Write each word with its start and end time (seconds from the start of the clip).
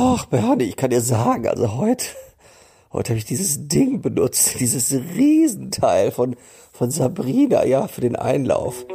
Ach, 0.00 0.26
Bernie, 0.26 0.66
ich 0.66 0.76
kann 0.76 0.90
dir 0.90 1.00
sagen, 1.00 1.48
also 1.48 1.76
heute, 1.76 2.04
heute 2.92 3.08
habe 3.08 3.18
ich 3.18 3.24
dieses 3.24 3.66
Ding 3.66 4.00
benutzt, 4.00 4.54
dieses 4.60 4.92
Riesenteil 4.92 6.12
von, 6.12 6.36
von 6.72 6.92
Sabrina, 6.92 7.64
ja, 7.64 7.88
für 7.88 8.00
den 8.00 8.14
Einlauf. 8.14 8.86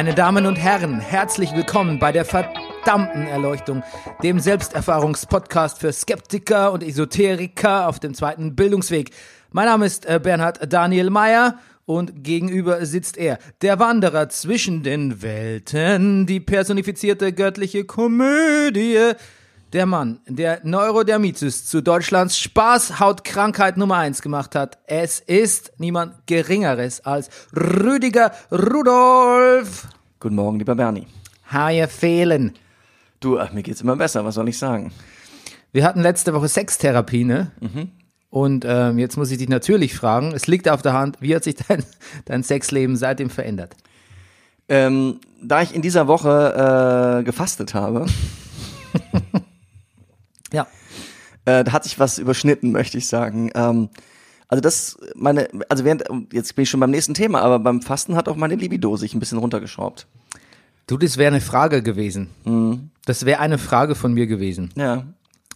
Meine 0.00 0.14
Damen 0.14 0.46
und 0.46 0.56
Herren, 0.56 0.98
herzlich 0.98 1.54
willkommen 1.54 1.98
bei 1.98 2.10
der 2.10 2.24
verdammten 2.24 3.26
Erleuchtung, 3.26 3.82
dem 4.22 4.40
Selbsterfahrungspodcast 4.40 5.78
für 5.78 5.92
Skeptiker 5.92 6.72
und 6.72 6.82
Esoteriker 6.82 7.86
auf 7.86 8.00
dem 8.00 8.14
zweiten 8.14 8.56
Bildungsweg. 8.56 9.10
Mein 9.52 9.66
Name 9.66 9.84
ist 9.84 10.06
äh, 10.06 10.18
Bernhard 10.18 10.72
Daniel 10.72 11.10
Mayer 11.10 11.58
und 11.84 12.24
gegenüber 12.24 12.86
sitzt 12.86 13.18
er, 13.18 13.38
der 13.60 13.78
Wanderer 13.78 14.30
zwischen 14.30 14.82
den 14.82 15.20
Welten, 15.20 16.24
die 16.24 16.40
personifizierte 16.40 17.34
göttliche 17.34 17.84
Komödie. 17.84 19.12
Der 19.74 19.86
Mann, 19.86 20.18
der 20.26 20.60
Neurodermitis 20.64 21.66
zu 21.66 21.80
Deutschlands 21.82 22.38
Spaßhautkrankheit 22.38 23.76
Nummer 23.76 23.98
eins 23.98 24.20
gemacht 24.20 24.56
hat. 24.56 24.78
Es 24.86 25.20
ist 25.20 25.72
niemand 25.78 26.26
Geringeres 26.26 27.04
als 27.04 27.28
Rüdiger 27.54 28.32
Rudolf. 28.50 29.86
Guten 30.20 30.34
Morgen, 30.34 30.58
lieber 30.58 30.74
Bernie. 30.74 31.06
How 31.50 31.70
you 31.70 31.86
feeling? 31.86 32.52
Du, 33.20 33.38
ach, 33.38 33.52
mir 33.52 33.62
geht's 33.62 33.80
immer 33.80 33.96
besser, 33.96 34.24
was 34.24 34.34
soll 34.34 34.48
ich 34.48 34.58
sagen? 34.58 34.92
Wir 35.72 35.84
hatten 35.84 36.00
letzte 36.00 36.34
Woche 36.34 36.48
Sextherapie, 36.48 37.24
ne? 37.24 37.50
Und 38.28 38.64
ähm, 38.68 38.98
jetzt 38.98 39.16
muss 39.16 39.30
ich 39.30 39.38
dich 39.38 39.48
natürlich 39.48 39.94
fragen, 39.94 40.32
es 40.32 40.46
liegt 40.46 40.68
auf 40.68 40.82
der 40.82 40.92
Hand, 40.92 41.16
wie 41.20 41.34
hat 41.34 41.44
sich 41.44 41.56
dein, 41.56 41.84
dein 42.26 42.42
Sexleben 42.42 42.96
seitdem 42.96 43.30
verändert? 43.30 43.74
Ähm, 44.68 45.20
da 45.42 45.62
ich 45.62 45.74
in 45.74 45.82
dieser 45.82 46.06
Woche 46.06 47.18
äh, 47.20 47.24
gefastet 47.24 47.74
habe, 47.74 48.06
Ja. 50.52 50.66
äh, 51.44 51.64
da 51.64 51.72
hat 51.72 51.84
sich 51.84 51.98
was 51.98 52.18
überschnitten, 52.18 52.72
möchte 52.72 52.98
ich 52.98 53.06
sagen. 53.08 53.50
Ähm, 53.54 53.88
also 54.50 54.60
das, 54.60 54.98
meine, 55.14 55.48
also 55.68 55.84
während, 55.84 56.02
jetzt 56.32 56.56
bin 56.56 56.64
ich 56.64 56.70
schon 56.70 56.80
beim 56.80 56.90
nächsten 56.90 57.14
Thema, 57.14 57.40
aber 57.40 57.60
beim 57.60 57.82
Fasten 57.82 58.16
hat 58.16 58.28
auch 58.28 58.34
meine 58.34 58.56
Libido 58.56 58.96
sich 58.96 59.14
ein 59.14 59.20
bisschen 59.20 59.38
runtergeschraubt. 59.38 60.08
Du, 60.88 60.98
das 60.98 61.18
wäre 61.18 61.28
eine 61.28 61.40
Frage 61.40 61.84
gewesen. 61.84 62.90
Das 63.04 63.24
wäre 63.24 63.38
eine 63.38 63.58
Frage 63.58 63.94
von 63.94 64.12
mir 64.12 64.26
gewesen. 64.26 64.72
Ja. 64.74 65.04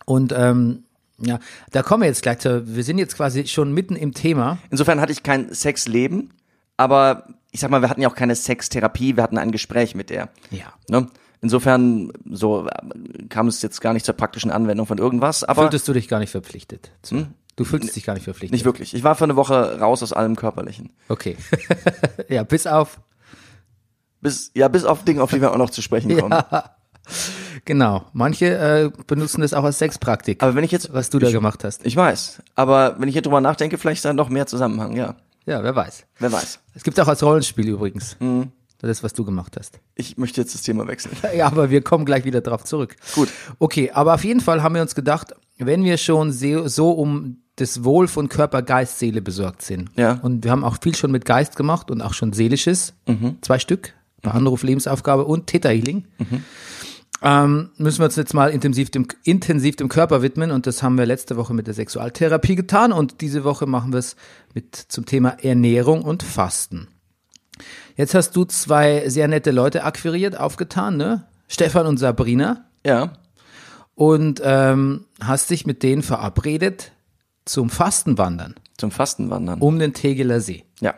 Und 0.07 0.33
ähm, 0.37 0.85
ja, 1.19 1.41
da 1.73 1.83
kommen 1.83 2.03
wir 2.03 2.07
jetzt 2.07 2.23
gleich 2.23 2.39
zu. 2.39 2.69
Wir 2.69 2.85
sind 2.85 2.99
jetzt 2.99 3.17
quasi 3.17 3.49
schon 3.49 3.73
mitten 3.73 3.97
im 3.97 4.15
Thema. 4.15 4.59
Insofern 4.71 5.01
hatte 5.01 5.11
ich 5.11 5.25
kein 5.25 5.53
Sexleben, 5.53 6.31
aber 6.77 7.27
ich 7.51 7.59
sag 7.59 7.71
mal, 7.71 7.83
wir 7.83 7.89
hatten 7.89 8.01
ja 8.01 8.09
auch 8.09 8.15
keine 8.15 8.37
Sextherapie, 8.37 9.17
wir 9.17 9.25
hatten 9.25 9.39
ein 9.39 9.51
Gespräch 9.51 9.97
mit 9.97 10.09
der. 10.09 10.29
Ja. 10.53 10.73
Ne? 10.89 11.09
Insofern 11.41 12.13
so 12.31 12.69
äh, 12.69 13.27
kam 13.29 13.49
es 13.49 13.61
jetzt 13.61 13.81
gar 13.81 13.93
nicht 13.93 14.07
zur 14.07 14.15
praktischen 14.15 14.53
Anwendung 14.53 14.87
von 14.87 14.99
irgendwas, 14.99 15.43
aber 15.43 15.63
Fühltest 15.63 15.89
du 15.89 15.93
dich 15.95 16.07
gar 16.07 16.21
nicht 16.21 16.31
verpflichtet? 16.31 16.93
zu? 17.03 17.27
Du 17.57 17.65
fühltest 17.65 17.95
dich 17.95 18.05
gar 18.05 18.15
nicht 18.15 18.25
verpflichtet. 18.25 18.53
nicht 18.53 18.65
wirklich. 18.65 18.95
Ich 18.95 19.05
war 19.05 19.15
für 19.15 19.25
eine 19.25 19.37
Woche 19.37 19.79
raus 19.79 20.03
aus 20.03 20.13
allem 20.13 20.37
Körperlichen. 20.37 20.91
Okay. 21.09 21.37
ja, 22.29 22.43
bis 22.43 22.67
auf. 22.67 23.01
Bis, 24.21 24.51
ja, 24.55 24.69
bis 24.69 24.85
auf 24.85 25.05
Dinge, 25.05 25.23
auf 25.23 25.31
die 25.31 25.41
wir 25.41 25.53
auch 25.53 25.59
noch 25.59 25.71
zu 25.71 25.83
sprechen 25.83 26.17
kommen. 26.21 26.43
Genau. 27.65 28.05
Manche 28.13 28.47
äh, 28.47 28.91
benutzen 29.07 29.43
das 29.43 29.55
auch 29.55 29.65
als 29.65 29.79
Sexpraktik. 29.79 30.43
Aber 30.43 30.55
wenn 30.55 30.65
ich 30.65 30.73
jetzt, 30.73 30.93
was 30.93 31.11
du 31.11 31.19
da 31.19 31.29
ich, 31.29 31.33
gemacht 31.33 31.63
hast. 31.65 31.85
Ich 31.87 31.97
weiß. 31.97 32.43
Aber 32.55 32.97
wenn 32.99 33.09
ich 33.09 33.15
hier 33.15 33.23
drüber 33.23 33.41
nachdenke, 33.41 33.79
vielleicht 33.79 33.99
ist 33.99 34.05
da 34.05 34.13
noch 34.13 34.29
mehr 34.31 34.47
Zusammenhang, 34.47 34.97
ja. 34.97 35.17
Ja, 35.47 35.63
wer 35.63 35.77
weiß. 35.77 36.07
Wer 36.19 36.33
weiß. 36.33 36.59
Es 36.75 36.83
gibt 36.83 36.99
auch 36.99 37.09
als 37.09 37.23
Rollenspiel 37.23 37.69
übrigens. 37.69 38.17
Mhm. 38.21 38.53
Das, 38.79 39.03
was 39.03 39.15
du 39.15 39.25
gemacht 39.25 39.57
hast. 39.59 39.81
Ich 39.95 40.19
möchte 40.19 40.43
jetzt 40.43 40.55
das 40.55 40.61
Thema 40.61 40.87
wechseln. 40.87 41.17
Ja, 41.35 41.47
aber 41.47 41.71
wir 41.71 41.81
kommen 41.81 42.05
gleich 42.05 42.25
wieder 42.25 42.43
drauf 42.43 42.65
zurück. 42.65 42.97
Gut. 43.15 43.31
Okay, 43.59 43.91
aber 43.93 44.13
auf 44.15 44.25
jeden 44.25 44.41
Fall 44.41 44.63
haben 44.63 44.75
wir 44.75 44.83
uns 44.83 44.95
gedacht, 44.95 45.35
wenn 45.57 45.85
wir 45.85 45.97
schon 45.97 46.33
so 46.33 46.91
um 46.91 47.44
das 47.57 47.85
Wohl 47.85 48.09
von 48.09 48.29
Körper, 48.29 48.63
Geist, 48.63 48.99
Seele 48.99 49.23
besorgt 49.23 49.63
sind. 49.63 49.91
Ja. 49.97 50.19
Und 50.23 50.45
wir 50.45 50.51
haben 50.51 50.65
auch 50.65 50.79
viel 50.83 50.95
schon 50.95 51.13
mit 51.13 51.25
Geist 51.25 51.57
gemacht 51.57 51.91
und 51.91 52.01
auch 52.03 52.13
schon 52.15 52.33
Seelisches. 52.33 52.95
Zwei 53.43 53.59
Stück. 53.59 53.95
Bei 54.23 54.31
Anruf, 54.33 54.63
Lebensaufgabe 54.63 55.25
und 55.25 55.47
Theta 55.47 55.69
Healing. 55.69 56.05
Ähm, 57.23 57.71
müssen 57.79 58.01
wir 58.01 58.07
uns 58.07 58.17
jetzt 58.17 58.35
mal 58.35 58.51
intensiv 58.51 58.91
dem, 58.91 59.07
intensiv 59.23 59.77
dem 59.77 59.89
Körper 59.89 60.21
widmen 60.21 60.51
und 60.51 60.67
das 60.67 60.83
haben 60.83 60.99
wir 60.99 61.07
letzte 61.07 61.37
Woche 61.37 61.55
mit 61.55 61.67
der 61.67 61.75
Sexualtherapie 61.75 62.55
getan 62.55 62.93
und 62.93 63.21
diese 63.21 63.45
Woche 63.45 63.67
machen 63.67 63.93
wir 63.93 63.99
es 63.99 64.17
mit 64.53 64.75
zum 64.77 65.07
Thema 65.07 65.31
Ernährung 65.43 66.03
und 66.03 66.23
Fasten. 66.23 66.89
Jetzt 67.97 68.15
hast 68.15 68.35
du 68.37 68.45
zwei 68.45 69.09
sehr 69.09 69.29
nette 69.29 69.53
Leute 69.53 69.85
akquiriert, 69.85 70.39
aufgetan, 70.39 70.97
ne? 70.97 71.27
Stefan 71.49 71.87
und 71.87 71.99
Sabrina 71.99 72.65
Ja. 72.85 73.13
und 73.95 74.43
ähm, 74.45 75.05
hast 75.23 75.51
dich 75.51 75.67
mit 75.67 75.83
denen 75.83 76.03
verabredet 76.03 76.93
zum 77.45 77.71
Fastenwandern 77.71 78.55
Zum 78.77 78.91
Fastenwandern. 78.91 79.61
um 79.61 79.79
den 79.79 79.93
Tegeler 79.95 80.41
See. 80.41 80.65
Ja. 80.81 80.95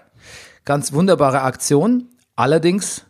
Ganz 0.64 0.92
wunderbare 0.92 1.42
Aktion. 1.42 2.08
Allerdings 2.34 3.04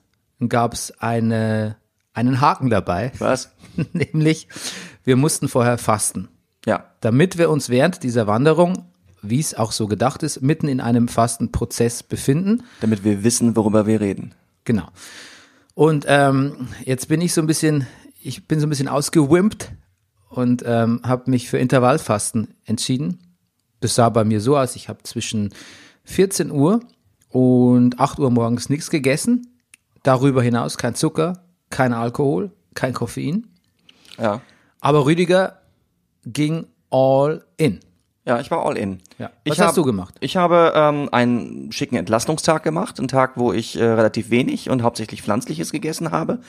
gab 0.49 0.75
es 0.75 0.93
eine, 1.01 1.77
einen 2.13 2.41
Haken 2.41 2.71
dabei, 2.71 3.13
Was? 3.19 3.51
nämlich 3.93 4.49
wir 5.05 5.17
mussten 5.17 5.49
vorher 5.49 5.79
fasten, 5.79 6.29
Ja. 6.67 6.85
damit 7.01 7.39
wir 7.39 7.51
uns 7.51 7.69
während 7.69 8.03
dieser 8.03 8.27
Wanderung, 8.27 8.87
wie 9.23 9.41
es 9.41 9.55
auch 9.55 9.73
so 9.73 9.87
gedacht 9.87 10.23
ist, 10.23 10.43
mitten 10.43 10.69
in 10.69 10.81
einem 10.81 11.09
Fastenprozess 11.09 12.03
befinden. 12.03 12.63
Damit 12.81 13.05
wir 13.05 13.25
wissen, 13.25 13.57
worüber 13.57 13.87
wir 13.87 14.01
reden. 14.01 14.35
Genau. 14.65 14.89
Und 15.75 16.05
ähm, 16.09 16.69
jetzt 16.85 17.09
bin 17.09 17.21
ich 17.21 17.33
so 17.35 17.41
ein 17.41 17.47
bisschen, 17.47 17.87
ich 18.23 18.47
bin 18.49 18.61
so 18.61 18.67
ein 18.67 18.71
bisschen 18.71 18.89
ausgewimpt 18.89 19.73
und 20.29 20.63
ähm, 20.67 21.01
habe 21.05 21.31
mich 21.31 21.49
für 21.49 21.59
Intervallfasten 21.59 22.55
entschieden. 22.65 23.21
Das 23.81 23.95
sah 23.95 24.09
bei 24.09 24.25
mir 24.25 24.41
so 24.41 24.57
aus, 24.57 24.77
ich 24.77 24.89
habe 24.89 25.03
zwischen 25.03 25.53
14 26.05 26.51
Uhr 26.51 26.81
und 27.31 28.01
8 28.01 28.19
Uhr 28.19 28.31
morgens 28.31 28.69
nichts 28.69 28.91
gegessen. 28.91 29.59
Darüber 30.03 30.43
hinaus 30.43 30.79
kein 30.79 30.95
Zucker, 30.95 31.45
kein 31.71 31.93
Alkohol, 31.93 32.53
kein 32.75 32.95
Koffein. 32.95 33.47
Ja. 34.19 34.41
Aber 34.81 35.05
Rüdiger 35.07 35.61
ging 36.25 36.67
all 36.91 37.45
in. 37.57 37.81
Ja, 38.25 38.41
ich 38.41 38.51
war 38.51 38.65
all 38.65 38.77
in. 38.77 38.99
Ja. 39.19 39.31
Ich 39.45 39.53
Was 39.53 39.59
hast 39.61 39.67
hab- 39.69 39.75
du 39.77 39.85
gemacht? 39.85 40.17
Ich 40.21 40.37
habe 40.37 40.73
ähm, 40.75 41.09
einen 41.13 41.71
schicken 41.71 41.97
Entlastungstag 41.97 42.63
gemacht, 42.63 42.99
einen 42.99 43.09
Tag, 43.09 43.33
wo 43.37 43.53
ich 43.53 43.79
äh, 43.79 43.85
relativ 43.85 44.31
wenig 44.31 44.69
und 44.71 44.83
hauptsächlich 44.83 45.23
pflanzliches 45.23 45.71
gegessen 45.71 46.11
habe. 46.11 46.41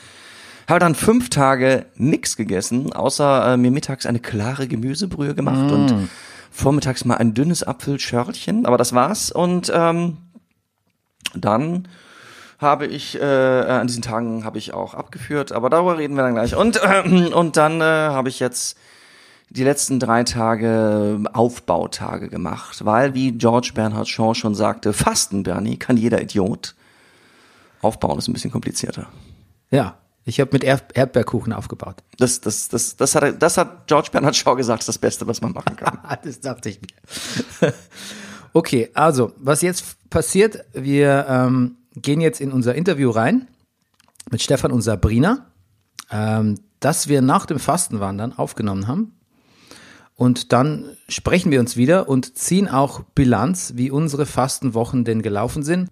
Habe 0.67 0.79
dann 0.79 0.95
fünf 0.95 1.29
Tage 1.29 1.85
nix 1.95 2.35
gegessen, 2.35 2.93
außer 2.93 3.53
äh, 3.53 3.57
mir 3.57 3.71
mittags 3.71 4.05
eine 4.05 4.19
klare 4.19 4.67
Gemüsebrühe 4.67 5.33
gemacht 5.35 5.71
und 5.71 6.09
vormittags 6.51 7.05
mal 7.05 7.15
ein 7.15 7.33
dünnes 7.33 7.63
Apfelschörlchen, 7.63 8.65
aber 8.65 8.77
das 8.77 8.93
war's. 8.93 9.31
Und 9.31 9.71
ähm, 9.73 10.17
dann 11.35 11.87
habe 12.59 12.87
ich 12.87 13.19
äh, 13.19 13.23
an 13.23 13.87
diesen 13.87 14.01
Tagen 14.01 14.43
habe 14.43 14.57
ich 14.57 14.73
auch 14.73 14.93
abgeführt, 14.93 15.51
aber 15.51 15.69
darüber 15.69 15.97
reden 15.97 16.15
wir 16.15 16.23
dann 16.23 16.33
gleich. 16.33 16.55
Und 16.55 16.81
äh, 16.83 17.33
und 17.33 17.57
dann 17.57 17.81
äh, 17.81 17.83
habe 17.83 18.29
ich 18.29 18.39
jetzt 18.39 18.77
die 19.49 19.63
letzten 19.63 19.99
drei 19.99 20.23
Tage 20.23 21.19
Aufbautage 21.33 22.29
gemacht, 22.29 22.83
weil, 22.83 23.13
wie 23.13 23.31
George 23.31 23.71
Bernhard 23.73 24.07
Shaw 24.07 24.33
schon 24.33 24.55
sagte, 24.55 24.91
Fasten, 24.91 25.43
Bernie, 25.43 25.77
kann 25.77 25.97
jeder 25.97 26.21
Idiot. 26.21 26.75
Aufbauen 27.81 28.17
ist 28.17 28.27
ein 28.27 28.33
bisschen 28.33 28.51
komplizierter. 28.51 29.07
Ja, 29.69 29.95
ich 30.27 30.41
habe 30.41 30.49
mit 30.51 30.65
Erd 30.65 30.95
Erdbeerkuchen 30.95 31.53
aufgebaut. 31.53 32.03
Das, 32.17 32.41
das, 32.41 32.67
das, 32.67 32.97
das, 32.97 33.15
hat, 33.15 33.41
das 33.41 33.57
hat 33.57 33.87
George 33.87 34.09
Bernhard 34.11 34.35
Shaw 34.35 34.55
gesagt, 34.55 34.81
ist 34.81 34.89
das 34.89 34.97
Beste, 34.97 35.25
was 35.25 35.39
man 35.41 35.53
machen 35.53 35.77
kann. 35.77 35.99
Das 36.23 36.41
dachte 36.41 36.67
ich 36.67 36.81
mir. 36.81 37.73
okay, 38.53 38.89
also, 38.93 39.31
was 39.37 39.61
jetzt 39.61 40.09
passiert, 40.09 40.65
wir 40.73 41.25
ähm, 41.29 41.77
gehen 41.95 42.19
jetzt 42.19 42.41
in 42.41 42.51
unser 42.51 42.75
Interview 42.75 43.09
rein 43.09 43.47
mit 44.29 44.41
Stefan 44.41 44.73
und 44.73 44.81
Sabrina, 44.81 45.45
ähm, 46.11 46.59
das 46.81 47.07
wir 47.07 47.21
nach 47.21 47.45
dem 47.45 47.57
Fastenwandern 47.57 48.33
aufgenommen 48.33 48.87
haben. 48.87 49.13
Und 50.15 50.51
dann 50.51 50.97
sprechen 51.07 51.51
wir 51.51 51.61
uns 51.61 51.77
wieder 51.77 52.09
und 52.09 52.37
ziehen 52.37 52.67
auch 52.67 53.01
Bilanz, 53.15 53.73
wie 53.75 53.91
unsere 53.91 54.25
Fastenwochen 54.25 55.05
denn 55.05 55.21
gelaufen 55.21 55.63
sind. 55.63 55.89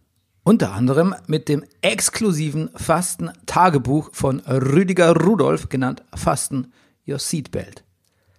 Unter 0.47 0.73
anderem 0.73 1.15
mit 1.25 1.49
dem 1.49 1.65
exklusiven 1.81 2.69
Fasten-Tagebuch 2.75 4.11
von 4.13 4.41
Rüdiger 4.41 5.15
Rudolf, 5.15 5.69
genannt 5.69 6.03
Fasten 6.13 6.71
Your 7.07 7.17
Seatbelt. 7.17 7.83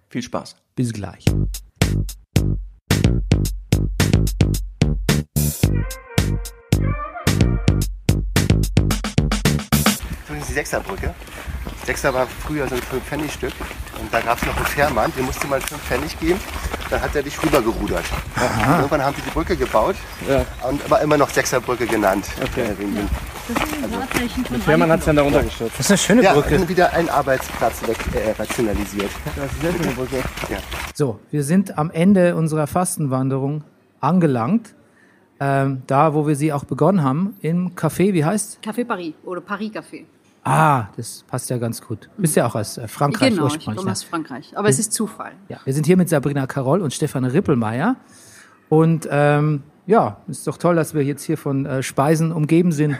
Viel 0.07 0.21
Spaß. 0.21 0.55
Bis 0.73 0.93
gleich. 0.93 1.25
Übrigens 10.27 10.47
die 10.47 10.53
Sechserbrücke. 10.53 11.13
Sechser 11.87 12.13
war 12.13 12.27
früher 12.27 12.67
so 12.67 12.75
ein 12.75 12.81
5-Pfennig-Stück. 12.81 13.53
Und 14.01 14.13
da 14.13 14.19
gab 14.19 14.37
es 14.37 14.45
noch 14.45 14.57
einen 14.57 14.65
Fährmann, 14.65 15.09
dem 15.17 15.25
musste 15.25 15.47
mal 15.47 15.61
5 15.61 15.81
Pfennig 15.81 16.19
geben. 16.19 16.39
Dann 16.89 17.01
hat 17.01 17.15
er 17.15 17.23
dich 17.23 17.41
rübergerudert. 17.41 18.03
Irgendwann 18.77 19.03
haben 19.03 19.15
sie 19.15 19.21
die 19.21 19.29
Brücke 19.29 19.55
gebaut 19.55 19.95
und 20.69 20.83
aber 20.85 21.01
immer 21.01 21.17
noch 21.17 21.29
Sechserbrücke 21.29 21.87
genannt. 21.87 22.25
Okay. 22.43 22.75
Fährmann 24.65 24.91
hat 24.91 24.99
es 24.99 25.05
dann 25.05 25.15
da 25.15 25.21
runtergestürzt. 25.21 25.75
Das 25.77 25.85
ist 25.85 25.91
eine 25.91 25.97
schöne 25.97 26.23
Ja, 26.23 26.33
Brücke. 26.33 26.67
wieder 26.67 26.91
ein 26.91 27.09
Arbeitsplatz 27.09 27.87
weg, 27.87 27.97
äh, 28.13 28.31
rationalisiert. 28.31 29.11
Ja. 30.49 30.57
So, 30.93 31.19
wir 31.31 31.43
sind 31.43 31.77
am 31.77 31.89
Ende 31.89 32.35
unserer 32.35 32.67
Fastenwanderung 32.67 33.63
angelangt. 34.01 34.73
Ähm, 35.39 35.83
da, 35.85 36.13
wo 36.15 36.27
wir 36.27 36.35
sie 36.35 36.51
auch 36.51 36.63
begonnen 36.65 37.03
haben, 37.03 37.35
im 37.41 37.75
Café, 37.75 38.11
wie 38.13 38.25
heißt? 38.25 38.59
Café 38.65 38.83
Paris 38.85 39.13
oder 39.23 39.39
Paris 39.39 39.71
Café. 39.71 40.03
Ah, 40.49 40.87
das 40.95 41.25
passt 41.27 41.49
ja 41.49 41.57
ganz 41.57 41.81
gut. 41.81 42.09
Bist 42.17 42.37
ja 42.37 42.47
auch 42.47 42.55
aus 42.55 42.77
äh, 42.77 42.87
Frankreich 42.87 43.31
Genau, 43.31 43.47
ich 43.47 43.53
ursprünglich. 43.55 43.77
komme 43.77 43.85
ne? 43.87 43.91
aus 43.91 44.03
Frankreich. 44.03 44.57
Aber 44.57 44.69
es 44.69 44.79
ist 44.79 44.93
Zufall. 44.93 45.33
Ja, 45.49 45.59
wir 45.65 45.73
sind 45.73 45.85
hier 45.85 45.97
mit 45.97 46.07
Sabrina 46.07 46.47
Karol 46.47 46.81
und 46.81 46.93
Stefan 46.93 47.25
Rippelmeier. 47.25 47.97
Und 48.69 49.07
ähm, 49.11 49.63
ja, 49.87 50.21
ist 50.27 50.47
doch 50.47 50.57
toll, 50.57 50.75
dass 50.75 50.93
wir 50.93 51.03
jetzt 51.03 51.23
hier 51.23 51.37
von 51.37 51.65
äh, 51.65 51.83
Speisen 51.83 52.31
umgeben 52.31 52.71
sind, 52.71 52.95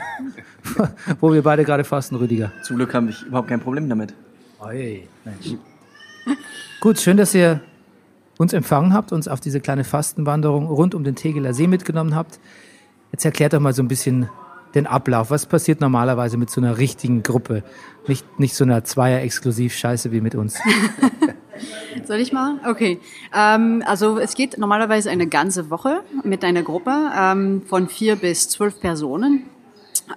wo 1.21 1.31
wir 1.31 1.41
beide 1.41 1.63
gerade 1.63 1.85
fasten, 1.85 2.15
Rüdiger. 2.15 2.51
Zum 2.63 2.75
Glück 2.75 2.93
habe 2.93 3.09
ich 3.09 3.23
überhaupt 3.23 3.47
kein 3.47 3.61
Problem 3.61 3.87
damit. 3.87 4.13
Oi, 4.59 5.07
Mensch. 5.23 5.55
Gut, 6.81 6.99
schön, 6.99 7.15
dass 7.15 7.33
ihr 7.33 7.61
uns 8.37 8.51
empfangen 8.51 8.93
habt, 8.93 9.13
uns 9.13 9.29
auf 9.29 9.39
diese 9.39 9.61
kleine 9.61 9.85
Fastenwanderung 9.85 10.67
rund 10.67 10.93
um 10.95 11.03
den 11.05 11.15
Tegeler 11.15 11.53
See 11.53 11.67
mitgenommen 11.67 12.13
habt. 12.13 12.39
Jetzt 13.13 13.23
erklärt 13.23 13.53
doch 13.53 13.61
mal 13.61 13.73
so 13.73 13.81
ein 13.81 13.87
bisschen 13.87 14.27
den 14.77 14.87
Ablauf. 14.87 15.31
Was 15.31 15.45
passiert 15.45 15.81
normalerweise 15.81 16.37
mit 16.37 16.49
so 16.49 16.61
einer 16.61 16.77
richtigen 16.77 17.23
Gruppe? 17.23 17.63
Nicht, 18.07 18.39
nicht 18.39 18.55
so 18.55 18.63
einer 18.63 18.83
Zweier-Exklusiv-Scheiße 18.83 20.11
wie 20.11 20.21
mit 20.21 20.35
uns. 20.35 20.57
Soll 22.05 22.19
ich 22.19 22.31
mal? 22.31 22.59
Okay. 22.69 22.99
Ähm, 23.35 23.83
also 23.85 24.19
es 24.19 24.35
geht 24.35 24.57
normalerweise 24.57 25.09
eine 25.09 25.27
ganze 25.27 25.69
Woche 25.69 26.03
mit 26.23 26.43
einer 26.43 26.63
Gruppe 26.63 27.11
ähm, 27.17 27.63
von 27.65 27.89
vier 27.89 28.15
bis 28.15 28.49
zwölf 28.49 28.79
Personen. 28.79 29.43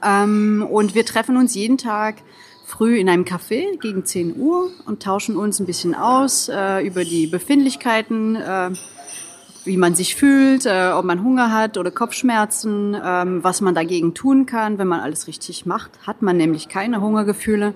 Ähm, 0.04 0.66
und 0.70 0.94
wir 0.94 1.04
treffen 1.04 1.36
uns 1.36 1.54
jeden 1.54 1.78
Tag 1.78 2.16
früh 2.64 2.98
in 2.98 3.08
einem 3.08 3.24
Café 3.24 3.78
gegen 3.80 4.04
10 4.04 4.36
Uhr 4.36 4.70
und 4.86 5.02
tauschen 5.02 5.36
uns 5.36 5.58
ein 5.58 5.66
bisschen 5.66 5.94
aus 5.94 6.48
äh, 6.48 6.86
über 6.86 7.04
die 7.04 7.26
Befindlichkeiten, 7.26 8.36
äh, 8.36 8.70
wie 9.70 9.76
man 9.76 9.94
sich 9.94 10.16
fühlt, 10.16 10.66
äh, 10.66 10.90
ob 10.92 11.04
man 11.04 11.22
Hunger 11.22 11.52
hat 11.52 11.78
oder 11.78 11.92
Kopfschmerzen, 11.92 12.96
ähm, 13.02 13.44
was 13.44 13.60
man 13.60 13.72
dagegen 13.72 14.14
tun 14.14 14.44
kann, 14.44 14.78
wenn 14.78 14.88
man 14.88 14.98
alles 14.98 15.28
richtig 15.28 15.64
macht. 15.64 15.92
Hat 16.04 16.22
man 16.22 16.36
nämlich 16.36 16.68
keine 16.68 17.00
Hungergefühle. 17.00 17.74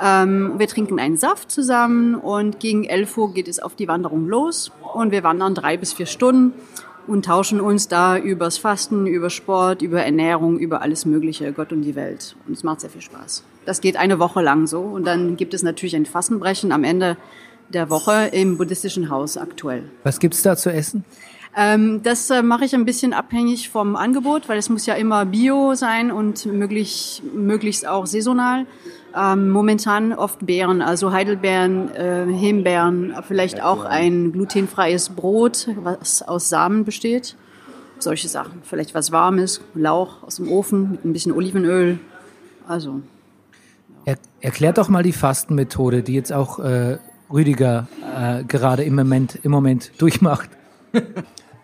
Ähm, 0.00 0.52
wir 0.58 0.68
trinken 0.68 1.00
einen 1.00 1.16
Saft 1.16 1.50
zusammen 1.50 2.14
und 2.14 2.60
gegen 2.60 2.84
11 2.84 3.18
Uhr 3.18 3.34
geht 3.34 3.48
es 3.48 3.58
auf 3.58 3.74
die 3.74 3.88
Wanderung 3.88 4.28
los 4.28 4.70
und 4.94 5.10
wir 5.10 5.24
wandern 5.24 5.56
drei 5.56 5.76
bis 5.76 5.92
vier 5.92 6.06
Stunden 6.06 6.52
und 7.08 7.24
tauschen 7.24 7.60
uns 7.60 7.88
da 7.88 8.16
übers 8.16 8.56
Fasten, 8.56 9.08
über 9.08 9.28
Sport, 9.28 9.82
über 9.82 10.02
Ernährung, 10.02 10.60
über 10.60 10.82
alles 10.82 11.04
Mögliche, 11.04 11.52
Gott 11.52 11.72
und 11.72 11.82
die 11.82 11.96
Welt. 11.96 12.36
Und 12.46 12.52
es 12.52 12.62
macht 12.62 12.80
sehr 12.80 12.90
viel 12.90 13.02
Spaß. 13.02 13.42
Das 13.66 13.80
geht 13.80 13.96
eine 13.96 14.20
Woche 14.20 14.40
lang 14.40 14.68
so 14.68 14.82
und 14.82 15.04
dann 15.04 15.36
gibt 15.36 15.52
es 15.52 15.64
natürlich 15.64 15.96
ein 15.96 16.06
Fastenbrechen 16.06 16.70
am 16.70 16.84
Ende 16.84 17.16
der 17.68 17.90
Woche 17.90 18.28
im 18.32 18.56
buddhistischen 18.58 19.10
Haus 19.10 19.36
aktuell. 19.36 19.84
Was 20.02 20.20
gibt's 20.20 20.42
da 20.42 20.56
zu 20.56 20.72
essen? 20.72 21.04
Ähm, 21.56 22.02
das 22.02 22.30
äh, 22.30 22.42
mache 22.42 22.64
ich 22.64 22.74
ein 22.74 22.84
bisschen 22.84 23.12
abhängig 23.12 23.68
vom 23.68 23.94
Angebot, 23.94 24.48
weil 24.48 24.58
es 24.58 24.68
muss 24.68 24.86
ja 24.86 24.94
immer 24.94 25.24
bio 25.24 25.74
sein 25.74 26.10
und 26.10 26.46
möglich, 26.46 27.22
möglichst 27.32 27.86
auch 27.86 28.06
saisonal. 28.06 28.66
Ähm, 29.16 29.50
momentan 29.50 30.12
oft 30.12 30.44
Beeren, 30.44 30.82
also 30.82 31.12
Heidelbeeren, 31.12 31.94
äh, 31.94 32.26
Himbeeren, 32.26 33.14
vielleicht 33.26 33.62
auch 33.62 33.84
ein 33.84 34.32
glutenfreies 34.32 35.10
Brot, 35.10 35.68
was 35.76 36.22
aus 36.22 36.48
Samen 36.48 36.84
besteht. 36.84 37.36
Solche 38.00 38.26
Sachen. 38.26 38.62
Vielleicht 38.64 38.92
was 38.94 39.12
Warmes, 39.12 39.60
Lauch 39.74 40.24
aus 40.24 40.36
dem 40.36 40.50
Ofen 40.50 40.90
mit 40.90 41.04
ein 41.04 41.12
bisschen 41.12 41.30
Olivenöl. 41.30 42.00
Also 42.66 43.00
Er, 44.04 44.16
erklärt 44.40 44.78
doch 44.78 44.88
mal 44.88 45.04
die 45.04 45.12
Fastenmethode, 45.12 46.02
die 46.02 46.14
jetzt 46.14 46.32
auch 46.32 46.58
äh, 46.58 46.98
Rüdiger 47.34 47.88
äh, 48.16 48.44
gerade 48.44 48.84
im 48.84 48.94
Moment, 48.94 49.40
im 49.42 49.50
Moment 49.50 49.92
durchmacht. 49.98 50.48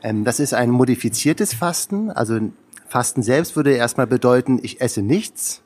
Ähm, 0.02 0.25
das 0.25 0.40
ist 0.40 0.55
ein 0.55 0.70
modifiziertes 0.70 1.52
Fasten. 1.52 2.11
Also 2.11 2.40
Fasten 2.88 3.22
selbst 3.22 3.55
würde 3.55 3.75
erstmal 3.75 4.06
bedeuten, 4.06 4.58
ich 4.62 4.81
esse 4.81 5.02
nichts. 5.02 5.61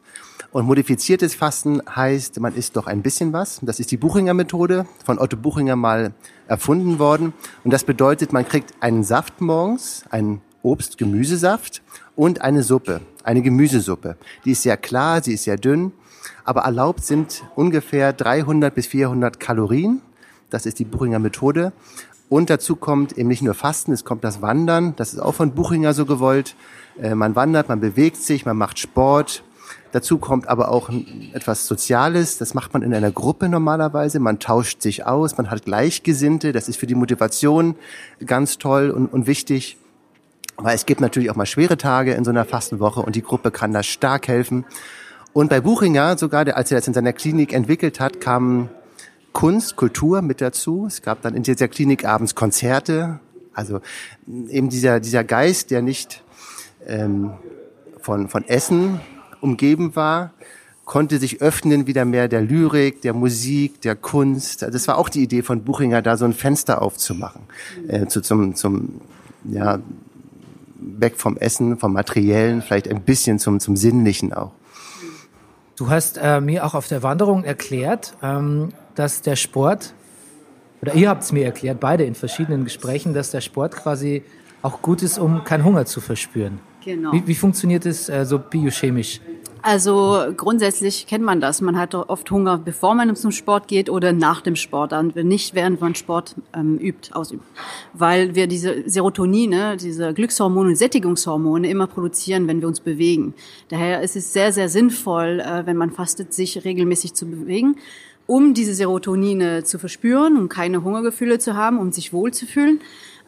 Und 0.50 0.66
modifiziertes 0.66 1.36
Fasten 1.36 1.80
heißt, 1.94 2.40
man 2.40 2.52
isst 2.56 2.76
doch 2.76 2.88
ein 2.88 3.02
bisschen 3.02 3.32
was. 3.32 3.60
Das 3.62 3.78
ist 3.78 3.92
die 3.92 3.96
Buchinger 3.96 4.34
Methode, 4.34 4.86
von 5.04 5.20
Otto 5.20 5.36
Buchinger 5.36 5.76
mal 5.76 6.14
erfunden 6.48 6.98
worden. 6.98 7.32
Und 7.62 7.72
das 7.72 7.84
bedeutet, 7.84 8.32
man 8.32 8.44
kriegt 8.44 8.74
einen 8.80 9.04
Saft 9.04 9.40
morgens, 9.40 10.02
einen 10.10 10.40
Obst-Gemüsesaft 10.64 11.82
und 12.16 12.40
eine 12.42 12.64
Suppe, 12.64 13.02
eine 13.22 13.40
Gemüsesuppe. 13.40 14.16
Die 14.44 14.50
ist 14.50 14.62
sehr 14.62 14.76
klar, 14.76 15.22
sie 15.22 15.34
ist 15.34 15.44
sehr 15.44 15.58
dünn, 15.58 15.92
aber 16.44 16.62
erlaubt 16.62 17.04
sind 17.04 17.44
ungefähr 17.54 18.12
300 18.12 18.74
bis 18.74 18.86
400 18.86 19.40
Kalorien. 19.40 20.00
Das 20.50 20.66
ist 20.66 20.78
die 20.78 20.84
Buchinger 20.84 21.18
Methode. 21.18 21.72
Und 22.28 22.50
dazu 22.50 22.76
kommt 22.76 23.18
eben 23.18 23.28
nicht 23.28 23.42
nur 23.42 23.54
Fasten, 23.54 23.92
es 23.92 24.04
kommt 24.04 24.24
das 24.24 24.42
Wandern. 24.42 24.94
Das 24.96 25.12
ist 25.12 25.20
auch 25.20 25.34
von 25.34 25.52
Buchinger 25.52 25.94
so 25.94 26.06
gewollt. 26.06 26.56
Äh, 27.00 27.14
man 27.14 27.36
wandert, 27.36 27.68
man 27.68 27.80
bewegt 27.80 28.16
sich, 28.16 28.46
man 28.46 28.56
macht 28.56 28.78
Sport. 28.78 29.44
Dazu 29.92 30.18
kommt 30.18 30.48
aber 30.48 30.70
auch 30.70 30.90
etwas 31.32 31.66
Soziales. 31.66 32.38
Das 32.38 32.54
macht 32.54 32.72
man 32.72 32.82
in 32.82 32.92
einer 32.92 33.12
Gruppe 33.12 33.48
normalerweise. 33.48 34.18
Man 34.18 34.40
tauscht 34.40 34.82
sich 34.82 35.06
aus, 35.06 35.36
man 35.36 35.50
hat 35.50 35.64
Gleichgesinnte. 35.64 36.52
Das 36.52 36.68
ist 36.68 36.78
für 36.78 36.86
die 36.86 36.96
Motivation 36.96 37.76
ganz 38.26 38.58
toll 38.58 38.90
und, 38.90 39.12
und 39.12 39.26
wichtig. 39.26 39.76
Weil 40.56 40.74
es 40.74 40.86
gibt 40.86 41.00
natürlich 41.00 41.30
auch 41.30 41.36
mal 41.36 41.46
schwere 41.46 41.76
Tage 41.76 42.14
in 42.14 42.24
so 42.24 42.30
einer 42.30 42.44
Fastenwoche 42.44 43.00
und 43.00 43.16
die 43.16 43.22
Gruppe 43.22 43.50
kann 43.50 43.72
da 43.72 43.82
stark 43.82 44.28
helfen. 44.28 44.64
Und 45.34 45.50
bei 45.50 45.60
Buchinger 45.60 46.16
sogar, 46.16 46.46
als 46.56 46.70
er 46.70 46.78
das 46.78 46.86
in 46.86 46.94
seiner 46.94 47.12
Klinik 47.12 47.52
entwickelt 47.52 47.98
hat, 47.98 48.20
kam 48.20 48.68
Kunst, 49.32 49.74
Kultur 49.74 50.22
mit 50.22 50.40
dazu. 50.40 50.86
Es 50.86 51.02
gab 51.02 51.22
dann 51.22 51.34
in 51.34 51.42
dieser 51.42 51.66
Klinik 51.66 52.04
abends 52.04 52.36
Konzerte. 52.36 53.18
Also 53.52 53.80
eben 54.48 54.68
dieser, 54.68 55.00
dieser 55.00 55.24
Geist, 55.24 55.72
der 55.72 55.82
nicht 55.82 56.22
ähm, 56.86 57.32
von, 58.00 58.28
von 58.28 58.44
Essen 58.46 59.00
umgeben 59.40 59.96
war, 59.96 60.32
konnte 60.84 61.18
sich 61.18 61.42
öffnen 61.42 61.88
wieder 61.88 62.04
mehr 62.04 62.28
der 62.28 62.42
Lyrik, 62.42 63.02
der 63.02 63.12
Musik, 63.12 63.80
der 63.80 63.96
Kunst. 63.96 64.62
Also 64.62 64.72
Das 64.72 64.86
war 64.86 64.98
auch 64.98 65.08
die 65.08 65.24
Idee 65.24 65.42
von 65.42 65.64
Buchinger, 65.64 66.00
da 66.00 66.16
so 66.16 66.26
ein 66.26 66.32
Fenster 66.32 66.80
aufzumachen, 66.80 67.42
äh, 67.88 68.06
zu, 68.06 68.20
zum, 68.20 68.54
zum, 68.54 69.00
ja, 69.42 69.80
weg 70.78 71.14
vom 71.16 71.36
Essen, 71.38 71.76
vom 71.76 71.92
Materiellen, 71.92 72.62
vielleicht 72.62 72.86
ein 72.86 73.00
bisschen 73.00 73.40
zum, 73.40 73.58
zum 73.58 73.76
Sinnlichen 73.76 74.32
auch. 74.32 74.52
Du 75.76 75.90
hast 75.90 76.18
äh, 76.18 76.40
mir 76.40 76.64
auch 76.64 76.74
auf 76.74 76.86
der 76.86 77.02
Wanderung 77.02 77.42
erklärt, 77.42 78.14
ähm, 78.22 78.68
dass 78.94 79.22
der 79.22 79.34
Sport, 79.34 79.92
oder 80.80 80.94
ihr 80.94 81.08
habt 81.08 81.24
es 81.24 81.32
mir 81.32 81.44
erklärt, 81.44 81.80
beide 81.80 82.04
in 82.04 82.14
verschiedenen 82.14 82.64
Gesprächen, 82.64 83.12
dass 83.12 83.32
der 83.32 83.40
Sport 83.40 83.74
quasi 83.74 84.22
auch 84.62 84.82
gut 84.82 85.02
ist, 85.02 85.18
um 85.18 85.42
keinen 85.42 85.64
Hunger 85.64 85.84
zu 85.84 86.00
verspüren. 86.00 86.60
Genau. 86.84 87.12
Wie, 87.12 87.26
wie 87.26 87.34
funktioniert 87.34 87.86
es 87.86 88.08
äh, 88.08 88.24
so 88.24 88.38
biochemisch? 88.38 89.20
Also 89.66 90.26
grundsätzlich 90.36 91.06
kennt 91.06 91.24
man 91.24 91.40
das. 91.40 91.62
Man 91.62 91.78
hat 91.78 91.94
oft 91.94 92.30
Hunger, 92.30 92.58
bevor 92.58 92.94
man 92.94 93.16
zum 93.16 93.32
Sport 93.32 93.66
geht 93.66 93.88
oder 93.88 94.12
nach 94.12 94.42
dem 94.42 94.56
Sport, 94.56 94.92
dann 94.92 95.14
nicht 95.14 95.54
während 95.54 95.80
man 95.80 95.94
Sport 95.94 96.34
ähm, 96.54 96.76
übt, 96.78 97.14
ausübt. 97.14 97.42
Weil 97.94 98.34
wir 98.34 98.46
diese 98.46 98.82
Serotonine, 98.84 99.78
diese 99.78 100.12
Glückshormone 100.12 100.68
und 100.68 100.76
Sättigungshormone 100.76 101.66
immer 101.70 101.86
produzieren, 101.86 102.46
wenn 102.46 102.60
wir 102.60 102.68
uns 102.68 102.80
bewegen. 102.80 103.32
Daher 103.70 104.02
ist 104.02 104.16
es 104.16 104.34
sehr, 104.34 104.52
sehr 104.52 104.68
sinnvoll, 104.68 105.40
äh, 105.40 105.64
wenn 105.64 105.78
man 105.78 105.90
fastet, 105.90 106.34
sich 106.34 106.62
regelmäßig 106.62 107.14
zu 107.14 107.24
bewegen, 107.24 107.76
um 108.26 108.52
diese 108.52 108.74
Serotonine 108.74 109.64
zu 109.64 109.78
verspüren, 109.78 110.36
um 110.36 110.50
keine 110.50 110.84
Hungergefühle 110.84 111.38
zu 111.38 111.54
haben, 111.54 111.78
um 111.78 111.90
sich 111.90 112.12
wohlzufühlen. 112.12 112.80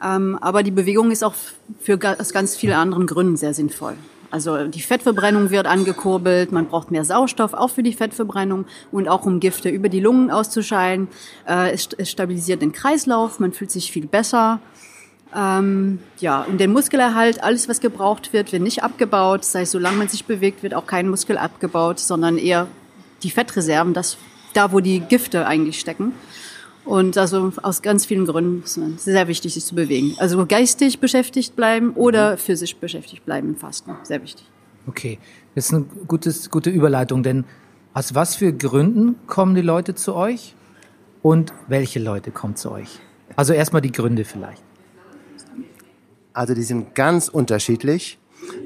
Ähm, 0.05 0.37
aber 0.43 0.63
die 0.63 0.71
Bewegung 0.71 1.11
ist 1.11 1.25
auch 1.25 1.35
für 1.81 1.97
ga- 1.97 2.17
aus 2.21 2.35
ganz 2.35 2.57
vielen 2.57 2.75
anderen 2.75 3.07
Gründen 3.07 3.39
sehr 3.39 3.55
sinnvoll. 3.55 3.95
Also 4.31 4.67
die 4.67 4.81
Fettverbrennung 4.81 5.51
wird 5.51 5.67
angekurbelt, 5.67 6.53
man 6.53 6.67
braucht 6.67 6.91
mehr 6.91 7.05
Sauerstoff, 7.05 7.55
auch 7.55 7.71
für 7.71 7.83
die 7.83 7.93
Fettverbrennung 7.93 8.67
und 8.93 9.09
auch 9.09 9.25
um 9.25 9.41
Gifte 9.41 9.69
über 9.69 9.89
die 9.89 10.01
Lungen 10.01 10.31
auszuscheiden. 10.31 11.09
Äh, 11.49 11.73
es, 11.73 11.89
es 11.97 12.11
stabilisiert 12.11 12.63
den 12.63 12.73
Kreislauf, 12.73 13.39
man 13.39 13.53
fühlt 13.53 13.71
sich 13.71 13.93
viel 13.93 14.07
besser. 14.07 14.61
Ähm, 15.35 15.99
ja, 16.19 16.43
und 16.43 16.59
den 16.59 16.73
Muskelerhalt, 16.73 17.43
alles 17.43 17.69
was 17.69 17.81
gebraucht 17.81 18.33
wird, 18.33 18.53
wird 18.53 18.63
nicht 18.63 18.83
abgebaut. 18.83 19.41
Das 19.41 19.55
heißt, 19.55 19.73
solange 19.73 19.97
man 19.97 20.09
sich 20.09 20.25
bewegt, 20.25 20.63
wird 20.63 20.75
auch 20.75 20.87
kein 20.87 21.09
Muskel 21.09 21.37
abgebaut, 21.37 21.99
sondern 21.99 22.39
eher 22.39 22.69
die 23.23 23.31
Fettreserven, 23.31 23.93
das, 23.93 24.17
da 24.55 24.73
wo 24.73 24.81
die 24.81 25.01
Gifte 25.01 25.47
eigentlich 25.47 25.81
stecken. 25.81 26.13
Und 26.87 27.19
also 27.19 27.53
aus 27.63 27.83
ganz 27.83 28.07
vielen 28.07 28.27
Gründen 28.27 28.63
ist 28.63 28.77
es 28.77 29.05
sehr 29.05 29.27
wichtig, 29.27 29.55
sich 29.55 29.65
zu 29.65 29.75
bewegen. 29.75 30.15
Also 30.19 30.47
geistig 30.47 31.01
beschäftigt 31.01 31.57
bleiben 31.57 31.93
oder 31.95 32.39
physisch 32.39 32.77
beschäftigt 32.77 33.27
bleiben 33.27 33.49
im 33.49 33.57
Fasten. 33.57 33.97
Sehr 34.05 34.23
wichtig. 34.23 34.47
Okay, 34.87 35.19
das 35.57 35.67
ist 35.67 35.75
eine 35.75 35.85
gutes, 36.07 36.49
gute 36.49 36.71
Überleitung, 36.71 37.25
denn 37.25 37.45
aus 37.93 38.15
was 38.15 38.37
für 38.37 38.53
Gründen 38.53 39.17
kommen 39.27 39.57
die 39.57 39.63
Leute 39.63 39.97
zu 39.97 40.15
euch 40.15 40.55
und 41.23 41.53
welche 41.67 41.99
Leute 41.99 42.31
kommen 42.31 42.55
zu 42.55 42.71
euch? 42.71 43.01
Also 43.35 43.53
erstmal 43.53 43.83
die 43.83 43.91
Gründe 43.91 44.25
vielleicht. 44.25 44.63
Also 46.33 46.55
die 46.55 46.63
sind 46.63 46.95
ganz 46.95 47.29
unterschiedlich 47.29 48.21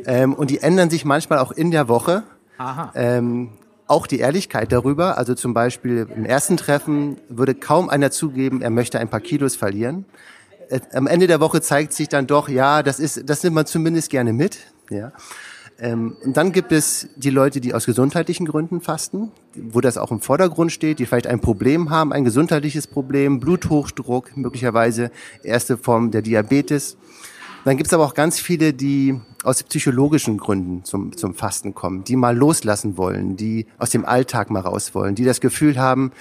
ähm, 0.05 0.35
und 0.35 0.51
die 0.51 0.59
ändern 0.59 0.91
sich 0.91 1.07
manchmal 1.07 1.39
auch 1.39 1.53
in 1.53 1.71
der 1.71 1.89
Woche. 1.89 2.25
Aha. 2.59 2.93
Ähm, 2.95 3.53
auch 3.91 4.07
die 4.07 4.21
Ehrlichkeit 4.21 4.71
darüber, 4.71 5.19
also 5.19 5.35
zum 5.35 5.53
Beispiel 5.53 6.07
im 6.15 6.25
ersten 6.25 6.57
Treffen 6.57 7.17
würde 7.29 7.55
kaum 7.55 7.89
einer 7.89 8.11
zugeben, 8.11 8.63
er 8.63 8.71
möchte 8.71 9.01
ein 9.01 9.09
paar 9.09 9.21
Kilos 9.21 9.57
verlieren. 9.57 10.05
Äh, 10.69 10.81
Am 10.93 11.07
Ende 11.07 11.27
der 11.27 11.41
Woche 11.41 11.61
zeigt 11.61 11.93
sich 11.93 12.09
dann 12.09 12.27
doch, 12.27 12.49
ja, 12.49 12.83
das 12.83 13.01
ist, 13.01 13.29
das 13.29 13.43
nimmt 13.43 13.57
man 13.57 13.67
zumindest 13.67 14.09
gerne 14.11 14.33
mit. 14.33 14.59
Ja. 14.91 15.13
Ähm, 15.81 16.17
und 16.25 16.37
dann 16.37 16.53
gibt 16.53 16.71
es 16.71 17.09
die 17.17 17.31
Leute, 17.31 17.61
die 17.61 17.75
aus 17.75 17.85
gesundheitlichen 17.85 18.47
Gründen 18.47 18.81
fasten, 18.81 19.33
wo 19.57 19.81
das 19.81 19.99
auch 19.99 20.13
im 20.13 20.21
Vordergrund 20.21 20.71
steht, 20.71 21.01
die 21.01 21.07
vielleicht 21.07 21.27
ein 21.27 21.41
Problem 21.41 21.91
haben, 21.91 22.13
ein 22.13 22.25
gesundheitliches 22.25 22.87
Problem, 22.87 23.41
Bluthochdruck, 23.41 24.37
möglicherweise 24.37 25.11
erste 25.43 25.77
Form 25.77 26.13
der 26.13 26.23
Diabetes. 26.23 26.97
Dann 27.65 27.77
gibt 27.77 27.89
es 27.89 27.95
aber 27.95 28.05
auch 28.05 28.15
ganz 28.15 28.39
viele, 28.39 28.73
die 28.73 29.21
aus 29.43 29.63
psychologischen 29.63 30.39
Gründen 30.39 30.85
zum, 30.85 31.17
zum 31.17 31.35
Fasten 31.35 31.75
kommen, 31.75 32.05
die 32.05 32.17
mal 32.17 32.37
loslassen 32.37 32.97
wollen, 32.97 33.37
die 33.37 33.67
aus 33.79 33.91
dem 33.91 34.05
Alltag 34.05 34.51
mal 34.51 34.61
raus 34.61 34.95
wollen, 34.95 35.15
die 35.15 35.25
das 35.25 35.41
Gefühl 35.41 35.79
haben, 35.79 36.13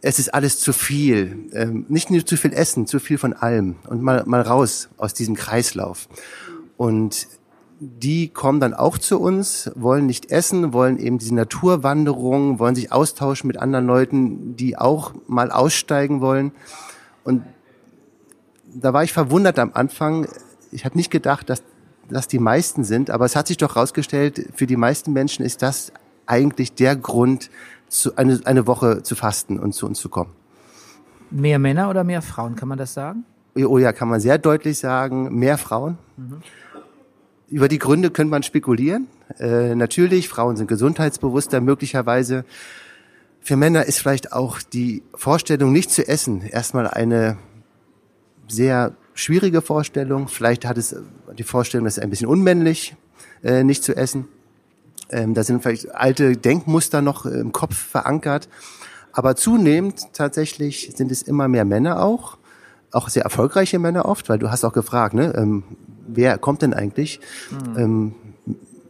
es 0.00 0.18
ist 0.18 0.32
alles 0.32 0.60
zu 0.60 0.72
viel, 0.72 1.48
ähm, 1.52 1.84
nicht 1.88 2.10
nur 2.10 2.24
zu 2.24 2.36
viel 2.36 2.52
Essen, 2.52 2.86
zu 2.86 3.00
viel 3.00 3.18
von 3.18 3.32
allem 3.32 3.76
und 3.88 4.02
mal, 4.02 4.22
mal 4.26 4.42
raus 4.42 4.88
aus 4.96 5.12
diesem 5.12 5.34
Kreislauf. 5.34 6.08
Und 6.76 7.26
die 7.80 8.28
kommen 8.28 8.60
dann 8.60 8.74
auch 8.74 8.98
zu 8.98 9.20
uns, 9.20 9.70
wollen 9.74 10.06
nicht 10.06 10.30
essen, 10.30 10.72
wollen 10.72 10.98
eben 10.98 11.18
diese 11.18 11.34
Naturwanderung, 11.34 12.58
wollen 12.58 12.74
sich 12.74 12.92
austauschen 12.92 13.48
mit 13.48 13.56
anderen 13.56 13.86
Leuten, 13.86 14.56
die 14.56 14.76
auch 14.76 15.14
mal 15.26 15.50
aussteigen 15.50 16.20
wollen. 16.20 16.52
Und 17.24 17.44
da 18.72 18.92
war 18.92 19.04
ich 19.04 19.12
verwundert 19.12 19.58
am 19.58 19.72
Anfang. 19.74 20.28
Ich 20.70 20.84
habe 20.84 20.96
nicht 20.96 21.10
gedacht, 21.10 21.48
dass 21.48 21.62
das 22.08 22.28
die 22.28 22.38
meisten 22.38 22.84
sind, 22.84 23.10
aber 23.10 23.24
es 23.24 23.36
hat 23.36 23.46
sich 23.46 23.56
doch 23.56 23.74
herausgestellt, 23.74 24.50
für 24.54 24.66
die 24.66 24.76
meisten 24.76 25.12
Menschen 25.12 25.44
ist 25.44 25.62
das 25.62 25.92
eigentlich 26.26 26.74
der 26.74 26.96
Grund, 26.96 27.50
zu, 27.88 28.16
eine, 28.16 28.40
eine 28.44 28.66
Woche 28.66 29.02
zu 29.02 29.16
fasten 29.16 29.58
und 29.58 29.72
zu 29.72 29.86
uns 29.86 29.98
zu 29.98 30.08
kommen. 30.08 30.30
Mehr 31.30 31.58
Männer 31.58 31.90
oder 31.90 32.04
mehr 32.04 32.22
Frauen, 32.22 32.54
kann 32.54 32.68
man 32.68 32.78
das 32.78 32.94
sagen? 32.94 33.24
Oh 33.54 33.78
ja, 33.78 33.92
kann 33.92 34.08
man 34.08 34.20
sehr 34.20 34.38
deutlich 34.38 34.78
sagen, 34.78 35.38
mehr 35.38 35.58
Frauen. 35.58 35.98
Über 37.48 37.68
die 37.68 37.78
Gründe 37.78 38.10
könnte 38.10 38.30
man 38.30 38.42
spekulieren. 38.42 39.08
Äh, 39.38 39.74
natürlich, 39.74 40.28
Frauen 40.28 40.56
sind 40.56 40.68
gesundheitsbewusster 40.68 41.60
möglicherweise. 41.60 42.44
Für 43.40 43.56
Männer 43.56 43.86
ist 43.86 43.98
vielleicht 43.98 44.32
auch 44.32 44.60
die 44.60 45.02
Vorstellung, 45.14 45.72
nicht 45.72 45.90
zu 45.90 46.06
essen, 46.06 46.42
erstmal 46.42 46.86
eine 46.86 47.38
sehr 48.48 48.92
schwierige 49.18 49.62
Vorstellung. 49.62 50.28
Vielleicht 50.28 50.64
hat 50.64 50.78
es 50.78 50.94
die 51.36 51.42
Vorstellung, 51.42 51.86
es 51.86 51.98
ist 51.98 52.02
ein 52.02 52.10
bisschen 52.10 52.28
unmännlich, 52.28 52.94
äh, 53.42 53.64
nicht 53.64 53.82
zu 53.82 53.96
essen. 53.96 54.28
Ähm, 55.10 55.34
da 55.34 55.42
sind 55.42 55.62
vielleicht 55.62 55.94
alte 55.94 56.36
Denkmuster 56.36 57.02
noch 57.02 57.26
äh, 57.26 57.40
im 57.40 57.52
Kopf 57.52 57.74
verankert. 57.74 58.48
Aber 59.12 59.34
zunehmend 59.34 60.12
tatsächlich 60.12 60.92
sind 60.94 61.10
es 61.10 61.22
immer 61.22 61.48
mehr 61.48 61.64
Männer 61.64 62.02
auch, 62.02 62.38
auch 62.92 63.08
sehr 63.08 63.24
erfolgreiche 63.24 63.78
Männer 63.78 64.06
oft, 64.06 64.28
weil 64.28 64.38
du 64.38 64.50
hast 64.50 64.64
auch 64.64 64.72
gefragt, 64.72 65.14
ne, 65.14 65.34
ähm, 65.36 65.64
wer 66.06 66.38
kommt 66.38 66.62
denn 66.62 66.72
eigentlich? 66.72 67.20
Ähm, 67.76 68.14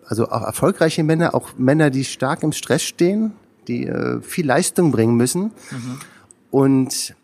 also 0.04 0.30
auch 0.30 0.42
erfolgreiche 0.42 1.04
Männer, 1.04 1.34
auch 1.34 1.50
Männer, 1.56 1.88
die 1.90 2.04
stark 2.04 2.42
im 2.42 2.52
Stress 2.52 2.82
stehen, 2.82 3.32
die 3.66 3.86
äh, 3.86 4.20
viel 4.20 4.46
Leistung 4.46 4.90
bringen 4.90 5.16
müssen. 5.16 5.52
Und 6.50 7.14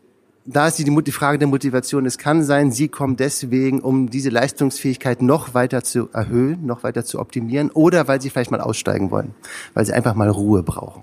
da 0.46 0.68
ist 0.68 0.78
die, 0.78 0.84
die 0.84 1.12
Frage 1.12 1.38
der 1.38 1.48
Motivation. 1.48 2.04
Es 2.06 2.18
kann 2.18 2.42
sein, 2.42 2.70
sie 2.70 2.88
kommen 2.88 3.16
deswegen, 3.16 3.80
um 3.80 4.10
diese 4.10 4.28
Leistungsfähigkeit 4.28 5.22
noch 5.22 5.54
weiter 5.54 5.82
zu 5.82 6.10
erhöhen, 6.12 6.66
noch 6.66 6.82
weiter 6.82 7.04
zu 7.04 7.18
optimieren, 7.18 7.70
oder 7.70 8.08
weil 8.08 8.20
sie 8.20 8.30
vielleicht 8.30 8.50
mal 8.50 8.60
aussteigen 8.60 9.10
wollen, 9.10 9.34
weil 9.72 9.86
sie 9.86 9.92
einfach 9.92 10.14
mal 10.14 10.28
Ruhe 10.28 10.62
brauchen. 10.62 11.02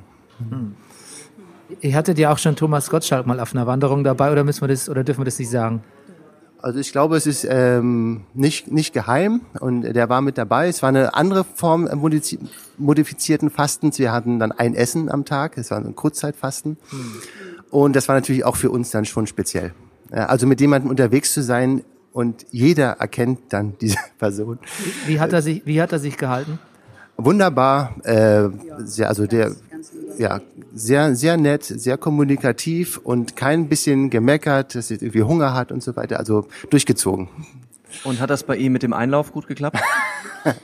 Ihr 1.82 1.96
hattet 1.96 2.18
ja 2.20 2.32
auch 2.32 2.38
schon 2.38 2.56
Thomas 2.56 2.90
Gottschalk 2.90 3.26
mal 3.26 3.40
auf 3.40 3.56
einer 3.56 3.66
Wanderung 3.66 4.04
dabei, 4.04 4.32
oder 4.32 4.44
müssen 4.44 4.62
wir 4.62 4.68
das, 4.68 4.90
oder 4.90 5.04
dürfen 5.04 5.22
wir 5.22 5.26
das 5.26 5.40
nicht 5.40 5.50
sagen? 5.50 5.84
Also 6.62 6.78
ich 6.78 6.92
glaube, 6.92 7.18
es 7.18 7.26
ist 7.26 7.48
ähm, 7.50 8.22
nicht, 8.36 8.72
nicht 8.72 8.94
geheim 8.94 9.42
und 9.60 9.82
der 9.82 10.10
war 10.10 10.22
mit 10.22 10.38
dabei. 10.38 10.68
Es 10.68 10.84
war 10.84 10.90
eine 10.90 11.16
andere 11.16 11.44
Form 11.44 11.88
äh, 11.88 11.96
modifizierten 12.78 13.50
Fastens. 13.50 13.98
Wir 13.98 14.12
hatten 14.12 14.38
dann 14.38 14.52
ein 14.52 14.76
Essen 14.76 15.10
am 15.10 15.26
Tag, 15.26 15.58
es 15.58 15.72
war 15.72 15.80
ein 15.80 15.96
Kurzzeitfasten. 15.96 16.78
Und 17.72 17.96
das 17.96 18.08
war 18.08 18.16
natürlich 18.16 18.44
auch 18.46 18.58
für 18.58 18.70
uns 18.70 18.92
dann 18.92 19.06
schon 19.06 19.26
speziell. 19.28 19.74
Also 20.12 20.46
mit 20.46 20.60
jemandem 20.60 20.90
unterwegs 20.90 21.34
zu 21.34 21.42
sein 21.42 21.84
und 22.12 22.46
jeder 22.52 22.98
erkennt 23.00 23.40
dann 23.50 23.74
diese 23.82 23.98
Person. 24.20 24.60
Wie 25.08 25.20
hat 25.20 25.34
er 25.34 25.42
sich, 25.42 25.66
wie 25.66 25.82
hat 25.82 25.92
er 25.92 26.00
sich 26.00 26.18
gehalten? 26.18 26.60
Wunderbar, 27.18 27.96
äh, 28.04 28.50
sehr, 28.80 29.08
also 29.08 29.28
der, 29.28 29.56
ja, 30.18 30.42
sehr, 30.74 31.16
sehr 31.16 31.38
nett, 31.38 31.64
sehr 31.64 31.98
kommunikativ 31.98 32.98
und 32.98 33.36
kein 33.36 33.70
bisschen 33.70 34.10
gemeckert, 34.10 34.76
dass 34.76 34.92
er 34.92 35.02
irgendwie 35.02 35.24
Hunger 35.24 35.54
hat 35.54 35.72
und 35.72 35.84
so 35.84 35.96
weiter. 35.96 36.20
Also 36.20 36.48
durchgezogen. 36.70 37.30
Und 38.04 38.20
hat 38.20 38.30
das 38.30 38.44
bei 38.44 38.56
ihm 38.56 38.72
mit 38.72 38.84
dem 38.84 38.94
Einlauf 38.94 39.32
gut 39.34 39.48
geklappt? 39.48 39.78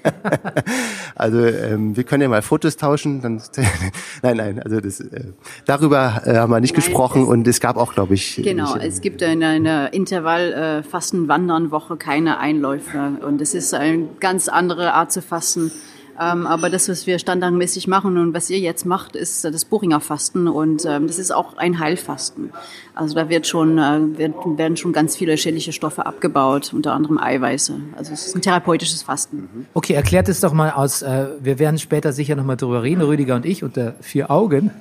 Also 1.18 1.40
ähm, 1.40 1.98
wir 1.98 2.04
können 2.04 2.24
ja 2.24 2.30
mal 2.30 2.42
Fotos 2.42 2.78
tauschen. 2.78 3.22
Dann, 3.22 3.42
nein, 4.22 4.38
nein, 4.38 4.62
also 4.62 4.80
das, 4.80 5.00
äh, 5.00 5.24
darüber 5.66 6.22
äh, 6.26 6.36
haben 6.36 6.52
wir 6.52 6.60
nicht 6.60 6.74
Nein, 6.76 6.84
gesprochen 6.84 7.24
es- 7.24 7.28
und 7.28 7.48
es 7.48 7.60
gab 7.60 7.78
auch, 7.78 7.94
glaube 7.94 8.14
ich, 8.14 8.40
Genau, 8.44 8.76
nicht, 8.76 8.86
es 8.86 9.02
gibt 9.02 9.22
in 9.22 9.44
einer 9.44 9.94
Intervall-Fasten-Wandern-Woche 9.94 11.98
keine 11.98 12.38
Einläufe 12.40 13.18
und 13.26 13.42
es 13.42 13.54
ist 13.54 13.74
eine 13.74 14.08
ganz 14.20 14.48
andere 14.48 14.94
Art 14.94 15.12
zu 15.12 15.22
fasten. 15.22 15.72
Ähm, 16.20 16.48
aber 16.48 16.70
das, 16.70 16.90
was 16.90 17.06
wir 17.06 17.20
standardmäßig 17.20 17.88
machen 17.88 18.18
und 18.18 18.34
was 18.34 18.50
ihr 18.50 18.60
jetzt 18.60 18.86
macht, 18.86 19.16
ist 19.16 19.44
das 19.44 19.66
Buringer 19.66 20.00
Fasten 20.00 20.48
und 20.48 20.86
ähm, 20.86 21.08
das 21.08 21.20
ist 21.20 21.32
auch 21.32 21.58
ein 21.58 21.80
Heilfasten. 21.80 22.52
Also 22.96 23.14
da 23.14 23.30
wird 23.30 23.46
schon, 23.46 23.78
äh, 23.78 24.18
wird, 24.18 24.34
werden 24.58 24.78
schon 24.78 24.94
ganz 24.94 25.16
viele 25.16 25.38
schädliche 25.38 25.74
Stoffe 25.74 26.06
abgebaut, 26.06 26.74
unter 26.74 26.94
anderem 26.94 27.20
Eiweiße. 27.20 27.74
Also 27.96 28.14
es 28.14 28.28
ist 28.28 28.36
ein 28.36 28.42
therapeutisches 28.42 29.04
Fasten. 29.04 29.68
Okay, 29.74 29.94
erklärt 29.94 30.28
es 30.30 30.40
doch 30.40 30.54
mal 30.54 30.72
aus, 30.72 31.04
äh, 31.04 31.28
wir 31.40 31.60
werden 31.60 31.78
später 31.78 32.12
sicher 32.14 32.36
nochmal 32.36 32.58
drüber 32.58 32.82
reden, 32.82 33.02
Rüdiger 33.02 33.36
und 33.36 33.46
ich 33.46 33.64
unter 33.64 33.96
vier 34.02 34.32
Augen. 34.32 34.72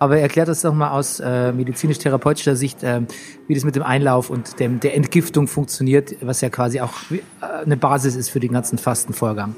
Aber 0.00 0.18
erklärt 0.18 0.48
es 0.48 0.62
doch 0.62 0.74
mal 0.74 0.90
aus 0.90 1.20
äh, 1.20 1.52
medizinisch-therapeutischer 1.52 2.56
Sicht, 2.56 2.82
äh, 2.82 3.02
wie 3.46 3.54
das 3.54 3.62
mit 3.62 3.76
dem 3.76 3.84
Einlauf 3.84 4.30
und 4.30 4.58
dem, 4.58 4.80
der 4.80 4.96
Entgiftung 4.96 5.46
funktioniert, 5.46 6.16
was 6.22 6.40
ja 6.40 6.50
quasi 6.50 6.80
auch 6.80 6.92
äh, 7.12 7.20
eine 7.64 7.76
Basis 7.76 8.16
ist 8.16 8.28
für 8.28 8.40
den 8.40 8.50
ganzen 8.50 8.78
Fastenvorgang. 8.78 9.54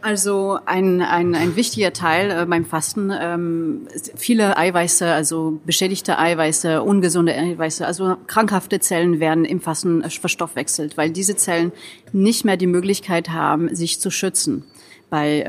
Also 0.00 0.58
ein, 0.64 1.02
ein, 1.02 1.34
ein 1.34 1.56
wichtiger 1.56 1.92
Teil 1.92 2.30
äh, 2.30 2.46
beim 2.46 2.64
Fasten, 2.64 3.10
ähm, 3.10 3.88
viele 4.14 4.56
Eiweiße, 4.56 5.12
also 5.12 5.60
beschädigte 5.66 6.18
Eiweiße, 6.18 6.82
ungesunde 6.82 7.34
Eiweiße, 7.34 7.86
also 7.86 8.16
krankhafte 8.26 8.80
Zellen 8.80 9.18
werden 9.18 9.44
im 9.44 9.60
Fasten 9.60 10.02
äh, 10.02 10.10
verstoffwechselt, 10.10 10.96
weil 10.96 11.10
diese 11.10 11.36
Zellen 11.36 11.72
nicht 12.12 12.44
mehr 12.44 12.56
die 12.56 12.66
Möglichkeit 12.66 13.30
haben, 13.30 13.74
sich 13.74 14.00
zu 14.00 14.10
schützen, 14.10 14.64
bei, 15.10 15.44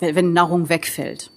wenn 0.00 0.14
wenn 0.14 0.32
Nahrung 0.32 0.68
wegfällt. 0.68 1.30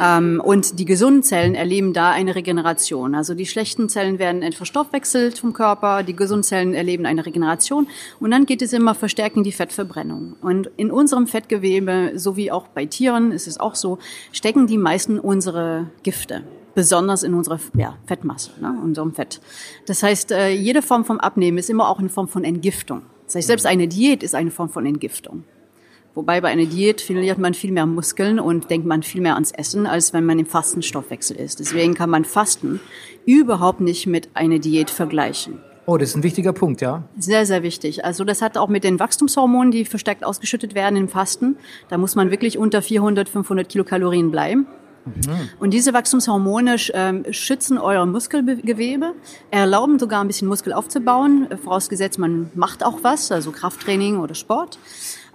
Ähm, 0.00 0.40
und 0.44 0.78
die 0.78 0.84
gesunden 0.84 1.22
Zellen 1.22 1.54
erleben 1.54 1.92
da 1.92 2.10
eine 2.10 2.34
Regeneration. 2.34 3.14
Also 3.14 3.34
die 3.34 3.46
schlechten 3.46 3.88
Zellen 3.88 4.18
werden 4.18 4.42
verstoffwechselt 4.52 5.38
vom 5.38 5.52
Körper, 5.52 6.02
die 6.02 6.16
gesunden 6.16 6.42
Zellen 6.42 6.74
erleben 6.74 7.06
eine 7.06 7.24
Regeneration 7.24 7.88
und 8.20 8.30
dann 8.30 8.46
geht 8.46 8.62
es 8.62 8.72
immer 8.72 8.94
verstärken 8.94 9.42
die 9.42 9.52
Fettverbrennung. 9.52 10.36
Und 10.40 10.70
in 10.76 10.90
unserem 10.90 11.26
Fettgewebe, 11.26 12.12
so 12.16 12.36
wie 12.36 12.50
auch 12.50 12.68
bei 12.68 12.86
Tieren, 12.86 13.32
ist 13.32 13.46
es 13.46 13.60
auch 13.60 13.74
so, 13.74 13.98
stecken 14.32 14.66
die 14.66 14.78
meisten 14.78 15.18
unsere 15.18 15.90
Gifte. 16.02 16.44
Besonders 16.74 17.22
in 17.22 17.34
unserer 17.34 17.60
ja, 17.76 17.96
Fettmasse, 18.04 18.50
ne, 18.60 18.76
unserem 18.82 19.14
Fett. 19.14 19.40
Das 19.86 20.02
heißt, 20.02 20.32
äh, 20.32 20.50
jede 20.50 20.82
Form 20.82 21.04
vom 21.04 21.20
Abnehmen 21.20 21.56
ist 21.56 21.70
immer 21.70 21.88
auch 21.88 22.00
eine 22.00 22.08
Form 22.08 22.26
von 22.26 22.42
Entgiftung. 22.42 23.02
Das 23.26 23.36
heißt, 23.36 23.46
selbst 23.46 23.66
eine 23.66 23.86
Diät 23.86 24.24
ist 24.24 24.34
eine 24.34 24.50
Form 24.50 24.70
von 24.70 24.84
Entgiftung 24.84 25.44
Wobei 26.14 26.40
bei 26.40 26.48
einer 26.48 26.66
Diät 26.66 27.00
verliert 27.00 27.38
man 27.38 27.54
viel 27.54 27.72
mehr 27.72 27.86
Muskeln 27.86 28.38
und 28.38 28.70
denkt 28.70 28.86
man 28.86 29.02
viel 29.02 29.20
mehr 29.20 29.34
ans 29.34 29.50
Essen, 29.50 29.86
als 29.86 30.12
wenn 30.12 30.24
man 30.24 30.38
im 30.38 30.46
Fastenstoffwechsel 30.46 31.36
ist. 31.36 31.58
Deswegen 31.58 31.94
kann 31.94 32.08
man 32.08 32.24
Fasten 32.24 32.78
überhaupt 33.26 33.80
nicht 33.80 34.06
mit 34.06 34.28
einer 34.34 34.60
Diät 34.60 34.90
vergleichen. 34.90 35.58
Oh, 35.86 35.98
das 35.98 36.10
ist 36.10 36.16
ein 36.16 36.22
wichtiger 36.22 36.52
Punkt, 36.52 36.80
ja. 36.80 37.02
Sehr, 37.18 37.44
sehr 37.44 37.62
wichtig. 37.62 38.04
Also 38.04 38.24
das 38.24 38.42
hat 38.42 38.56
auch 38.56 38.68
mit 38.68 38.84
den 38.84 38.98
Wachstumshormonen, 39.00 39.70
die 39.70 39.84
verstärkt 39.84 40.24
ausgeschüttet 40.24 40.74
werden 40.74 40.96
im 40.96 41.08
Fasten. 41.08 41.56
Da 41.88 41.98
muss 41.98 42.14
man 42.14 42.30
wirklich 42.30 42.56
unter 42.56 42.80
400, 42.80 43.28
500 43.28 43.68
Kilokalorien 43.68 44.30
bleiben. 44.30 44.66
Und 45.60 45.74
diese 45.74 45.92
Wachstumshormone 45.92 46.76
ähm, 46.94 47.24
schützen 47.30 47.76
euer 47.76 48.06
Muskelgewebe, 48.06 49.12
erlauben 49.50 49.98
sogar 49.98 50.22
ein 50.22 50.26
bisschen 50.28 50.48
Muskel 50.48 50.72
aufzubauen, 50.72 51.46
vorausgesetzt 51.62 52.18
man 52.18 52.50
macht 52.54 52.82
auch 52.82 53.00
was, 53.02 53.30
also 53.30 53.50
Krafttraining 53.50 54.18
oder 54.18 54.34
Sport, 54.34 54.78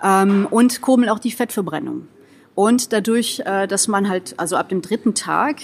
ähm, 0.04 0.48
und 0.50 0.82
kurbeln 0.82 1.10
auch 1.10 1.20
die 1.20 1.32
Fettverbrennung. 1.32 2.08
Und 2.56 2.92
dadurch, 2.92 3.42
äh, 3.46 3.68
dass 3.68 3.88
man 3.88 4.10
halt, 4.10 4.36
also 4.38 4.58
ab 4.58 4.70
dem 4.70 4.82
dritten 4.82 5.14
Tag, 5.14 5.58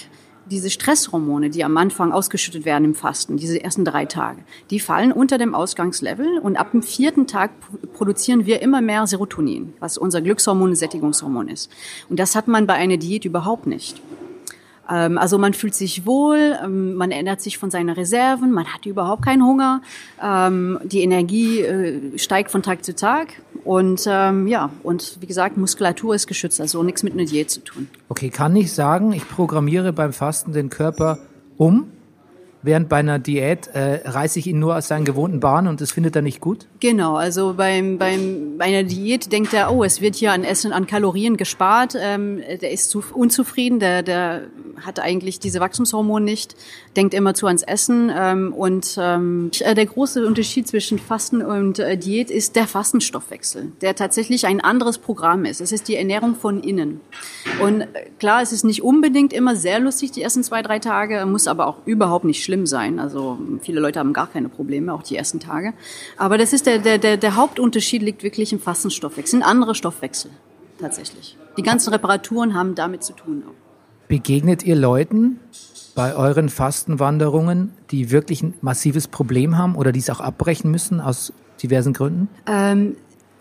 diese 0.50 0.70
Stresshormone, 0.70 1.50
die 1.50 1.64
am 1.64 1.76
Anfang 1.76 2.12
ausgeschüttet 2.12 2.64
werden 2.64 2.84
im 2.84 2.94
Fasten, 2.94 3.36
diese 3.36 3.62
ersten 3.62 3.84
drei 3.84 4.04
Tage, 4.04 4.42
die 4.70 4.80
fallen 4.80 5.12
unter 5.12 5.38
dem 5.38 5.54
Ausgangslevel 5.54 6.38
und 6.38 6.56
ab 6.56 6.70
dem 6.70 6.82
vierten 6.82 7.26
Tag 7.26 7.50
produzieren 7.94 8.46
wir 8.46 8.62
immer 8.62 8.80
mehr 8.80 9.06
Serotonin, 9.06 9.74
was 9.80 9.98
unser 9.98 10.20
Glückshormon, 10.20 10.74
Sättigungshormon 10.74 11.48
ist. 11.48 11.70
Und 12.08 12.20
das 12.20 12.36
hat 12.36 12.48
man 12.48 12.66
bei 12.66 12.74
einer 12.74 12.96
Diät 12.96 13.24
überhaupt 13.24 13.66
nicht. 13.66 14.00
Ähm, 14.90 15.18
also 15.18 15.38
man 15.38 15.54
fühlt 15.54 15.74
sich 15.74 16.06
wohl, 16.06 16.56
ähm, 16.62 16.94
man 16.94 17.10
erinnert 17.10 17.40
sich 17.40 17.58
von 17.58 17.70
seinen 17.70 17.90
Reserven, 17.90 18.52
man 18.52 18.66
hat 18.66 18.86
überhaupt 18.86 19.24
keinen 19.24 19.44
Hunger, 19.44 19.82
ähm, 20.22 20.78
die 20.84 21.02
Energie 21.02 21.60
äh, 21.60 22.18
steigt 22.18 22.50
von 22.50 22.62
Tag 22.62 22.84
zu 22.84 22.94
Tag 22.94 23.28
und 23.64 24.06
ja, 24.06 24.70
und 24.84 25.18
wie 25.20 25.26
gesagt, 25.26 25.56
Muskulatur 25.56 26.14
ist 26.14 26.28
geschützt, 26.28 26.60
also 26.60 26.84
nichts 26.84 27.02
mit 27.02 27.14
einer 27.14 27.24
Diät 27.24 27.50
zu 27.50 27.60
tun. 27.60 27.88
Okay, 28.08 28.30
kann 28.30 28.54
ich 28.54 28.72
sagen, 28.72 29.12
ich 29.12 29.28
programmiere 29.28 29.92
beim 29.92 30.12
Fasten 30.12 30.52
den 30.52 30.70
Körper 30.70 31.18
um, 31.56 31.90
während 32.66 32.88
bei 32.88 32.96
einer 32.96 33.18
Diät 33.18 33.68
äh, 33.68 34.00
reiße 34.04 34.38
ich 34.38 34.46
ihn 34.48 34.58
nur 34.58 34.76
aus 34.76 34.88
seinen 34.88 35.04
gewohnten 35.04 35.40
Bahnen 35.40 35.68
und 35.68 35.80
das 35.80 35.92
findet 35.92 36.16
er 36.16 36.22
nicht 36.22 36.40
gut? 36.40 36.66
Genau, 36.80 37.16
also 37.16 37.54
beim, 37.56 37.96
beim, 37.96 38.58
bei 38.58 38.66
einer 38.66 38.82
Diät 38.82 39.32
denkt 39.32 39.54
er, 39.54 39.72
oh, 39.72 39.84
es 39.84 40.00
wird 40.00 40.16
hier 40.16 40.32
an 40.32 40.44
Essen, 40.44 40.72
an 40.72 40.86
Kalorien 40.86 41.36
gespart. 41.36 41.94
Ähm, 41.98 42.40
der 42.60 42.72
ist 42.72 42.90
zu, 42.90 43.02
unzufrieden, 43.14 43.78
der, 43.78 44.02
der 44.02 44.42
hat 44.84 45.00
eigentlich 45.00 45.38
diese 45.38 45.60
Wachstumshormone 45.60 46.24
nicht, 46.24 46.56
denkt 46.96 47.14
immer 47.14 47.34
zu 47.34 47.46
ans 47.46 47.62
Essen. 47.62 48.10
Ähm, 48.14 48.52
und 48.52 48.96
ähm, 49.00 49.50
der 49.60 49.86
große 49.86 50.26
Unterschied 50.26 50.68
zwischen 50.68 50.98
Fasten 50.98 51.42
und 51.42 51.78
äh, 51.78 51.96
Diät 51.96 52.30
ist 52.30 52.56
der 52.56 52.66
Fastenstoffwechsel, 52.66 53.72
der 53.80 53.94
tatsächlich 53.94 54.46
ein 54.46 54.60
anderes 54.60 54.98
Programm 54.98 55.44
ist. 55.44 55.60
Es 55.60 55.72
ist 55.72 55.88
die 55.88 55.96
Ernährung 55.96 56.34
von 56.34 56.62
innen. 56.62 57.00
Und 57.60 57.82
äh, 57.82 57.86
klar, 58.18 58.42
es 58.42 58.52
ist 58.52 58.64
nicht 58.64 58.82
unbedingt 58.82 59.32
immer 59.32 59.56
sehr 59.56 59.80
lustig, 59.80 60.12
die 60.12 60.22
ersten 60.22 60.42
zwei, 60.42 60.62
drei 60.62 60.78
Tage, 60.78 61.24
muss 61.26 61.46
aber 61.46 61.66
auch 61.66 61.78
überhaupt 61.86 62.24
nicht 62.24 62.42
schlimm 62.42 62.66
sein. 62.66 62.98
Also 62.98 63.38
viele 63.60 63.80
Leute 63.80 64.00
haben 64.00 64.12
gar 64.12 64.26
keine 64.26 64.48
Probleme, 64.48 64.92
auch 64.92 65.02
die 65.02 65.16
ersten 65.16 65.40
Tage. 65.40 65.72
Aber 66.16 66.38
das 66.38 66.52
ist 66.52 66.66
der, 66.66 66.78
der, 66.78 66.98
der, 66.98 67.16
der 67.16 67.36
Hauptunterschied 67.36 68.02
liegt 68.02 68.22
wirklich 68.22 68.52
im 68.52 68.60
Fastenstoffwechsel, 68.60 69.40
ein 69.40 69.42
anderer 69.42 69.74
Stoffwechsel 69.74 70.30
tatsächlich. 70.78 71.36
Die 71.56 71.62
ganzen 71.62 71.90
Reparaturen 71.90 72.54
haben 72.54 72.74
damit 72.74 73.02
zu 73.02 73.12
tun. 73.14 73.44
Auch. 73.46 73.65
Begegnet 74.08 74.62
ihr 74.62 74.76
Leuten 74.76 75.40
bei 75.94 76.14
euren 76.14 76.48
Fastenwanderungen, 76.48 77.72
die 77.90 78.10
wirklich 78.10 78.42
ein 78.42 78.54
massives 78.60 79.08
Problem 79.08 79.56
haben 79.56 79.74
oder 79.74 79.92
die 79.92 80.00
es 80.00 80.10
auch 80.10 80.20
abbrechen 80.20 80.70
müssen 80.70 81.00
aus 81.00 81.32
diversen 81.62 81.92
Gründen? 81.92 82.28
Ähm, 82.46 82.96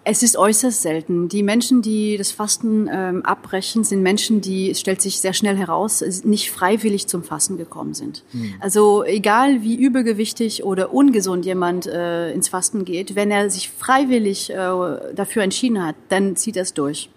es 0.06 0.24
ist 0.24 0.38
äußerst 0.38 0.82
selten. 0.82 1.30
Die 1.30 1.44
Menschen, 1.44 1.82
die 1.82 2.16
das 2.16 2.32
Fasten 2.32 2.88
ähm, 2.92 3.26
abbrechen, 3.26 3.84
sind 3.84 4.04
Menschen, 4.04 4.40
die, 4.40 4.70
es 4.70 4.80
stellt 4.80 5.02
sich 5.02 5.20
sehr 5.20 5.34
schnell 5.34 5.58
heraus, 5.58 6.04
nicht 6.24 6.52
freiwillig 6.52 7.08
zum 7.08 7.24
Fasten 7.24 7.58
gekommen 7.58 7.96
sind. 7.96 8.24
Also 8.60 9.04
egal 9.04 9.64
wie 9.64 9.76
übergewichtig 9.76 10.64
oder 10.64 10.94
ungesund 10.94 11.46
jemand 11.46 11.88
äh, 11.88 12.32
ins 12.32 12.50
Fasten 12.50 12.86
geht, 12.86 13.16
wenn 13.16 13.32
er 13.32 13.50
sich 13.50 13.70
freiwillig 13.70 14.52
äh, 14.52 14.56
dafür 15.16 15.42
entschieden 15.42 15.84
hat, 15.84 15.96
dann 16.10 16.36
zieht 16.36 16.56
er 16.56 16.64
es 16.64 16.74
durch 16.74 17.10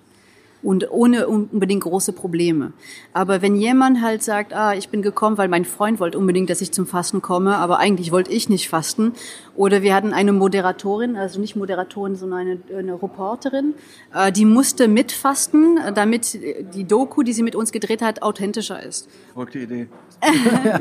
und 0.62 0.90
ohne 0.90 1.28
unbedingt 1.28 1.84
große 1.84 2.12
Probleme. 2.12 2.72
Aber 3.12 3.42
wenn 3.42 3.56
jemand 3.56 4.02
halt 4.02 4.22
sagt, 4.22 4.52
ah, 4.52 4.74
ich 4.74 4.88
bin 4.88 5.02
gekommen, 5.02 5.38
weil 5.38 5.48
mein 5.48 5.64
Freund 5.64 6.00
wollte 6.00 6.18
unbedingt, 6.18 6.50
dass 6.50 6.60
ich 6.60 6.72
zum 6.72 6.86
Fasten 6.86 7.22
komme, 7.22 7.56
aber 7.56 7.78
eigentlich 7.78 8.12
wollte 8.12 8.32
ich 8.32 8.48
nicht 8.48 8.68
fasten, 8.68 9.12
oder 9.58 9.82
wir 9.82 9.92
hatten 9.94 10.12
eine 10.12 10.32
Moderatorin, 10.32 11.16
also 11.16 11.40
nicht 11.40 11.56
Moderatorin, 11.56 12.14
sondern 12.14 12.38
eine, 12.38 12.58
eine 12.78 12.94
Reporterin, 13.02 13.74
äh, 14.14 14.30
die 14.30 14.44
musste 14.44 14.86
mitfasten, 14.86 15.76
äh, 15.78 15.92
damit 15.92 16.38
die 16.74 16.84
Doku, 16.84 17.24
die 17.24 17.32
sie 17.32 17.42
mit 17.42 17.56
uns 17.56 17.72
gedreht 17.72 18.00
hat, 18.00 18.22
authentischer 18.22 18.80
ist. 18.82 19.08
Verrückte 19.34 19.58
Idee. 19.58 19.88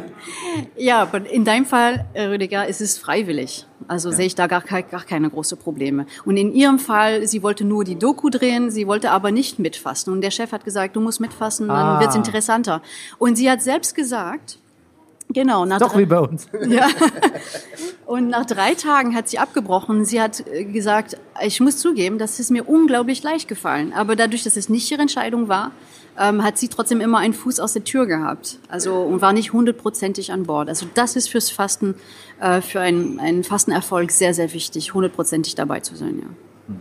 Ja, 0.76 1.02
aber 1.02 1.30
in 1.30 1.46
deinem 1.46 1.66
Fall, 1.66 2.06
äh, 2.14 2.24
Rüdiger, 2.26 2.68
ist 2.68 2.82
es 2.82 2.98
freiwillig. 2.98 3.66
Also 3.88 4.12
sehe 4.12 4.26
ich 4.26 4.36
da 4.36 4.48
gar, 4.48 4.62
gar 4.62 5.04
keine 5.04 5.30
große 5.30 5.56
Probleme. 5.56 6.06
Und 6.26 6.38
in 6.38 6.52
ihrem 6.54 6.80
Fall, 6.80 7.28
sie 7.28 7.44
wollte 7.44 7.64
nur 7.64 7.84
die 7.84 7.98
Doku 7.98 8.30
drehen, 8.30 8.70
sie 8.72 8.88
wollte 8.88 9.12
aber 9.12 9.32
nicht 9.32 9.60
mitfasten. 9.60 10.12
Und 10.14 10.22
der 10.22 10.32
Chef 10.32 10.52
hat 10.52 10.66
gesagt, 10.66 10.96
du 10.96 11.02
musst 11.02 11.20
mitfasten, 11.20 11.68
dann 11.68 11.78
Ah. 11.78 12.00
wird's 12.00 12.16
interessanter. 12.16 12.82
Und 13.18 13.38
sie 13.38 13.50
hat 13.50 13.62
selbst 13.62 13.96
gesagt, 13.96 14.60
genau, 15.30 15.66
nach 15.66 15.80
Doch 15.80 15.94
drei- 15.94 16.00
wie 16.00 16.06
bei 16.06 16.20
uns. 16.20 16.48
ja. 16.68 16.88
Und 18.06 18.30
nach 18.30 18.46
drei 18.46 18.74
Tagen 18.74 19.16
hat 19.16 19.28
sie 19.28 19.38
abgebrochen. 19.40 20.06
Sie 20.06 20.22
hat 20.22 20.46
äh, 20.48 20.64
gesagt, 20.64 21.18
ich 21.46 21.60
muss 21.60 21.78
zugeben, 21.78 22.18
das 22.18 22.40
ist 22.40 22.52
mir 22.52 22.68
unglaublich 22.68 23.22
leicht 23.24 23.48
gefallen. 23.48 23.94
Aber 23.94 24.16
dadurch, 24.16 24.44
dass 24.44 24.56
es 24.56 24.70
nicht 24.70 24.90
ihre 24.90 25.02
Entscheidung 25.02 25.50
war, 25.50 25.72
ähm, 26.18 26.42
hat 26.44 26.58
sie 26.58 26.68
trotzdem 26.70 27.02
immer 27.02 27.20
einen 27.20 27.34
Fuß 27.34 27.60
aus 27.60 27.74
der 27.74 27.84
Tür 27.84 28.06
gehabt. 28.08 28.60
Also 28.70 28.96
und 29.02 29.22
war 29.22 29.34
nicht 29.34 29.54
hundertprozentig 29.54 30.32
an 30.32 30.44
Bord. 30.44 30.70
Also 30.70 30.88
das 30.94 31.16
ist 31.16 31.30
fürs 31.30 31.50
Fasten, 31.50 31.96
äh, 32.40 32.62
für 32.62 32.80
einen, 32.80 33.20
einen 33.20 33.44
Fastenerfolg 33.44 34.12
sehr, 34.12 34.34
sehr 34.34 34.54
wichtig, 34.54 34.94
hundertprozentig 34.94 35.56
dabei 35.56 35.82
zu 35.82 35.96
sein. 35.96 36.20
Ja. 36.20 36.76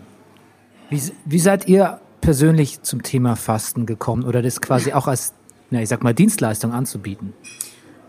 Wie, 0.91 1.03
wie 1.25 1.39
seid 1.41 1.67
ihr 1.69 2.01
persönlich 2.21 2.83
zum 2.83 3.03
Thema 3.03 3.37
Fasten 3.37 3.87
gekommen 3.87 4.25
oder 4.25 4.43
das 4.43 4.61
quasi 4.61 4.93
auch 4.95 5.09
als, 5.09 5.35
na, 5.71 5.83
ich 5.83 5.89
sag 5.89 6.03
mal, 6.05 6.15
Dienstleistung 6.15 6.73
anzubieten? 6.73 7.35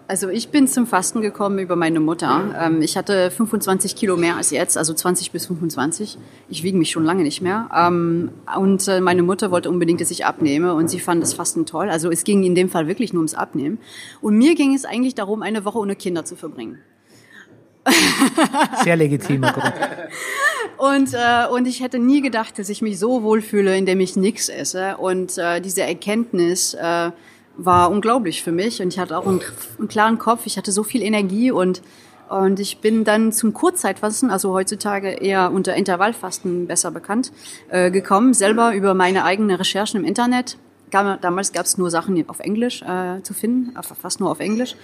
Also 0.09 0.29
ich 0.29 0.49
bin 0.49 0.69
zum 0.69 0.87
Fasten 0.87 1.21
gekommen 1.21 1.59
über 1.59 1.75
meine 1.75 1.99
Mutter. 1.99 2.55
Ähm, 2.57 2.81
ich 2.81 2.95
hatte 2.95 3.29
25 3.29 3.95
Kilo 3.95 4.15
mehr 4.15 4.37
als 4.37 4.51
jetzt, 4.51 4.77
also 4.77 4.93
20 4.93 5.31
bis 5.31 5.47
25. 5.47 6.17
Ich 6.47 6.63
wiege 6.63 6.77
mich 6.77 6.91
schon 6.91 7.03
lange 7.03 7.23
nicht 7.23 7.41
mehr. 7.41 7.69
Ähm, 7.75 8.31
und 8.57 8.87
äh, 8.87 9.01
meine 9.01 9.21
Mutter 9.21 9.51
wollte 9.51 9.69
unbedingt, 9.69 9.99
dass 9.99 10.09
ich 10.09 10.25
abnehme 10.25 10.73
und 10.75 10.89
sie 10.89 11.01
fand 11.01 11.21
das 11.21 11.33
Fasten 11.33 11.65
toll. 11.65 11.89
Also 11.89 12.09
es 12.09 12.23
ging 12.23 12.43
in 12.43 12.55
dem 12.55 12.69
Fall 12.69 12.87
wirklich 12.87 13.11
nur 13.11 13.19
ums 13.19 13.33
Abnehmen. 13.33 13.79
Und 14.21 14.37
mir 14.37 14.55
ging 14.55 14.73
es 14.73 14.85
eigentlich 14.85 15.15
darum, 15.15 15.41
eine 15.41 15.65
Woche 15.65 15.79
ohne 15.79 15.97
Kinder 15.97 16.23
zu 16.23 16.37
verbringen. 16.37 16.79
Sehr 18.83 18.95
legitimer 18.95 19.51
Grund. 19.51 19.73
Und, 20.77 21.15
äh, 21.15 21.47
und 21.49 21.67
ich 21.67 21.81
hätte 21.81 21.97
nie 21.97 22.21
gedacht, 22.21 22.59
dass 22.59 22.69
ich 22.69 22.83
mich 22.83 22.99
so 22.99 23.23
wohlfühle, 23.23 23.75
indem 23.75 23.99
ich 23.99 24.15
nichts 24.15 24.47
esse. 24.47 24.97
Und 24.97 25.35
äh, 25.39 25.59
diese 25.59 25.81
Erkenntnis 25.81 26.75
äh, 26.75 27.09
war 27.57 27.91
unglaublich 27.91 28.43
für 28.43 28.51
mich. 28.51 28.81
Und 28.81 28.89
ich 28.93 28.99
hatte 28.99 29.17
auch 29.17 29.25
einen, 29.27 29.41
einen 29.79 29.87
klaren 29.87 30.17
Kopf. 30.17 30.45
Ich 30.45 30.57
hatte 30.57 30.71
so 30.71 30.83
viel 30.83 31.01
Energie 31.01 31.51
und 31.51 31.81
und 32.29 32.59
ich 32.59 32.79
bin 32.79 33.05
dann 33.05 33.31
zum 33.31 33.53
Kurzzeitfasten, 33.53 34.29
also 34.29 34.51
heutzutage 34.51 35.11
eher 35.11 35.49
unter 35.49 35.75
Intervallfasten 35.75 36.67
besser 36.67 36.91
bekannt, 36.91 37.31
äh, 37.69 37.89
gekommen, 37.89 38.33
selber 38.33 38.75
über 38.75 38.93
meine 38.93 39.23
eigenen 39.23 39.55
Recherchen 39.55 40.01
im 40.01 40.05
Internet. 40.05 40.57
Damals 40.91 41.53
gab 41.53 41.65
es 41.65 41.77
nur 41.77 41.89
Sachen 41.89 42.27
auf 42.29 42.41
Englisch 42.41 42.81
äh, 42.81 43.23
zu 43.23 43.33
finden, 43.33 43.73
fast 43.81 44.19
nur 44.19 44.29
auf 44.29 44.41
Englisch. 44.41 44.75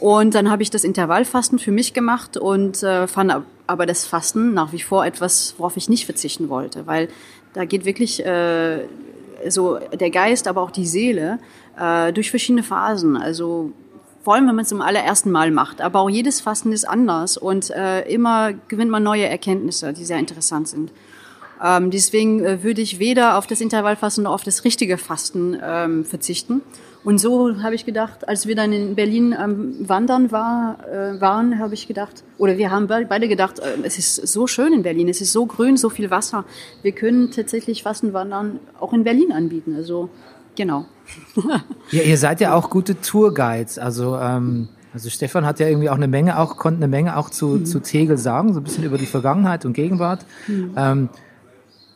Und 0.00 0.34
dann 0.34 0.50
habe 0.50 0.62
ich 0.62 0.70
das 0.70 0.84
Intervallfasten 0.84 1.58
für 1.58 1.70
mich 1.70 1.92
gemacht 1.92 2.38
und 2.38 2.82
äh, 2.82 3.06
fand 3.06 3.30
ab- 3.30 3.44
aber 3.66 3.84
das 3.84 4.06
Fasten 4.06 4.54
nach 4.54 4.72
wie 4.72 4.80
vor 4.80 5.04
etwas, 5.04 5.54
worauf 5.58 5.76
ich 5.76 5.90
nicht 5.90 6.06
verzichten 6.06 6.48
wollte, 6.48 6.86
weil 6.86 7.08
da 7.52 7.66
geht 7.66 7.84
wirklich 7.84 8.24
äh, 8.24 8.86
so 9.50 9.78
der 9.92 10.10
Geist, 10.10 10.48
aber 10.48 10.62
auch 10.62 10.70
die 10.70 10.86
Seele 10.86 11.38
äh, 11.78 12.12
durch 12.12 12.30
verschiedene 12.30 12.62
Phasen. 12.62 13.16
Also 13.16 13.72
vor 14.22 14.34
allem, 14.34 14.48
wenn 14.48 14.56
man 14.56 14.64
es 14.64 14.70
zum 14.70 14.82
allerersten 14.82 15.30
Mal 15.30 15.50
macht. 15.50 15.80
Aber 15.80 16.00
auch 16.00 16.10
jedes 16.10 16.40
Fasten 16.40 16.72
ist 16.72 16.88
anders 16.88 17.36
und 17.36 17.70
äh, 17.70 18.02
immer 18.12 18.52
gewinnt 18.68 18.90
man 18.90 19.02
neue 19.02 19.26
Erkenntnisse, 19.26 19.92
die 19.92 20.04
sehr 20.04 20.18
interessant 20.18 20.68
sind. 20.68 20.90
Ähm, 21.62 21.90
deswegen 21.90 22.44
äh, 22.44 22.62
würde 22.62 22.82
ich 22.82 22.98
weder 22.98 23.38
auf 23.38 23.46
das 23.46 23.60
Intervallfasten 23.60 24.24
noch 24.24 24.32
auf 24.32 24.44
das 24.44 24.64
richtige 24.64 24.98
Fasten 24.98 25.56
ähm, 25.62 26.04
verzichten. 26.04 26.60
Und 27.02 27.18
so 27.18 27.62
habe 27.62 27.76
ich 27.76 27.86
gedacht, 27.86 28.28
als 28.28 28.48
wir 28.48 28.56
dann 28.56 28.72
in 28.72 28.96
Berlin 28.96 29.32
am 29.32 29.88
Wandern 29.88 30.32
war, 30.32 30.78
äh, 30.86 31.20
waren, 31.20 31.60
habe 31.60 31.72
ich 31.74 31.86
gedacht, 31.86 32.24
oder 32.36 32.58
wir 32.58 32.72
haben 32.72 32.88
be- 32.88 33.06
beide 33.08 33.28
gedacht, 33.28 33.60
äh, 33.60 33.76
es 33.84 33.96
ist 33.96 34.16
so 34.26 34.48
schön 34.48 34.72
in 34.72 34.82
Berlin, 34.82 35.08
es 35.08 35.20
ist 35.20 35.32
so 35.32 35.46
grün, 35.46 35.76
so 35.76 35.88
viel 35.88 36.10
Wasser. 36.10 36.44
Wir 36.82 36.90
können 36.92 37.30
tatsächlich 37.30 37.84
Fastenwandern 37.84 38.58
auch 38.80 38.92
in 38.92 39.04
Berlin 39.04 39.30
anbieten. 39.30 39.76
Also 39.76 40.10
genau. 40.56 40.86
Ja, 41.92 42.02
ihr 42.02 42.18
seid 42.18 42.40
ja 42.40 42.54
auch 42.54 42.68
gute 42.70 43.00
Tourguides. 43.00 43.78
Also, 43.78 44.16
ähm, 44.18 44.68
also 44.92 45.08
Stefan 45.08 45.44
hat 45.46 45.60
ja 45.60 45.68
irgendwie 45.68 45.88
auch 45.90 45.94
eine 45.96 46.08
Menge, 46.08 46.38
auch 46.38 46.56
konnte 46.56 46.78
eine 46.78 46.88
Menge 46.88 47.16
auch 47.16 47.30
zu, 47.30 47.62
zu 47.62 47.78
Tegel 47.80 48.18
sagen, 48.18 48.52
so 48.54 48.60
ein 48.60 48.64
bisschen 48.64 48.82
über 48.84 48.98
die 48.98 49.06
Vergangenheit 49.06 49.64
und 49.64 49.72
Gegenwart. 49.74 50.24
Ähm, 50.48 51.08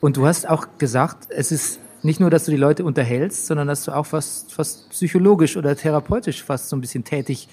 Und 0.00 0.16
du 0.16 0.26
hast 0.26 0.48
auch 0.48 0.66
gesagt, 0.78 1.26
es 1.30 1.50
ist 1.52 1.80
nicht 2.02 2.20
nur, 2.20 2.30
dass 2.30 2.44
du 2.44 2.50
die 2.52 2.56
Leute 2.56 2.84
unterhältst, 2.84 3.46
sondern 3.46 3.66
dass 3.68 3.84
du 3.84 3.92
auch 3.92 4.06
fast, 4.06 4.52
fast 4.52 4.88
psychologisch 4.90 5.56
oder 5.56 5.76
therapeutisch 5.76 6.42
fast 6.42 6.68
so 6.70 6.76
ein 6.76 6.80
bisschen 6.80 7.04
tätig 7.04 7.48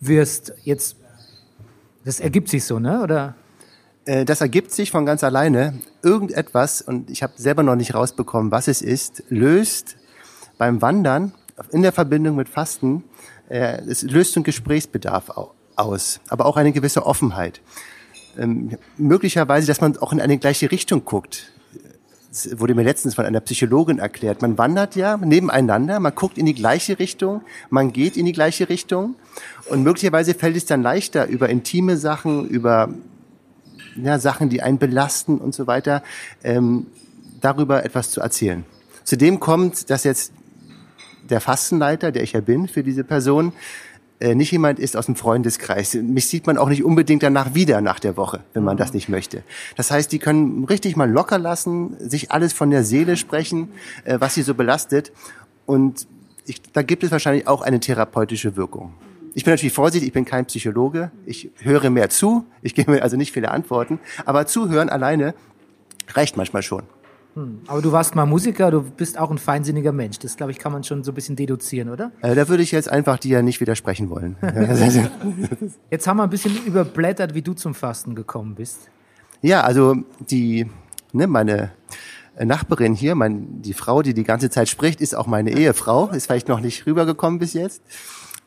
wirst. 0.00 0.52
Jetzt, 0.62 0.96
das 2.04 2.20
ergibt 2.20 2.48
sich 2.48 2.64
so, 2.64 2.78
ne? 2.78 3.02
Oder? 3.02 3.34
Äh, 4.04 4.24
Das 4.24 4.40
ergibt 4.40 4.70
sich 4.70 4.90
von 4.92 5.04
ganz 5.06 5.24
alleine. 5.24 5.80
Irgendetwas, 6.02 6.82
und 6.82 7.10
ich 7.10 7.22
habe 7.24 7.32
selber 7.36 7.62
noch 7.64 7.74
nicht 7.74 7.94
rausbekommen, 7.94 8.52
was 8.52 8.68
es 8.68 8.80
ist, 8.82 9.24
löst 9.28 9.96
beim 10.58 10.82
Wandern 10.82 11.32
in 11.70 11.82
der 11.82 11.92
Verbindung 11.92 12.36
mit 12.36 12.48
Fasten, 12.48 13.04
äh, 13.48 13.80
es 13.88 14.02
löst 14.02 14.36
einen 14.36 14.44
Gesprächsbedarf 14.44 15.30
au- 15.30 15.52
aus, 15.76 16.20
aber 16.28 16.46
auch 16.46 16.56
eine 16.56 16.72
gewisse 16.72 17.06
Offenheit. 17.06 17.60
Ähm, 18.36 18.76
möglicherweise, 18.96 19.66
dass 19.66 19.80
man 19.80 19.96
auch 19.98 20.12
in 20.12 20.20
eine 20.20 20.38
gleiche 20.38 20.70
Richtung 20.70 21.04
guckt. 21.04 21.52
Es 22.30 22.60
wurde 22.60 22.74
mir 22.74 22.82
letztens 22.82 23.14
von 23.14 23.24
einer 23.24 23.40
Psychologin 23.40 23.98
erklärt. 23.98 24.42
Man 24.42 24.58
wandert 24.58 24.94
ja 24.96 25.16
nebeneinander, 25.16 25.98
man 25.98 26.14
guckt 26.14 26.36
in 26.36 26.46
die 26.46 26.54
gleiche 26.54 26.98
Richtung, 26.98 27.42
man 27.70 27.92
geht 27.92 28.16
in 28.16 28.26
die 28.26 28.32
gleiche 28.32 28.68
Richtung 28.68 29.16
und 29.70 29.82
möglicherweise 29.82 30.34
fällt 30.34 30.56
es 30.56 30.66
dann 30.66 30.82
leichter, 30.82 31.26
über 31.26 31.48
intime 31.48 31.96
Sachen, 31.96 32.46
über 32.46 32.90
ja, 33.96 34.18
Sachen, 34.18 34.50
die 34.50 34.62
einen 34.62 34.78
belasten 34.78 35.38
und 35.38 35.54
so 35.54 35.66
weiter, 35.66 36.02
ähm, 36.44 36.86
darüber 37.40 37.84
etwas 37.84 38.10
zu 38.10 38.20
erzählen. 38.20 38.64
Zudem 39.04 39.40
kommt, 39.40 39.88
dass 39.90 40.04
jetzt 40.04 40.32
der 41.30 41.40
Fastenleiter, 41.40 42.12
der 42.12 42.22
ich 42.22 42.32
ja 42.32 42.40
bin 42.40 42.68
für 42.68 42.82
diese 42.82 43.04
Person, 43.04 43.52
äh, 44.20 44.34
nicht 44.34 44.50
jemand 44.50 44.80
ist 44.80 44.96
aus 44.96 45.06
dem 45.06 45.14
Freundeskreis. 45.14 45.94
Mich 45.94 46.26
sieht 46.26 46.46
man 46.46 46.58
auch 46.58 46.68
nicht 46.68 46.82
unbedingt 46.82 47.22
danach 47.22 47.54
wieder 47.54 47.80
nach 47.80 48.00
der 48.00 48.16
Woche, 48.16 48.40
wenn 48.52 48.64
man 48.64 48.76
das 48.76 48.92
nicht 48.92 49.08
möchte. 49.08 49.44
Das 49.76 49.90
heißt, 49.90 50.10
die 50.10 50.18
können 50.18 50.64
richtig 50.64 50.96
mal 50.96 51.08
locker 51.08 51.38
lassen, 51.38 51.96
sich 52.00 52.32
alles 52.32 52.52
von 52.52 52.70
der 52.70 52.82
Seele 52.82 53.16
sprechen, 53.16 53.68
äh, 54.04 54.18
was 54.20 54.34
sie 54.34 54.42
so 54.42 54.54
belastet. 54.54 55.12
Und 55.66 56.08
ich, 56.46 56.62
da 56.72 56.82
gibt 56.82 57.04
es 57.04 57.12
wahrscheinlich 57.12 57.46
auch 57.46 57.62
eine 57.62 57.78
therapeutische 57.78 58.56
Wirkung. 58.56 58.92
Ich 59.34 59.44
bin 59.44 59.52
natürlich 59.52 59.74
vorsichtig, 59.74 60.08
ich 60.08 60.14
bin 60.14 60.24
kein 60.24 60.46
Psychologe. 60.46 61.12
Ich 61.24 61.50
höre 61.58 61.90
mehr 61.90 62.10
zu. 62.10 62.44
Ich 62.62 62.74
gebe 62.74 62.90
mir 62.90 63.02
also 63.02 63.16
nicht 63.16 63.32
viele 63.32 63.52
Antworten. 63.52 64.00
Aber 64.24 64.46
zuhören 64.46 64.88
alleine 64.88 65.34
reicht 66.08 66.36
manchmal 66.36 66.62
schon. 66.62 66.82
Aber 67.66 67.82
du 67.82 67.92
warst 67.92 68.14
mal 68.14 68.26
Musiker, 68.26 68.70
du 68.70 68.82
bist 68.82 69.18
auch 69.18 69.30
ein 69.30 69.38
feinsinniger 69.38 69.92
Mensch. 69.92 70.18
Das, 70.18 70.36
glaube 70.36 70.52
ich, 70.52 70.58
kann 70.58 70.72
man 70.72 70.84
schon 70.84 71.04
so 71.04 71.12
ein 71.12 71.14
bisschen 71.14 71.36
deduzieren, 71.36 71.88
oder? 71.88 72.12
Äh, 72.22 72.34
da 72.34 72.48
würde 72.48 72.62
ich 72.62 72.72
jetzt 72.72 72.88
einfach 72.88 73.18
dir 73.18 73.42
nicht 73.42 73.60
widersprechen 73.60 74.10
wollen. 74.10 74.36
Jetzt 75.90 76.06
haben 76.06 76.16
wir 76.16 76.24
ein 76.24 76.30
bisschen 76.30 76.56
überblättert, 76.64 77.34
wie 77.34 77.42
du 77.42 77.54
zum 77.54 77.74
Fasten 77.74 78.14
gekommen 78.14 78.54
bist. 78.54 78.90
Ja, 79.42 79.62
also 79.62 79.96
die, 80.18 80.66
ne, 81.12 81.26
meine 81.26 81.70
Nachbarin 82.38 82.94
hier, 82.94 83.14
mein, 83.14 83.62
die 83.62 83.74
Frau, 83.74 84.02
die 84.02 84.14
die 84.14 84.24
ganze 84.24 84.50
Zeit 84.50 84.68
spricht, 84.68 85.00
ist 85.00 85.14
auch 85.14 85.26
meine 85.26 85.50
Ehefrau, 85.50 86.08
ist 86.08 86.26
vielleicht 86.26 86.48
noch 86.48 86.60
nicht 86.60 86.86
rübergekommen 86.86 87.38
bis 87.38 87.52
jetzt. 87.52 87.82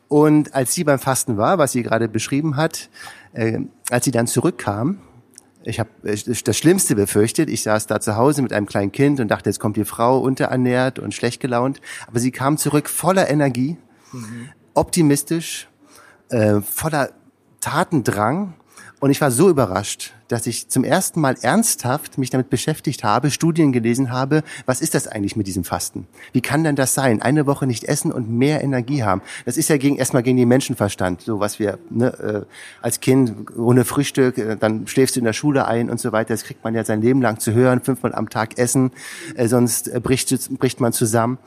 Und 0.08 0.54
als 0.54 0.74
sie 0.74 0.84
beim 0.84 0.98
Fasten 0.98 1.36
war, 1.36 1.58
was 1.58 1.72
sie 1.72 1.82
gerade 1.82 2.08
beschrieben 2.08 2.56
hat, 2.56 2.90
äh, 3.32 3.60
als 3.90 4.04
sie 4.04 4.10
dann 4.10 4.26
zurückkam, 4.26 4.98
ich 5.64 5.80
habe 5.80 5.90
das 6.02 6.58
Schlimmste 6.58 6.94
befürchtet. 6.94 7.48
Ich 7.48 7.62
saß 7.62 7.86
da 7.86 8.00
zu 8.00 8.16
Hause 8.16 8.42
mit 8.42 8.52
einem 8.52 8.66
kleinen 8.66 8.92
Kind 8.92 9.20
und 9.20 9.28
dachte, 9.28 9.48
jetzt 9.48 9.60
kommt 9.60 9.76
die 9.76 9.84
Frau 9.84 10.18
unterernährt 10.18 10.98
und 10.98 11.14
schlecht 11.14 11.40
gelaunt. 11.40 11.80
Aber 12.06 12.18
sie 12.18 12.30
kam 12.30 12.56
zurück 12.58 12.88
voller 12.88 13.30
Energie, 13.30 13.76
optimistisch, 14.74 15.68
äh, 16.30 16.60
voller 16.60 17.10
Tatendrang. 17.60 18.54
Und 19.02 19.10
ich 19.10 19.20
war 19.20 19.32
so 19.32 19.50
überrascht, 19.50 20.12
dass 20.28 20.46
ich 20.46 20.68
zum 20.68 20.84
ersten 20.84 21.20
Mal 21.20 21.34
ernsthaft 21.42 22.18
mich 22.18 22.30
damit 22.30 22.50
beschäftigt 22.50 23.02
habe, 23.02 23.32
Studien 23.32 23.72
gelesen 23.72 24.12
habe, 24.12 24.44
was 24.64 24.80
ist 24.80 24.94
das 24.94 25.08
eigentlich 25.08 25.34
mit 25.34 25.48
diesem 25.48 25.64
Fasten? 25.64 26.06
Wie 26.30 26.40
kann 26.40 26.62
denn 26.62 26.76
das 26.76 26.94
sein? 26.94 27.20
Eine 27.20 27.46
Woche 27.48 27.66
nicht 27.66 27.82
essen 27.82 28.12
und 28.12 28.30
mehr 28.30 28.62
Energie 28.62 29.02
haben. 29.02 29.20
Das 29.44 29.56
ist 29.56 29.68
ja 29.68 29.76
gegen, 29.76 29.96
erstmal 29.96 30.22
gegen 30.22 30.36
den 30.36 30.46
Menschenverstand, 30.46 31.20
so 31.22 31.40
was 31.40 31.58
wir 31.58 31.80
ne, 31.90 32.46
äh, 32.46 32.54
als 32.80 33.00
Kind 33.00 33.50
ohne 33.58 33.84
Frühstück, 33.84 34.38
äh, 34.38 34.56
dann 34.56 34.86
schläfst 34.86 35.16
du 35.16 35.18
in 35.18 35.24
der 35.24 35.32
Schule 35.32 35.66
ein 35.66 35.90
und 35.90 35.98
so 35.98 36.12
weiter. 36.12 36.32
Das 36.32 36.44
kriegt 36.44 36.62
man 36.62 36.76
ja 36.76 36.84
sein 36.84 37.02
Leben 37.02 37.20
lang 37.20 37.40
zu 37.40 37.52
hören, 37.52 37.80
fünfmal 37.80 38.14
am 38.14 38.28
Tag 38.28 38.56
essen, 38.56 38.92
äh, 39.34 39.48
sonst 39.48 39.88
äh, 39.88 39.98
bricht, 39.98 40.30
bricht 40.60 40.80
man 40.80 40.92
zusammen. 40.92 41.38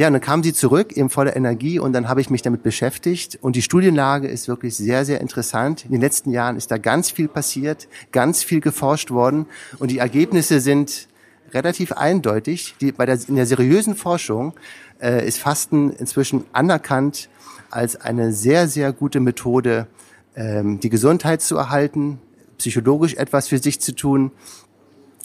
Ja, 0.00 0.06
und 0.06 0.14
dann 0.14 0.22
kam 0.22 0.42
sie 0.42 0.54
zurück, 0.54 0.96
eben 0.96 1.10
voller 1.10 1.36
Energie, 1.36 1.78
und 1.78 1.92
dann 1.92 2.08
habe 2.08 2.22
ich 2.22 2.30
mich 2.30 2.40
damit 2.40 2.62
beschäftigt. 2.62 3.38
Und 3.42 3.54
die 3.54 3.60
Studienlage 3.60 4.28
ist 4.28 4.48
wirklich 4.48 4.74
sehr, 4.74 5.04
sehr 5.04 5.20
interessant. 5.20 5.84
In 5.84 5.92
den 5.92 6.00
letzten 6.00 6.30
Jahren 6.30 6.56
ist 6.56 6.70
da 6.70 6.78
ganz 6.78 7.10
viel 7.10 7.28
passiert, 7.28 7.86
ganz 8.10 8.42
viel 8.42 8.62
geforscht 8.62 9.10
worden, 9.10 9.44
und 9.78 9.90
die 9.90 9.98
Ergebnisse 9.98 10.60
sind 10.60 11.06
relativ 11.52 11.92
eindeutig. 11.92 12.76
Die, 12.80 12.92
bei 12.92 13.04
der, 13.04 13.18
in 13.28 13.36
der 13.36 13.44
seriösen 13.44 13.94
Forschung 13.94 14.54
äh, 15.02 15.28
ist 15.28 15.38
Fasten 15.38 15.90
inzwischen 15.90 16.44
anerkannt 16.54 17.28
als 17.68 18.00
eine 18.00 18.32
sehr, 18.32 18.68
sehr 18.68 18.94
gute 18.94 19.20
Methode, 19.20 19.86
ähm, 20.34 20.80
die 20.80 20.88
Gesundheit 20.88 21.42
zu 21.42 21.58
erhalten, 21.58 22.20
psychologisch 22.56 23.16
etwas 23.16 23.48
für 23.48 23.58
sich 23.58 23.82
zu 23.82 23.94
tun, 23.94 24.30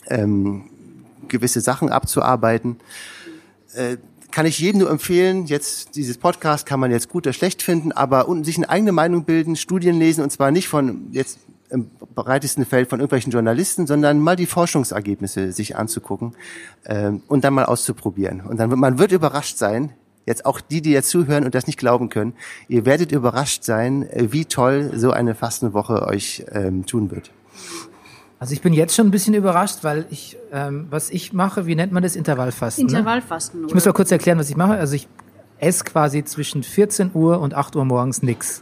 ähm, 0.09 0.65
gewisse 1.29 1.61
Sachen 1.61 1.88
abzuarbeiten 1.93 2.75
kann 4.36 4.45
ich 4.45 4.60
jedem 4.60 4.82
nur 4.82 4.89
empfehlen, 4.89 5.45
jetzt 5.45 5.95
dieses 5.95 6.17
Podcast 6.17 6.65
kann 6.65 6.82
man 6.82 6.91
jetzt 6.91 7.08
gut 7.08 7.26
oder 7.26 7.32
schlecht 7.32 7.63
finden, 7.63 7.93
aber 7.93 8.28
und 8.28 8.43
sich 8.43 8.58
eine 8.58 8.67
eigene 8.67 8.91
Meinung 8.91 9.24
bilden, 9.24 9.56
Studien 9.56 9.98
lesen 9.98 10.26
und 10.26 10.30
zwar 10.30 10.52
nicht 10.52 10.67
von 10.67 11.08
jetzt 11.12 11.39
im 11.69 11.89
breitesten 12.13 12.65
Feld 12.65 12.89
von 12.89 13.00
irgendwelchen 13.00 13.32
Journalisten, 13.32 13.88
sondern 13.88 14.19
mal 14.19 14.36
die 14.36 14.45
Forschungsergebnisse 14.45 15.54
sich 15.54 15.78
anzugucken 15.78 16.36
ähm, 16.86 17.24
und 17.30 17.45
dann 17.45 17.54
mal 17.54 17.63
auszuprobieren. 17.63 18.41
Und 18.41 18.58
dann 18.58 18.71
wird 18.71 18.80
man 18.82 19.00
wird 19.00 19.13
überrascht 19.13 19.58
sein, 19.58 19.93
jetzt 20.26 20.45
auch 20.45 20.60
die, 20.60 20.82
die 20.82 20.91
jetzt 20.91 21.12
zuhören 21.12 21.45
und 21.45 21.56
das 21.56 21.65
nicht 21.65 21.80
glauben 21.80 22.10
können, 22.10 22.34
ihr 22.67 22.86
werdet 22.86 23.13
überrascht 23.13 23.63
sein, 23.63 24.04
äh, 24.10 24.34
wie 24.34 24.43
toll 24.43 24.91
so 24.95 25.12
eine 25.12 25.34
Fastenwoche 25.34 26.06
euch 26.06 26.43
ähm, 26.52 26.86
tun 26.86 27.10
wird. 27.10 27.32
Also 28.45 28.53
ich 28.53 28.62
bin 28.62 28.73
jetzt 28.73 28.93
schon 28.93 29.08
ein 29.08 29.12
bisschen 29.12 29.34
überrascht, 29.34 29.79
weil 29.81 30.05
ich, 30.12 30.38
ähm, 30.51 30.86
was 30.91 31.10
ich 31.10 31.34
mache, 31.34 31.65
wie 31.65 31.73
nennt 31.73 31.91
man 31.91 32.03
das? 32.03 32.15
Intervallfasten. 32.15 32.86
Ne? 32.86 32.91
Intervallfasten, 32.91 33.62
oder? 33.62 33.69
Ich 33.69 33.73
muss 33.73 33.86
mal 33.88 33.91
kurz 33.91 34.12
erklären, 34.12 34.38
was 34.38 34.51
ich 34.51 34.55
mache. 34.55 34.73
Also 34.73 34.93
ich 34.93 35.08
esse 35.58 35.84
quasi 35.84 36.23
zwischen 36.23 36.62
14 36.62 37.10
Uhr 37.15 37.39
und 37.39 37.55
8 37.55 37.75
Uhr 37.75 37.86
morgens 37.86 38.21
nix. 38.21 38.62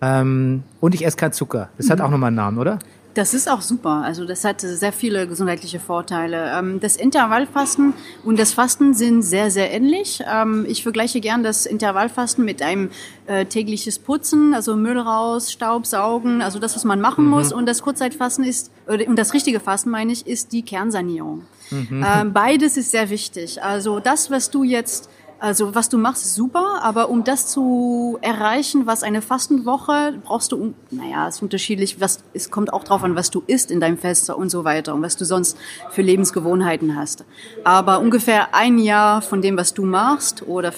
Ähm, 0.00 0.64
und 0.80 0.96
ich 0.96 1.06
esse 1.06 1.16
keinen 1.16 1.30
Zucker. 1.30 1.68
Das 1.76 1.90
hat 1.90 2.00
auch 2.00 2.10
nochmal 2.10 2.26
einen 2.26 2.36
Namen, 2.38 2.58
oder? 2.58 2.80
Das 3.18 3.34
ist 3.34 3.50
auch 3.50 3.62
super. 3.62 4.02
Also 4.04 4.24
das 4.24 4.44
hat 4.44 4.60
sehr 4.60 4.92
viele 4.92 5.26
gesundheitliche 5.26 5.80
Vorteile. 5.80 6.52
Ähm, 6.56 6.78
Das 6.78 6.94
Intervallfasten 6.94 7.92
und 8.24 8.38
das 8.38 8.52
Fasten 8.52 8.94
sind 8.94 9.22
sehr, 9.22 9.50
sehr 9.50 9.72
ähnlich. 9.72 10.22
Ähm, 10.24 10.64
Ich 10.68 10.84
vergleiche 10.84 11.20
gern 11.20 11.42
das 11.42 11.66
Intervallfasten 11.66 12.44
mit 12.44 12.62
einem 12.62 12.90
äh, 13.26 13.44
tägliches 13.44 13.98
Putzen, 13.98 14.54
also 14.54 14.76
Müll 14.76 15.00
raus, 15.00 15.50
Staub 15.50 15.84
saugen, 15.84 16.42
also 16.42 16.60
das, 16.60 16.76
was 16.76 16.84
man 16.84 17.00
machen 17.00 17.26
muss. 17.26 17.52
Und 17.52 17.66
das 17.66 17.82
Kurzzeitfasten 17.82 18.44
ist, 18.44 18.70
und 18.86 19.16
das 19.18 19.34
richtige 19.34 19.58
Fasten 19.58 19.90
meine 19.90 20.12
ich, 20.12 20.24
ist 20.24 20.52
die 20.52 20.62
Kernsanierung. 20.62 21.42
Ähm, 21.72 22.32
Beides 22.32 22.76
ist 22.76 22.92
sehr 22.92 23.10
wichtig. 23.10 23.60
Also 23.62 23.98
das, 23.98 24.30
was 24.30 24.50
du 24.50 24.62
jetzt 24.62 25.10
also 25.40 25.74
was 25.74 25.88
du 25.88 25.98
machst, 25.98 26.24
ist 26.24 26.34
super, 26.34 26.80
aber 26.82 27.08
um 27.10 27.24
das 27.24 27.46
zu 27.46 28.18
erreichen, 28.22 28.86
was 28.86 29.02
eine 29.02 29.22
Fastenwoche, 29.22 30.14
brauchst 30.24 30.52
du, 30.52 30.74
naja, 30.90 31.28
es 31.28 31.36
ist 31.36 31.42
unterschiedlich, 31.42 32.00
was, 32.00 32.24
es 32.34 32.50
kommt 32.50 32.72
auch 32.72 32.84
drauf 32.84 33.04
an, 33.04 33.14
was 33.14 33.30
du 33.30 33.42
isst 33.46 33.70
in 33.70 33.80
deinem 33.80 33.98
Fest 33.98 34.30
und 34.30 34.50
so 34.50 34.64
weiter 34.64 34.94
und 34.94 35.02
was 35.02 35.16
du 35.16 35.24
sonst 35.24 35.56
für 35.90 36.02
Lebensgewohnheiten 36.02 36.96
hast. 36.96 37.24
Aber 37.64 38.00
ungefähr 38.00 38.54
ein 38.54 38.78
Jahr 38.78 39.22
von 39.22 39.40
dem, 39.40 39.56
was 39.56 39.74
du 39.74 39.84
machst 39.84 40.46
oder 40.46 40.72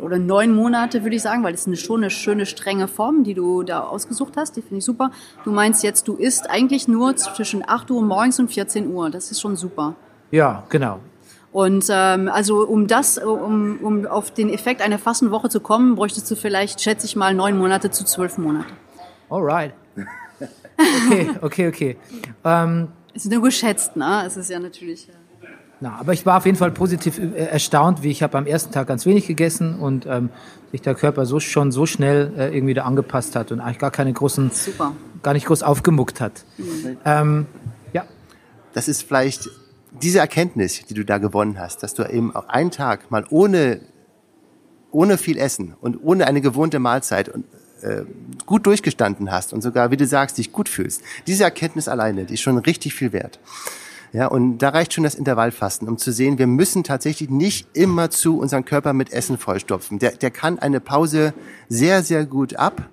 oder 0.00 0.18
neun 0.18 0.54
Monate, 0.54 1.02
würde 1.04 1.16
ich 1.16 1.22
sagen, 1.22 1.42
weil 1.42 1.52
das 1.52 1.66
ist 1.66 1.80
schon 1.80 2.02
eine 2.02 2.10
schöne, 2.10 2.44
strenge 2.44 2.86
Form, 2.86 3.24
die 3.24 3.32
du 3.32 3.62
da 3.62 3.80
ausgesucht 3.80 4.34
hast. 4.36 4.56
Die 4.56 4.60
finde 4.60 4.78
ich 4.78 4.84
super. 4.84 5.10
Du 5.44 5.50
meinst 5.50 5.82
jetzt, 5.82 6.06
du 6.06 6.16
isst 6.16 6.50
eigentlich 6.50 6.86
nur 6.86 7.16
zwischen 7.16 7.66
8 7.66 7.90
Uhr 7.90 8.02
morgens 8.02 8.38
und 8.38 8.52
14 8.52 8.92
Uhr. 8.92 9.08
Das 9.08 9.30
ist 9.30 9.40
schon 9.40 9.56
super. 9.56 9.94
Ja, 10.30 10.64
genau. 10.68 11.00
Und 11.56 11.86
ähm, 11.88 12.28
also 12.28 12.66
um 12.66 12.86
das, 12.86 13.16
um, 13.16 13.78
um 13.78 14.04
auf 14.04 14.30
den 14.30 14.50
Effekt 14.50 14.82
einer 14.82 14.98
Fastenwoche 14.98 15.48
zu 15.48 15.60
kommen, 15.60 15.94
bräuchtest 15.94 16.30
du 16.30 16.36
vielleicht, 16.36 16.82
schätze 16.82 17.06
ich 17.06 17.16
mal, 17.16 17.32
neun 17.32 17.56
Monate 17.56 17.90
zu 17.90 18.04
zwölf 18.04 18.36
Monate. 18.36 18.68
Alright. 19.30 19.72
Okay, 20.78 21.30
okay, 21.40 21.68
okay. 21.68 21.96
Ähm, 22.44 22.88
Es 23.14 23.24
ist 23.24 23.32
nur 23.32 23.40
geschätzt, 23.40 23.96
ne? 23.96 24.24
Es 24.26 24.36
ist 24.36 24.50
ja 24.50 24.58
natürlich. 24.58 25.08
äh, 25.08 25.12
na, 25.80 25.96
aber 25.98 26.12
ich 26.12 26.26
war 26.26 26.36
auf 26.36 26.44
jeden 26.44 26.58
Fall 26.58 26.70
positiv 26.72 27.18
äh, 27.18 27.46
erstaunt, 27.46 28.02
wie 28.02 28.10
ich 28.10 28.22
habe 28.22 28.36
am 28.36 28.44
ersten 28.44 28.72
Tag 28.72 28.86
ganz 28.86 29.06
wenig 29.06 29.26
gegessen 29.26 29.78
und 29.78 30.04
ähm, 30.04 30.28
sich 30.72 30.82
der 30.82 30.94
Körper 30.94 31.24
so 31.24 31.40
schon 31.40 31.72
so 31.72 31.86
schnell 31.86 32.34
äh, 32.36 32.54
irgendwie 32.54 32.74
da 32.74 32.84
angepasst 32.84 33.34
hat 33.34 33.50
und 33.50 33.60
eigentlich 33.60 33.78
gar 33.78 33.90
keine 33.90 34.12
großen, 34.12 34.50
Super. 34.50 34.92
gar 35.22 35.32
nicht 35.32 35.46
groß 35.46 35.62
aufgemuckt 35.62 36.20
hat. 36.20 36.44
Ähm, 37.06 37.46
ja, 37.94 38.04
das 38.74 38.88
ist 38.88 39.02
vielleicht 39.04 39.48
diese 39.90 40.18
Erkenntnis, 40.18 40.84
die 40.86 40.94
du 40.94 41.04
da 41.04 41.18
gewonnen 41.18 41.58
hast, 41.58 41.82
dass 41.82 41.94
du 41.94 42.04
eben 42.04 42.34
auch 42.34 42.48
einen 42.48 42.70
Tag 42.70 43.10
mal 43.10 43.24
ohne, 43.30 43.80
ohne 44.90 45.18
viel 45.18 45.38
Essen 45.38 45.74
und 45.80 46.02
ohne 46.02 46.26
eine 46.26 46.40
gewohnte 46.40 46.78
Mahlzeit 46.78 47.28
und 47.28 47.44
äh, 47.82 48.04
gut 48.46 48.66
durchgestanden 48.66 49.30
hast 49.30 49.52
und 49.52 49.62
sogar, 49.62 49.90
wie 49.90 49.96
du 49.96 50.06
sagst, 50.06 50.38
dich 50.38 50.52
gut 50.52 50.68
fühlst. 50.68 51.02
Diese 51.26 51.44
Erkenntnis 51.44 51.88
alleine, 51.88 52.24
die 52.24 52.34
ist 52.34 52.40
schon 52.40 52.58
richtig 52.58 52.94
viel 52.94 53.12
wert. 53.12 53.38
Ja, 54.12 54.28
und 54.28 54.58
da 54.58 54.70
reicht 54.70 54.94
schon 54.94 55.04
das 55.04 55.14
Intervallfasten, 55.14 55.88
um 55.88 55.98
zu 55.98 56.12
sehen, 56.12 56.38
wir 56.38 56.46
müssen 56.46 56.84
tatsächlich 56.84 57.28
nicht 57.28 57.68
immer 57.74 58.08
zu 58.08 58.38
unseren 58.38 58.64
Körper 58.64 58.92
mit 58.92 59.12
Essen 59.12 59.36
vollstopfen. 59.36 59.98
Der, 59.98 60.12
der 60.12 60.30
kann 60.30 60.58
eine 60.58 60.80
Pause 60.80 61.34
sehr, 61.68 62.02
sehr 62.02 62.24
gut 62.24 62.56
ab. 62.56 62.88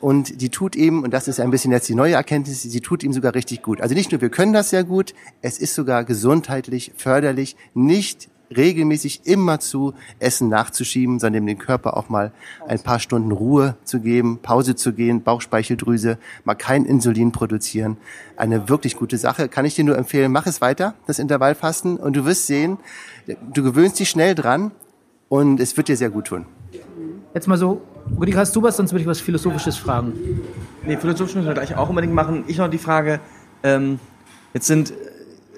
Und 0.00 0.40
die 0.40 0.48
tut 0.48 0.76
ihm, 0.76 1.02
und 1.02 1.12
das 1.12 1.26
ist 1.26 1.40
ein 1.40 1.50
bisschen 1.50 1.72
jetzt 1.72 1.88
die 1.88 1.94
neue 1.94 2.14
Erkenntnis, 2.14 2.62
sie 2.62 2.80
tut 2.80 3.02
ihm 3.02 3.12
sogar 3.12 3.34
richtig 3.34 3.62
gut. 3.62 3.80
Also 3.80 3.94
nicht 3.94 4.12
nur 4.12 4.20
wir 4.20 4.28
können 4.28 4.52
das 4.52 4.70
sehr 4.70 4.84
gut, 4.84 5.14
es 5.42 5.58
ist 5.58 5.74
sogar 5.74 6.04
gesundheitlich 6.04 6.92
förderlich, 6.96 7.56
nicht 7.74 8.28
regelmäßig 8.56 9.22
immer 9.24 9.60
zu 9.60 9.94
Essen 10.18 10.48
nachzuschieben, 10.48 11.18
sondern 11.18 11.46
dem 11.46 11.58
Körper 11.58 11.96
auch 11.96 12.08
mal 12.08 12.32
ein 12.66 12.80
paar 12.80 12.98
Stunden 12.98 13.32
Ruhe 13.32 13.76
zu 13.84 14.00
geben, 14.00 14.38
Pause 14.40 14.74
zu 14.74 14.92
gehen, 14.92 15.22
Bauchspeicheldrüse, 15.22 16.18
mal 16.44 16.54
kein 16.54 16.84
Insulin 16.84 17.32
produzieren. 17.32 17.98
Eine 18.36 18.68
wirklich 18.68 18.96
gute 18.96 19.18
Sache. 19.18 19.48
Kann 19.48 19.64
ich 19.64 19.74
dir 19.74 19.84
nur 19.84 19.98
empfehlen, 19.98 20.32
mach 20.32 20.46
es 20.46 20.60
weiter, 20.60 20.94
das 21.06 21.18
Intervallfasten, 21.18 21.96
und 21.96 22.16
du 22.16 22.24
wirst 22.24 22.46
sehen, 22.46 22.78
du 23.52 23.62
gewöhnst 23.62 23.98
dich 23.98 24.08
schnell 24.08 24.34
dran 24.34 24.70
und 25.28 25.60
es 25.60 25.76
wird 25.76 25.88
dir 25.88 25.96
sehr 25.96 26.10
gut 26.10 26.28
tun. 26.28 26.46
Jetzt 27.34 27.48
mal 27.48 27.58
so, 27.58 27.82
Rüdiger, 28.18 28.40
hast 28.40 28.54
du 28.54 28.62
was? 28.62 28.76
Sonst 28.76 28.92
würde 28.92 29.02
ich 29.02 29.06
was 29.06 29.20
Philosophisches 29.20 29.76
fragen. 29.76 30.12
Nee, 30.84 30.96
philosophisch 30.96 31.34
müssen 31.34 31.46
wir 31.46 31.54
gleich 31.54 31.76
auch 31.76 31.88
unbedingt 31.88 32.14
machen. 32.14 32.44
Ich 32.46 32.58
noch 32.58 32.68
die 32.68 32.78
Frage, 32.78 33.20
ähm, 33.62 33.98
jetzt 34.54 34.66
sind, 34.66 34.92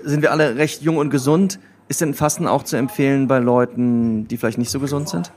sind 0.03 0.23
wir 0.23 0.33
alle 0.33 0.57
recht 0.57 0.83
jung 0.83 0.97
und 0.97 1.11
gesund. 1.11 1.59
Ist 1.89 2.01
denn 2.01 2.15
Fasten 2.15 2.47
auch 2.47 2.63
zu 2.63 2.77
empfehlen 2.77 3.29
bei 3.29 3.39
Leuten, 3.39 4.29
die 4.29 4.37
vielleicht 4.37 4.59
nicht 4.59 4.71
so 4.71 4.81
gesund 4.81 5.09
sind? 5.09 5.33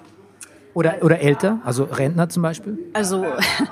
Oder, 0.73 0.95
oder 1.02 1.19
älter, 1.19 1.60
also 1.63 1.84
Rentner 1.84 2.30
zum 2.30 2.43
Beispiel? 2.43 2.80
Also 2.93 3.26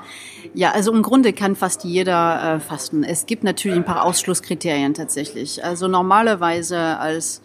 ja, 0.54 0.70
also 0.72 0.92
im 0.92 1.02
Grunde 1.02 1.32
kann 1.32 1.56
fast 1.56 1.84
jeder 1.84 2.56
äh, 2.56 2.60
fasten. 2.60 3.02
Es 3.02 3.26
gibt 3.26 3.42
natürlich 3.42 3.76
ein 3.76 3.84
paar 3.84 4.04
Ausschlusskriterien 4.04 4.94
tatsächlich. 4.94 5.64
Also 5.64 5.88
normalerweise 5.88 6.78
als 6.78 7.42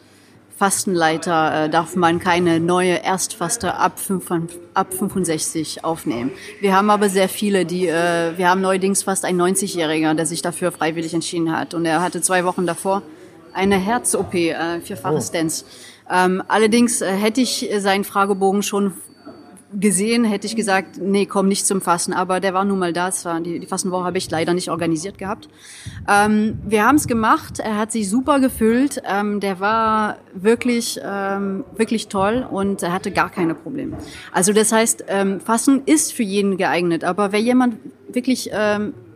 Fastenleiter 0.58 1.66
äh, 1.66 1.70
darf 1.70 1.96
man 1.96 2.20
keine 2.20 2.60
neue 2.60 2.96
Erstfaste 2.96 3.76
ab, 3.76 4.00
5, 4.00 4.32
ab 4.74 4.92
65 4.92 5.84
aufnehmen. 5.84 6.32
Wir 6.62 6.76
haben 6.76 6.90
aber 6.90 7.10
sehr 7.10 7.30
viele, 7.30 7.64
die, 7.64 7.88
äh, 7.88 8.36
wir 8.38 8.50
haben 8.50 8.62
neuerdings 8.62 9.04
fast 9.04 9.24
einen 9.24 9.40
90-Jähriger, 9.40 10.16
der 10.16 10.26
sich 10.26 10.42
dafür 10.42 10.72
freiwillig 10.72 11.14
entschieden 11.14 11.56
hat. 11.56 11.76
Und 11.76 11.86
er 11.86 12.02
hatte 12.02 12.22
zwei 12.22 12.44
Wochen 12.44 12.66
davor 12.66 13.04
eine 13.54 13.78
Herz-OP, 13.78 14.34
äh, 14.34 14.82
vierfache 14.82 15.22
Stents. 15.22 15.64
Ähm, 16.10 16.42
allerdings 16.48 17.02
äh, 17.02 17.12
hätte 17.12 17.42
ich 17.42 17.70
seinen 17.78 18.04
Fragebogen 18.04 18.64
schon 18.64 18.94
gesehen, 19.74 20.24
hätte 20.24 20.48
ich 20.48 20.56
gesagt, 20.56 20.98
nee, 20.98 21.26
komm 21.26 21.48
nicht 21.48 21.66
zum 21.66 21.82
Fasten. 21.82 22.14
Aber 22.14 22.40
der 22.40 22.54
war 22.54 22.66
nun 22.66 22.80
mal 22.80 22.94
da. 22.94 23.10
Es 23.10 23.28
die, 23.44 23.60
die 23.60 23.68
Fastenwoche 23.68 24.06
habe 24.06 24.18
ich 24.18 24.30
leider 24.30 24.54
nicht 24.54 24.70
organisiert 24.70 25.18
gehabt. 25.18 25.50
Ähm, 26.08 26.60
wir 26.66 26.86
haben 26.86 26.96
es 26.96 27.08
gemacht. 27.08 27.60
Er 27.60 27.78
hat 27.78 27.92
sich 27.92 28.10
super 28.10 28.40
gefühlt. 28.40 29.02
Ähm, 29.06 29.40
der 29.40 29.60
war 29.60 30.18
wirklich, 30.34 31.00
ähm, 31.04 31.66
wirklich 31.76 32.08
toll 32.08 32.48
und 32.50 32.84
er 32.84 32.94
hatte 32.94 33.12
gar 33.12 33.30
keine 33.30 33.56
Probleme. 33.56 33.98
Also 34.32 34.54
das 34.54 34.72
heißt, 34.72 35.06
ähm, 35.08 35.40
Fasten 35.40 35.84
ist 35.86 36.14
für 36.14 36.24
jeden 36.24 36.58
geeignet. 36.58 37.04
Aber 37.04 37.32
wer 37.32 37.42
jemand 37.42 37.78
wirklich 38.10 38.50
ähm, 38.54 38.94
äh, 38.94 39.07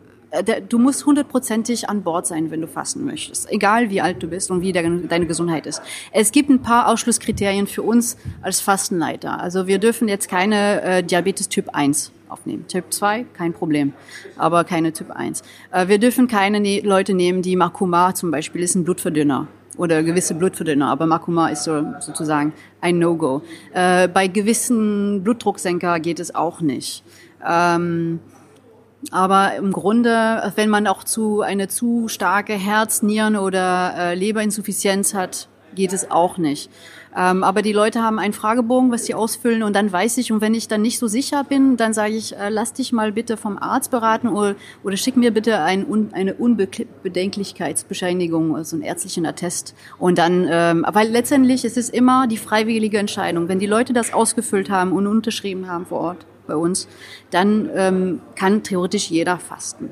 du 0.70 0.80
musst 0.80 1.06
hundertprozentig 1.06 1.90
an 1.90 2.04
Bord 2.04 2.26
sein, 2.28 2.52
wenn 2.52 2.62
du 2.62 2.68
fasten 2.68 3.06
möchtest. 3.06 3.52
Egal 3.52 3.90
wie 3.90 4.02
alt 4.02 4.24
du 4.24 4.28
bist 4.28 4.50
und 4.52 4.62
wie 4.62 4.72
de- 4.72 5.08
deine 5.08 5.26
Gesundheit 5.26 5.66
ist. 5.66 5.82
Es 6.12 6.32
gibt 6.32 6.50
ein 6.50 6.62
paar 6.62 6.88
Ausschlusskriterien 6.88 7.68
für 7.68 7.82
uns 7.84 8.18
als 8.42 8.62
Fastenleiter. 8.62 9.40
Also 9.40 9.68
wir 9.68 9.78
dürfen 9.80 10.08
jetzt 10.08 10.30
keine 10.30 10.82
äh, 10.82 11.04
Diabetes 11.04 11.50
Typ 11.50 11.70
1 11.74 12.12
aufnehmen. 12.30 12.66
Typ 12.68 12.86
2, 12.94 13.26
kein 13.34 13.52
Problem, 13.54 13.94
aber 14.38 14.64
keine 14.64 14.94
Typ 14.94 15.12
1. 15.12 15.42
Äh, 15.72 15.88
wir 15.90 16.00
dürfen 16.00 16.28
keine 16.28 16.60
ne 16.62 16.80
Leute 16.80 17.14
nehmen, 17.14 17.42
die 17.42 17.56
Makuma 17.58 18.16
zum 18.16 18.32
Beispiel 18.32 18.62
ist 18.64 18.76
ein 18.76 18.86
Blutverdünner 18.86 19.48
oder 19.78 20.02
gewisse 20.04 20.34
Blutverdünner, 20.36 20.88
aber 20.88 21.06
Makuma 21.08 21.50
ist 21.50 21.64
so, 21.64 21.84
sozusagen 22.00 22.54
ein 22.80 23.00
No-Go. 23.00 23.42
Äh, 23.74 24.08
bei 24.08 24.28
gewissen 24.28 25.24
Blutdrucksenker 25.24 26.00
geht 26.00 26.20
es 26.20 26.34
auch 26.36 26.62
nicht. 26.62 27.04
Ähm, 27.46 28.20
aber 29.10 29.56
im 29.56 29.72
Grunde, 29.72 30.52
wenn 30.56 30.70
man 30.70 30.86
auch 30.86 31.04
zu 31.04 31.42
eine 31.42 31.68
zu 31.68 32.08
starke 32.08 32.54
Herz-, 32.54 33.02
Nieren- 33.02 33.36
oder 33.36 33.96
äh, 33.98 34.16
Leberinsuffizienz 34.16 35.16
hat, 35.16 35.48
geht 35.74 35.94
es 35.94 36.12
auch 36.12 36.38
nicht. 36.38 36.70
Ähm, 37.16 37.44
aber 37.44 37.62
die 37.62 37.72
Leute 37.74 38.02
haben 38.02 38.18
einen 38.20 38.34
Fragebogen, 38.34 38.92
was 38.92 39.06
sie 39.06 39.14
ausfüllen 39.14 39.62
und 39.64 39.76
dann 39.76 39.92
weiß 39.92 40.18
ich, 40.18 40.32
und 40.32 40.40
wenn 40.40 40.54
ich 40.54 40.70
dann 40.70 40.82
nicht 40.82 40.98
so 41.00 41.08
sicher 41.08 41.44
bin, 41.44 41.76
dann 41.78 41.94
sage 41.94 42.14
ich, 42.14 42.38
äh, 42.38 42.50
lass 42.50 42.74
dich 42.74 42.92
mal 42.94 43.12
bitte 43.12 43.38
vom 43.38 43.58
Arzt 43.58 43.90
beraten 43.92 44.30
oder, 44.30 44.56
oder 44.84 44.98
schick 44.98 45.18
mir 45.18 45.32
bitte 45.32 45.60
ein, 45.60 45.86
un, 45.86 46.14
eine 46.14 46.36
Unbedenklichkeitsbescheinigung, 46.36 48.56
also 48.56 48.78
einen 48.78 48.84
ärztlichen 48.84 49.26
Attest. 49.26 49.76
Und 49.98 50.18
dann, 50.18 50.48
ähm, 50.50 50.86
weil 50.90 51.10
letztendlich 51.10 51.66
ist 51.66 51.78
es 51.78 51.90
immer 51.90 52.28
die 52.28 52.38
freiwillige 52.38 52.98
Entscheidung. 52.98 53.50
Wenn 53.50 53.60
die 53.60 53.68
Leute 53.68 53.92
das 53.94 54.14
ausgefüllt 54.14 54.70
haben 54.70 54.94
und 54.94 55.08
unterschrieben 55.08 55.68
haben 55.68 55.86
vor 55.86 56.00
Ort 56.00 56.26
bei 56.48 56.56
uns, 56.56 56.88
dann 57.30 57.70
ähm, 57.76 58.22
kann 58.36 58.64
theoretisch 58.64 59.10
jeder 59.10 59.38
fasten. 59.38 59.90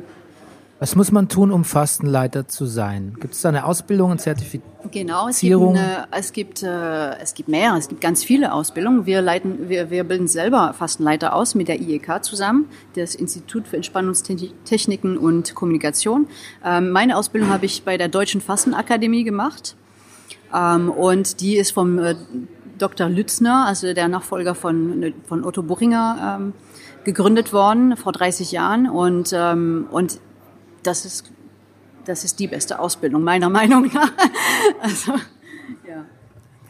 Was 0.81 0.95
muss 0.95 1.11
man 1.11 1.27
tun, 1.27 1.51
um 1.51 1.65
Fastenleiter 1.65 2.47
zu 2.47 2.65
sein? 2.65 3.17
Gibt 3.19 3.33
es 3.33 3.41
da 3.41 3.49
eine 3.49 3.65
Ausbildung, 3.65 4.11
ein 4.11 4.19
Zertifikat? 4.19 4.65
Genau, 4.91 5.27
es 5.27 5.41
gibt, 5.41 5.61
eine, 5.61 6.07
es 6.11 6.31
gibt 6.31 6.63
äh, 6.63 7.17
es 7.17 7.33
gibt 7.33 7.49
mehr, 7.49 7.75
es 7.75 7.89
gibt 7.89 7.99
ganz 7.99 8.23
viele 8.23 8.53
Ausbildungen. 8.53 9.05
Wir 9.05 9.21
leiten, 9.21 9.67
wir, 9.67 9.89
wir 9.89 10.05
bilden 10.05 10.29
selber 10.29 10.73
Fastenleiter 10.73 11.35
aus 11.35 11.53
mit 11.53 11.67
der 11.67 11.81
IEK 11.81 12.23
zusammen, 12.23 12.69
das 12.95 13.13
Institut 13.13 13.67
für 13.67 13.75
Entspannungstechniken 13.75 15.17
und 15.17 15.53
Kommunikation. 15.53 16.27
Ähm, 16.63 16.91
meine 16.91 17.17
Ausbildung 17.17 17.49
habe 17.49 17.65
ich 17.65 17.83
bei 17.83 17.97
der 17.97 18.07
Deutschen 18.07 18.39
Fastenakademie 18.39 19.25
gemacht 19.25 19.75
ähm, 20.55 20.89
und 20.89 21.41
die 21.41 21.57
ist 21.57 21.71
vom 21.71 21.99
äh, 21.99 22.15
Dr. 22.81 23.09
Lützner, 23.09 23.65
also 23.67 23.93
der 23.93 24.07
Nachfolger 24.07 24.55
von 24.55 25.13
von 25.27 25.43
Otto 25.43 25.61
Buchinger, 25.63 26.37
ähm, 26.39 26.53
gegründet 27.03 27.53
worden 27.53 27.95
vor 27.97 28.11
30 28.11 28.51
Jahren 28.51 28.89
und 28.89 29.31
ähm, 29.33 29.87
und 29.91 30.19
das 30.83 31.05
ist 31.05 31.31
das 32.05 32.23
ist 32.23 32.39
die 32.39 32.47
beste 32.47 32.79
Ausbildung 32.79 33.23
meiner 33.23 33.49
Meinung 33.59 33.89
nach. 33.93 34.11
Also, 34.81 35.13
ja. 35.87 36.05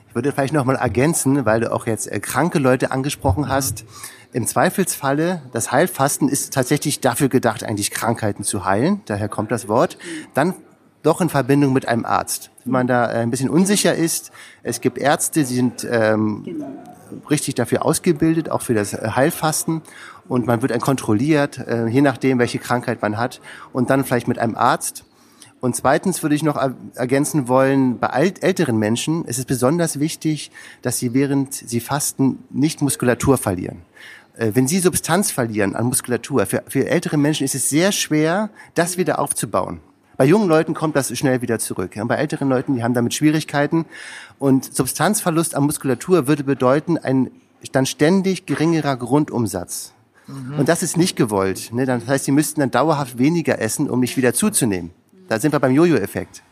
Ich 0.07 0.15
würde 0.15 0.31
vielleicht 0.31 0.53
noch 0.53 0.65
mal 0.65 0.75
ergänzen, 0.75 1.45
weil 1.45 1.61
du 1.61 1.71
auch 1.71 1.85
jetzt 1.85 2.11
äh, 2.11 2.19
kranke 2.19 2.59
Leute 2.59 2.91
angesprochen 2.91 3.47
hast. 3.47 3.85
Im 4.31 4.45
Zweifelsfalle, 4.45 5.41
das 5.53 5.71
Heilfasten 5.71 6.29
ist 6.29 6.53
tatsächlich 6.53 6.99
dafür 6.99 7.29
gedacht, 7.29 7.63
eigentlich 7.63 7.91
Krankheiten 7.91 8.43
zu 8.43 8.65
heilen. 8.65 9.01
Daher 9.05 9.29
kommt 9.29 9.51
das 9.51 9.67
Wort. 9.67 9.97
Dann 10.33 10.55
doch 11.03 11.21
in 11.21 11.29
Verbindung 11.29 11.73
mit 11.73 11.87
einem 11.87 12.05
Arzt. 12.05 12.51
Wenn 12.63 12.73
man 12.73 12.87
da 12.87 13.11
äh, 13.11 13.17
ein 13.19 13.29
bisschen 13.31 13.49
unsicher 13.49 13.95
ist, 13.95 14.31
es 14.63 14.81
gibt 14.81 14.97
Ärzte, 14.97 15.41
die 15.43 15.55
sind 15.55 15.87
ähm, 15.89 16.63
richtig 17.29 17.55
dafür 17.55 17.85
ausgebildet, 17.85 18.49
auch 18.51 18.61
für 18.61 18.73
das 18.73 18.93
äh, 18.93 19.09
Heilfasten. 19.15 19.81
Und 20.27 20.45
man 20.45 20.61
wird 20.61 20.71
dann 20.71 20.81
kontrolliert, 20.81 21.57
äh, 21.57 21.87
je 21.87 22.01
nachdem, 22.01 22.37
welche 22.37 22.59
Krankheit 22.59 23.01
man 23.01 23.17
hat. 23.17 23.41
Und 23.73 23.89
dann 23.89 24.03
vielleicht 24.03 24.27
mit 24.27 24.39
einem 24.39 24.55
Arzt. 24.55 25.05
Und 25.61 25.75
zweitens 25.75 26.21
würde 26.23 26.35
ich 26.35 26.43
noch 26.43 26.55
er- 26.55 26.75
ergänzen 26.95 27.47
wollen, 27.47 27.99
bei 27.99 28.07
älteren 28.41 28.77
Menschen 28.77 29.25
ist 29.25 29.39
es 29.39 29.45
besonders 29.45 29.99
wichtig, 29.99 30.51
dass 30.81 30.99
sie 30.99 31.13
während 31.13 31.53
sie 31.53 31.79
fasten 31.79 32.43
nicht 32.49 32.81
Muskulatur 32.81 33.37
verlieren. 33.37 33.81
Äh, 34.37 34.51
Wenn 34.53 34.67
sie 34.67 34.79
Substanz 34.79 35.31
verlieren 35.31 35.75
an 35.75 35.85
Muskulatur, 35.87 36.45
für, 36.45 36.63
für 36.67 36.87
ältere 36.87 37.17
Menschen 37.17 37.43
ist 37.43 37.55
es 37.55 37.69
sehr 37.69 37.91
schwer, 37.91 38.49
das 38.75 38.97
wieder 38.97 39.19
aufzubauen. 39.19 39.79
Bei 40.19 40.25
jungen 40.25 40.49
Leuten 40.49 40.73
kommt 40.73 40.97
das 40.97 41.17
schnell 41.17 41.41
wieder 41.41 41.59
zurück. 41.59 41.95
Ja, 41.95 42.03
bei 42.03 42.15
älteren 42.15 42.49
Leuten, 42.49 42.75
die 42.75 42.83
haben 42.83 42.93
damit 42.93 43.13
Schwierigkeiten. 43.13 43.85
Und 44.37 44.75
Substanzverlust 44.75 45.55
an 45.55 45.63
Muskulatur 45.63 46.27
würde 46.27 46.43
bedeuten, 46.43 46.97
ein 46.97 47.31
dann 47.71 47.85
ständig 47.85 48.45
geringerer 48.45 48.97
Grundumsatz. 48.97 49.93
Und 50.27 50.67
das 50.67 50.83
ist 50.83 50.97
nicht 50.97 51.15
gewollt. 51.15 51.71
Ne? 51.71 51.85
Das 51.85 52.05
heißt, 52.05 52.25
sie 52.25 52.33
müssten 52.33 52.59
dann 52.59 52.69
dauerhaft 52.69 53.17
weniger 53.17 53.61
essen, 53.61 53.89
um 53.89 54.01
nicht 54.01 54.17
wieder 54.17 54.33
zuzunehmen. 54.33 54.91
Da 55.29 55.39
sind 55.39 55.53
wir 55.53 55.59
beim 55.61 55.71
Jojo-Effekt. 55.71 56.43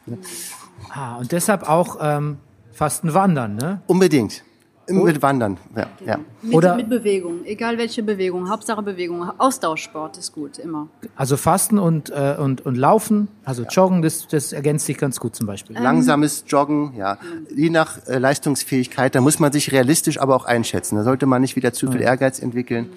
Ah, 0.89 1.17
und 1.17 1.33
deshalb 1.33 1.67
auch 1.67 1.97
ähm, 1.99 2.37
Fasten 2.71 3.13
wandern, 3.13 3.57
ne? 3.57 3.81
Unbedingt. 3.85 4.45
Mit 4.89 5.21
Wandern. 5.21 5.57
Ja, 5.75 5.87
ja. 6.05 6.19
Mit, 6.41 6.53
Oder- 6.55 6.75
mit 6.75 6.89
Bewegung, 6.89 7.43
egal 7.45 7.77
welche 7.77 8.03
Bewegung, 8.03 8.49
Hauptsache 8.49 8.81
Bewegung. 8.81 9.29
Austauschsport 9.37 10.17
ist 10.17 10.33
gut, 10.33 10.57
immer. 10.59 10.87
Also 11.15 11.35
Fasten 11.35 11.77
und, 11.77 12.09
äh, 12.09 12.35
und, 12.39 12.65
und 12.65 12.75
Laufen, 12.75 13.27
also 13.43 13.63
Joggen, 13.63 14.01
das, 14.01 14.27
das 14.27 14.53
ergänzt 14.53 14.85
sich 14.85 14.97
ganz 14.97 15.19
gut 15.19 15.35
zum 15.35 15.45
Beispiel. 15.45 15.77
Langsames 15.77 16.45
Joggen, 16.47 16.93
ja. 16.95 17.17
Je 17.53 17.69
nach 17.69 18.07
äh, 18.07 18.17
Leistungsfähigkeit, 18.17 19.13
da 19.13 19.21
muss 19.21 19.39
man 19.39 19.51
sich 19.51 19.71
realistisch 19.71 20.19
aber 20.19 20.35
auch 20.35 20.45
einschätzen. 20.45 20.95
Da 20.95 21.03
sollte 21.03 21.25
man 21.25 21.41
nicht 21.41 21.55
wieder 21.55 21.73
zu 21.73 21.91
viel 21.91 22.01
Ehrgeiz 22.01 22.39
entwickeln. 22.39 22.89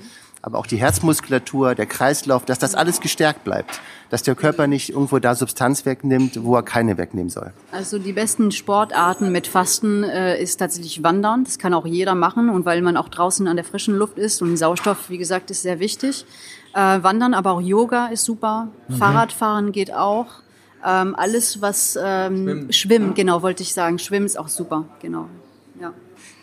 Aber 0.43 0.59
auch 0.59 0.67
die 0.67 0.79
Herzmuskulatur, 0.79 1.75
der 1.75 1.85
Kreislauf, 1.85 2.47
dass 2.47 2.59
das 2.59 2.75
alles 2.75 3.01
gestärkt 3.01 3.45
bleibt. 3.45 3.81
Dass 4.09 4.23
der 4.23 4.35
Körper 4.35 4.67
nicht 4.67 4.91
irgendwo 4.91 5.19
da 5.19 5.35
Substanz 5.35 5.85
wegnimmt, 5.85 6.43
wo 6.43 6.57
er 6.57 6.63
keine 6.63 6.97
wegnehmen 6.97 7.29
soll. 7.29 7.53
Also 7.73 7.99
die 7.99 8.15
besten 8.15 8.51
Sportarten 8.51 9.33
mit 9.33 9.47
Fasten 9.47 10.03
äh, 10.03 10.41
ist 10.43 10.57
tatsächlich 10.57 11.03
Wandern. 11.03 11.45
Das 11.45 11.59
kann 11.59 11.75
auch 11.75 11.87
jeder 11.87 12.15
machen 12.15 12.49
und 12.49 12.65
weil 12.65 12.81
man 12.81 12.97
auch 12.97 13.09
draußen 13.09 13.47
an 13.47 13.57
der 13.57 13.65
frischen 13.65 13.95
Luft 13.95 14.19
ist 14.19 14.41
und 14.41 14.57
Sauerstoff, 14.57 15.11
wie 15.11 15.19
gesagt, 15.19 15.51
ist 15.51 15.63
sehr 15.63 15.79
wichtig. 15.79 16.25
Äh, 16.75 17.03
Wandern, 17.03 17.35
aber 17.35 17.53
auch 17.53 17.61
Yoga 17.61 18.07
ist 18.07 18.25
super. 18.25 18.69
Fahrradfahren 18.99 19.73
geht 19.73 19.93
auch. 19.93 20.27
Ähm, 20.85 21.15
alles, 21.15 21.61
was 21.61 21.99
ähm, 22.03 22.45
Schwimmen. 22.47 22.73
Schwimmen. 22.73 23.15
genau, 23.15 23.43
wollte 23.43 23.63
ich 23.63 23.75
sagen. 23.75 23.99
Schwimmen 23.99 24.27
ist 24.27 24.39
auch 24.39 24.49
super, 24.49 24.87
genau. 25.01 25.27
Ja. 25.81 25.93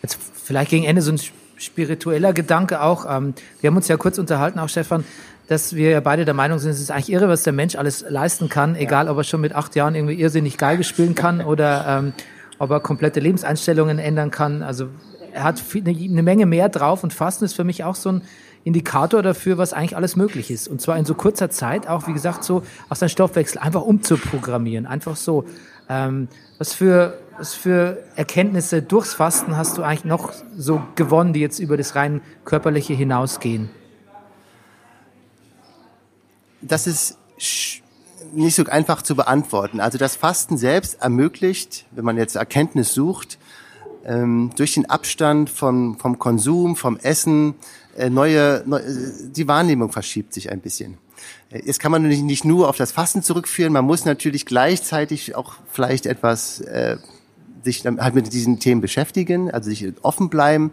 Jetzt 0.04 0.18
vielleicht 0.44 0.70
gegen 0.70 0.84
Ende 0.84 1.02
so 1.02 1.12
ein 1.12 1.20
spiritueller 1.58 2.34
Gedanke 2.34 2.82
auch. 2.82 3.06
Ähm, 3.10 3.34
wir 3.62 3.70
haben 3.70 3.78
uns 3.78 3.88
ja 3.88 3.98
kurz 3.98 4.18
unterhalten, 4.18 4.60
auch 4.60 4.70
Stefan, 4.70 5.04
dass 5.48 5.76
wir 5.76 5.92
ja 5.92 6.00
beide 6.00 6.26
der 6.26 6.34
Meinung 6.34 6.60
sind, 6.60 6.72
es 6.72 6.82
ist 6.82 6.92
eigentlich 6.92 7.12
irre, 7.12 7.30
was 7.30 7.44
der 7.44 7.54
Mensch 7.54 7.76
alles 7.76 8.06
leisten 8.08 8.50
kann, 8.50 8.76
egal 8.76 9.08
ob 9.08 9.18
er 9.18 9.24
schon 9.24 9.42
mit 9.42 9.54
acht 9.54 9.76
Jahren 9.76 9.96
irgendwie 9.96 10.16
irrsinnig 10.16 10.58
Geige 10.58 10.84
spielen 10.84 11.16
kann 11.16 11.42
oder 11.46 11.86
ähm, 11.88 12.14
ob 12.60 12.72
er 12.72 12.80
komplette 12.80 13.20
Lebenseinstellungen 13.20 14.00
ändern 14.00 14.32
kann. 14.32 14.64
Also 14.64 14.90
er 15.34 15.44
hat 15.44 15.60
viel, 15.60 15.88
eine, 15.88 15.98
eine 15.98 16.24
Menge 16.24 16.46
mehr 16.46 16.70
drauf 16.70 17.04
und 17.04 17.14
Fasten 17.14 17.46
ist 17.46 17.54
für 17.54 17.64
mich 17.64 17.84
auch 17.84 17.96
so 17.96 18.10
ein 18.10 18.22
Indikator 18.64 19.22
dafür, 19.22 19.58
was 19.58 19.72
eigentlich 19.72 19.96
alles 19.96 20.18
möglich 20.18 20.52
ist. 20.52 20.68
Und 20.68 20.82
zwar 20.82 20.98
in 20.98 21.06
so 21.06 21.14
kurzer 21.14 21.50
Zeit 21.50 21.88
auch, 21.88 22.08
wie 22.08 22.14
gesagt, 22.14 22.44
so 22.44 22.64
auch 22.90 22.98
seinen 22.98 23.10
Stoffwechsel 23.10 23.62
einfach 23.62 23.82
umzuprogrammieren. 23.82 24.86
Einfach 24.86 25.16
so. 25.16 25.46
Ähm, 25.88 26.28
was 26.58 26.74
für, 26.74 27.18
was 27.38 27.54
für 27.54 28.04
Erkenntnisse 28.16 28.82
durchs 28.82 29.14
Fasten 29.14 29.58
hast 29.58 29.78
du 29.78 29.84
eigentlich 29.84 30.06
noch 30.06 30.34
so 30.56 30.82
gewonnen, 30.96 31.34
die 31.34 31.40
jetzt 31.40 31.60
über 31.60 31.78
das 31.78 31.96
rein 31.96 32.22
körperliche 32.46 32.94
hinausgehen? 32.94 33.70
das 36.62 36.88
ist 36.88 37.18
nicht 38.34 38.56
so 38.56 38.66
einfach 38.66 39.02
zu 39.02 39.16
beantworten. 39.16 39.80
Also 39.80 39.98
das 39.98 40.16
Fasten 40.16 40.58
selbst 40.58 41.02
ermöglicht, 41.02 41.86
wenn 41.92 42.06
man 42.06 42.18
jetzt 42.18 42.36
Erkenntnis 42.36 42.94
sucht, 42.94 43.38
ähm, 44.06 44.52
durch 44.56 44.74
den 44.74 44.90
Abstand 44.90 45.50
vom, 45.50 45.98
vom 45.98 46.20
Konsum, 46.20 46.76
vom 46.76 46.98
Essen, 46.98 47.56
äh, 47.96 48.10
neue, 48.10 48.64
neu, 48.66 48.80
äh, 48.80 48.84
die 49.30 49.48
Wahrnehmung 49.48 49.92
verschiebt 49.92 50.34
sich 50.34 50.52
ein 50.52 50.62
bisschen. 50.62 50.98
Äh, 51.50 51.62
Jetzt 51.66 51.80
kann 51.80 51.92
man 51.92 52.04
nicht 52.04 52.46
nur 52.46 52.70
auf 52.70 52.78
das 52.78 52.92
Fasten 52.92 53.24
zurückführen, 53.24 53.74
man 53.74 53.86
muss 53.86 54.06
natürlich 54.06 54.46
gleichzeitig 54.46 55.36
auch 55.36 55.56
vielleicht 55.72 56.06
etwas 56.06 56.62
äh, 56.62 56.98
sich 57.64 57.86
halt 57.86 58.16
mit 58.16 58.32
diesen 58.34 58.60
Themen 58.60 58.82
beschäftigen, 58.82 59.52
also 59.52 59.70
sich 59.70 59.86
offen 60.02 60.30
bleiben, 60.30 60.72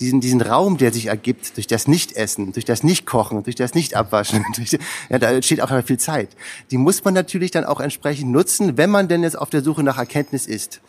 diesen, 0.00 0.20
diesen 0.20 0.40
Raum, 0.40 0.78
der 0.78 0.92
sich 0.92 1.06
ergibt 1.06 1.56
durch 1.56 1.66
das 1.66 1.88
Nichtessen, 1.88 2.52
durch 2.52 2.64
das 2.64 2.82
Nichtkochen, 2.82 3.42
durch 3.42 3.56
das 3.56 3.74
Nichtabwaschen, 3.74 4.44
durch, 4.56 4.78
ja, 5.08 5.18
da 5.18 5.30
entsteht 5.30 5.60
auch 5.60 5.84
viel 5.84 5.98
Zeit. 5.98 6.30
Die 6.70 6.78
muss 6.78 7.04
man 7.04 7.14
natürlich 7.14 7.50
dann 7.50 7.64
auch 7.64 7.80
entsprechend 7.80 8.30
nutzen, 8.30 8.76
wenn 8.76 8.90
man 8.90 9.08
denn 9.08 9.22
jetzt 9.22 9.38
auf 9.38 9.50
der 9.50 9.62
Suche 9.62 9.82
nach 9.82 9.98
Erkenntnis 9.98 10.46
ist. 10.46 10.80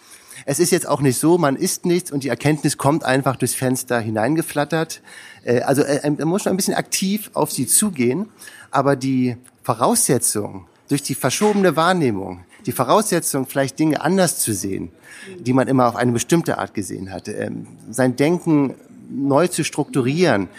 Es 0.45 0.59
ist 0.59 0.71
jetzt 0.71 0.87
auch 0.87 1.01
nicht 1.01 1.17
so, 1.17 1.37
man 1.37 1.55
isst 1.55 1.85
nichts 1.85 2.11
und 2.11 2.23
die 2.23 2.29
Erkenntnis 2.29 2.77
kommt 2.77 3.03
einfach 3.03 3.35
durchs 3.35 3.55
Fenster 3.55 3.99
hineingeflattert. 3.99 5.01
Äh, 5.43 5.61
Also 5.61 5.83
äh, 5.83 6.09
man 6.09 6.27
muss 6.27 6.43
schon 6.43 6.53
ein 6.53 6.57
bisschen 6.57 6.75
aktiv 6.75 7.31
auf 7.33 7.51
sie 7.51 7.67
zugehen, 7.67 8.29
aber 8.71 8.95
die 8.95 9.37
Voraussetzung 9.63 10.67
durch 10.87 11.01
die 11.01 11.15
verschobene 11.15 11.75
Wahrnehmung, 11.75 12.43
die 12.65 12.71
Voraussetzung, 12.71 13.45
vielleicht 13.45 13.79
Dinge 13.79 14.01
anders 14.01 14.39
zu 14.39 14.53
sehen, 14.53 14.91
die 15.39 15.53
man 15.53 15.67
immer 15.67 15.87
auf 15.87 15.95
eine 15.95 16.11
bestimmte 16.11 16.57
Art 16.57 16.73
gesehen 16.73 17.11
hat, 17.11 17.27
ähm, 17.27 17.67
sein 17.89 18.15
Denken 18.15 18.75
neu 19.09 19.47
zu 19.47 19.63
strukturieren, 19.63 20.49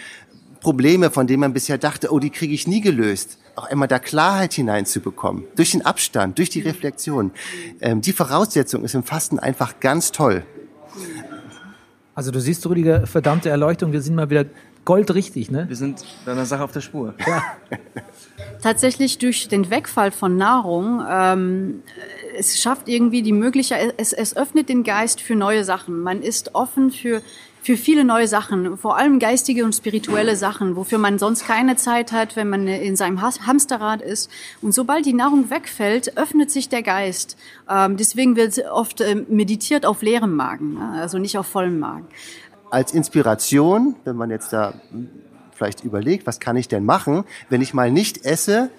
Probleme, 0.61 1.11
von 1.11 1.27
denen 1.27 1.40
man 1.40 1.53
bisher 1.53 1.79
dachte, 1.79 2.12
oh, 2.12 2.19
die 2.19 2.31
kriege 2.31 2.55
ich 2.55 2.66
nie 2.66 2.81
gelöst, 2.81 3.38
auch 3.55 3.66
einmal 3.66 3.88
da 3.88 3.99
Klarheit 3.99 4.55
hineinzubekommen, 4.55 5.45
durch 5.55 5.73
den 5.73 5.85
Abstand, 5.85 6.38
durch 6.38 6.51
die 6.51 6.61
Reflexion. 6.61 7.31
Ähm, 7.81 8.01
die 8.01 8.12
Voraussetzung 8.12 8.85
ist 8.85 8.95
im 8.95 9.03
Fasten 9.03 9.38
einfach 9.38 9.81
ganz 9.81 10.12
toll. 10.12 10.45
Also 12.14 12.31
du 12.31 12.40
siehst, 12.40 12.66
Rüdiger, 12.66 13.07
verdammte 13.07 13.51
Erleuchtung, 13.51 13.92
wir 13.92 14.01
sind 14.01 14.14
mal 14.14 14.31
wieder 14.31 14.47
goldrichtig, 14.85 15.51
ne? 15.51 15.69
Wir 15.69 15.77
sind 15.77 16.05
deiner 16.25 16.47
Sache 16.47 16.64
auf 16.64 16.73
der 16.73 16.81
Spur. 16.81 17.14
Tatsächlich 18.62 19.18
durch 19.18 19.49
den 19.49 19.70
Wegfall 19.70 20.11
von 20.11 20.37
Nahrung, 20.37 21.03
ähm, 21.09 21.83
es 22.37 22.61
schafft 22.61 22.88
irgendwie 22.88 23.22
die 23.22 23.33
Möglichkeit, 23.33 23.94
es, 23.96 24.12
es 24.12 24.37
öffnet 24.37 24.68
den 24.68 24.83
Geist 24.83 25.20
für 25.20 25.35
neue 25.35 25.64
Sachen. 25.64 26.01
Man 26.01 26.22
ist 26.22 26.55
offen 26.55 26.90
für, 26.90 27.22
für 27.62 27.77
viele 27.77 28.05
neue 28.05 28.29
Sachen, 28.29 28.77
vor 28.77 28.96
allem 28.96 29.18
geistige 29.18 29.64
und 29.64 29.75
spirituelle 29.75 30.37
Sachen, 30.37 30.77
wofür 30.77 30.99
man 30.99 31.18
sonst 31.18 31.46
keine 31.46 31.77
Zeit 31.77 32.12
hat, 32.12 32.37
wenn 32.37 32.49
man 32.49 32.66
in 32.66 32.96
seinem 32.96 33.22
Hamsterrad 33.22 34.03
ist. 34.03 34.31
Und 34.62 34.72
sobald 34.72 35.07
die 35.07 35.14
Nahrung 35.14 35.51
wegfällt, 35.51 36.16
öffnet 36.18 36.51
sich 36.51 36.68
der 36.68 36.83
Geist. 36.83 37.37
Ähm, 37.70 37.96
deswegen 37.96 38.37
wird 38.37 38.59
oft 38.70 39.01
ähm, 39.01 39.27
meditiert 39.29 39.87
auf 39.87 40.03
leerem 40.03 40.35
Magen, 40.35 40.75
ne? 40.75 41.01
also 41.01 41.18
nicht 41.18 41.38
auf 41.38 41.46
vollem 41.46 41.79
Magen. 41.79 42.09
als 42.70 42.92
Inspiration, 42.92 43.96
wenn 44.05 44.16
man 44.16 44.31
jetzt 44.31 44.53
da 44.53 44.75
vielleicht 45.57 45.85
überlegt, 45.85 46.27
was 46.27 46.40
kann 46.40 46.57
ich 46.57 46.69
denn 46.69 46.85
machen, 46.85 47.25
wenn 47.49 47.62
ich 47.62 47.75
mal 47.75 47.90
nicht 47.90 48.25
esse, 48.25 48.71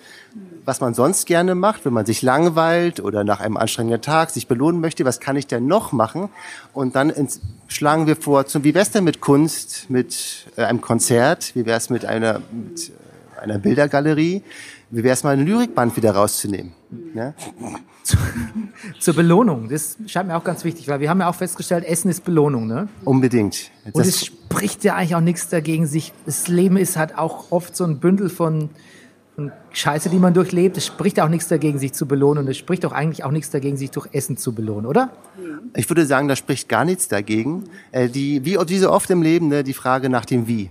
was 0.65 0.81
man 0.81 0.93
sonst 0.93 1.25
gerne 1.25 1.55
macht, 1.55 1.85
wenn 1.85 1.93
man 1.93 2.05
sich 2.05 2.21
langweilt 2.21 2.99
oder 2.99 3.23
nach 3.23 3.39
einem 3.39 3.57
anstrengenden 3.57 4.01
Tag 4.01 4.29
sich 4.29 4.47
belohnen 4.47 4.81
möchte, 4.81 5.05
was 5.05 5.19
kann 5.19 5.35
ich 5.35 5.47
denn 5.47 5.65
noch 5.65 5.91
machen? 5.91 6.29
Und 6.73 6.95
dann 6.95 7.09
ins, 7.09 7.39
schlagen 7.67 8.05
wir 8.05 8.15
vor, 8.15 8.45
zum, 8.45 8.63
wie 8.63 8.75
wär's 8.75 8.91
denn 8.91 9.03
mit 9.03 9.21
Kunst, 9.21 9.89
mit 9.89 10.47
äh, 10.57 10.63
einem 10.63 10.81
Konzert, 10.81 11.55
wie 11.55 11.65
wär's 11.65 11.89
mit 11.89 12.05
einer, 12.05 12.41
mit 12.51 12.89
äh, 12.89 13.39
einer 13.39 13.59
Bildergalerie, 13.59 14.43
wie 14.89 15.03
wär's 15.03 15.23
mal 15.23 15.31
ein 15.37 15.45
Lyrikband 15.45 15.95
wieder 15.97 16.11
rauszunehmen? 16.11 16.71
Ja? 17.13 17.33
Zur 18.99 19.15
Belohnung. 19.15 19.67
Das 19.69 19.97
scheint 20.07 20.27
mir 20.29 20.37
auch 20.37 20.43
ganz 20.43 20.63
wichtig, 20.63 20.87
weil 20.87 20.99
wir 20.99 21.09
haben 21.09 21.19
ja 21.19 21.29
auch 21.29 21.35
festgestellt, 21.35 21.83
Essen 21.83 22.09
ist 22.09 22.23
Belohnung, 22.23 22.67
ne? 22.67 22.87
Unbedingt. 23.03 23.71
Und 23.85 23.97
Das- 23.97 24.07
es 24.07 24.25
spricht 24.25 24.83
ja 24.83 24.95
eigentlich 24.95 25.15
auch 25.15 25.21
nichts 25.21 25.49
dagegen, 25.49 25.85
sich, 25.87 26.13
das 26.25 26.47
Leben 26.47 26.77
ist 26.77 26.95
halt 26.95 27.17
auch 27.17 27.51
oft 27.51 27.75
so 27.75 27.83
ein 27.83 27.99
Bündel 27.99 28.29
von, 28.29 28.69
von 29.35 29.51
Scheiße, 29.73 30.09
die 30.09 30.19
man 30.19 30.33
durchlebt. 30.33 30.77
Es 30.77 30.85
spricht 30.85 31.19
auch 31.19 31.27
nichts 31.29 31.49
dagegen, 31.49 31.79
sich 31.79 31.91
zu 31.93 32.05
belohnen. 32.05 32.45
Und 32.45 32.49
es 32.49 32.55
spricht 32.57 32.85
auch 32.85 32.93
eigentlich 32.93 33.25
auch 33.25 33.31
nichts 33.31 33.49
dagegen, 33.49 33.75
sich 33.75 33.91
durch 33.91 34.07
Essen 34.13 34.37
zu 34.37 34.53
belohnen, 34.53 34.85
oder? 34.85 35.11
Ich 35.75 35.89
würde 35.89 36.05
sagen, 36.05 36.27
da 36.29 36.35
spricht 36.37 36.69
gar 36.69 36.85
nichts 36.85 37.09
dagegen. 37.09 37.65
Äh, 37.91 38.07
die, 38.07 38.45
wie, 38.45 38.57
wie 38.57 38.77
so 38.77 38.89
oft 38.91 39.09
im 39.09 39.21
Leben, 39.21 39.49
ne, 39.49 39.63
die 39.65 39.73
Frage 39.73 40.09
nach 40.09 40.23
dem 40.25 40.47
Wie. 40.47 40.69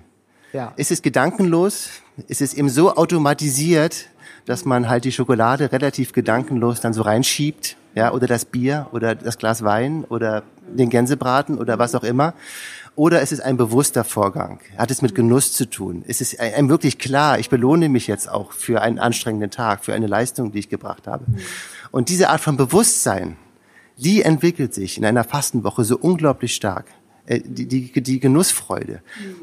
Ja. 0.55 0.73
Ist 0.77 0.91
es 0.91 1.03
gedankenlos? 1.03 1.91
Ist 2.29 2.41
es 2.41 2.55
eben 2.55 2.69
so 2.69 2.95
automatisiert, 2.97 4.07
dass 4.47 4.65
man 4.65 4.89
halt 4.89 5.05
die 5.05 5.13
Schokolade 5.13 5.73
relativ 5.73 6.13
gedankenlos 6.13 6.81
dann 6.81 6.93
so 6.93 7.03
reinschiebt? 7.03 7.77
Ja, 7.95 8.13
oder 8.13 8.27
das 8.27 8.45
Bier 8.45 8.89
oder 8.93 9.15
das 9.15 9.39
Glas 9.39 9.65
Wein 9.65 10.05
oder 10.05 10.43
den 10.69 10.91
Gänsebraten 10.91 11.59
oder 11.59 11.79
was 11.79 11.95
auch 11.95 12.05
immer. 12.05 12.35
Oder 12.95 13.21
ist 13.21 13.33
es 13.33 13.41
ein 13.41 13.57
bewusster 13.57 14.05
Vorgang? 14.05 14.61
Hat 14.77 14.91
es 14.91 15.03
mit 15.03 15.15
Genuss 15.15 15.53
zu 15.53 15.69
tun? 15.69 16.03
Ist 16.07 16.21
es 16.21 16.39
einem 16.39 16.69
wirklich 16.69 16.99
klar, 16.99 17.39
ich 17.39 17.51
belohne 17.51 17.89
mich 17.89 18.07
jetzt 18.07 18.29
auch 18.31 18.53
für 18.53 18.81
einen 18.81 18.99
anstrengenden 18.99 19.51
Tag, 19.51 19.85
für 19.85 19.95
eine 19.95 20.07
Leistung, 20.07 20.53
die 20.53 20.59
ich 20.59 20.69
gebracht 20.69 21.07
habe? 21.07 21.25
Und 21.91 22.09
diese 22.09 22.31
Art 22.31 22.41
von 22.41 22.57
Bewusstsein, 22.57 23.37
die 23.99 24.23
entwickelt 24.23 24.75
sich 24.75 24.99
in 24.99 25.05
einer 25.05 25.25
Fastenwoche 25.25 25.85
so 25.85 25.97
unglaublich 25.99 26.55
stark. 26.55 26.87
Äh, 27.27 27.41
Die, 27.41 27.67
die, 27.67 28.03
die 28.03 28.21
Genussfreude. 28.21 29.03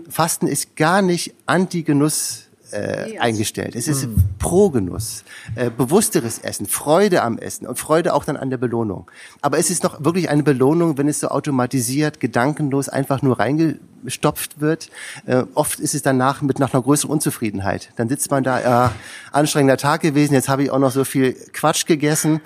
Fasten 0.10 0.48
ist 0.48 0.76
gar 0.76 1.02
nicht 1.02 1.34
anti-Genuss 1.46 2.48
äh, 2.74 3.18
eingestellt. 3.20 3.76
Es 3.76 3.88
ist 3.88 4.08
pro 4.40 4.70
Genuss, 4.70 5.24
äh, 5.56 5.70
bewussteres 5.70 6.40
Essen, 6.40 6.66
Freude 6.66 7.22
am 7.22 7.38
Essen 7.38 7.68
und 7.68 7.78
Freude 7.80 8.14
auch 8.14 8.26
dann 8.26 8.36
an 8.36 8.50
der 8.50 8.58
Belohnung. 8.58 9.10
Aber 9.42 9.58
es 9.58 9.70
ist 9.70 9.84
doch 9.84 10.04
wirklich 10.04 10.30
eine 10.30 10.44
Belohnung, 10.44 10.98
wenn 10.98 11.08
es 11.08 11.20
so 11.20 11.28
automatisiert, 11.30 12.20
gedankenlos 12.20 12.90
einfach 12.90 13.22
nur 13.22 13.40
reingestopft 13.40 14.60
wird. 14.60 14.90
Äh, 15.26 15.44
oft 15.54 15.80
ist 15.80 15.94
es 15.94 16.02
danach 16.02 16.42
mit 16.42 16.60
nach 16.60 16.74
einer 16.74 16.84
größeren 16.84 17.12
Unzufriedenheit. 17.12 17.92
Dann 17.96 18.10
sitzt 18.10 18.32
man 18.32 18.44
da, 18.44 18.62
ja, 18.62 18.92
anstrengender 19.32 19.78
Tag 19.78 20.02
gewesen, 20.02 20.34
jetzt 20.34 20.50
habe 20.50 20.64
ich 20.64 20.72
auch 20.72 20.80
noch 20.80 20.92
so 20.92 21.04
viel 21.04 21.34
Quatsch 21.54 21.86
gegessen. 21.86 22.42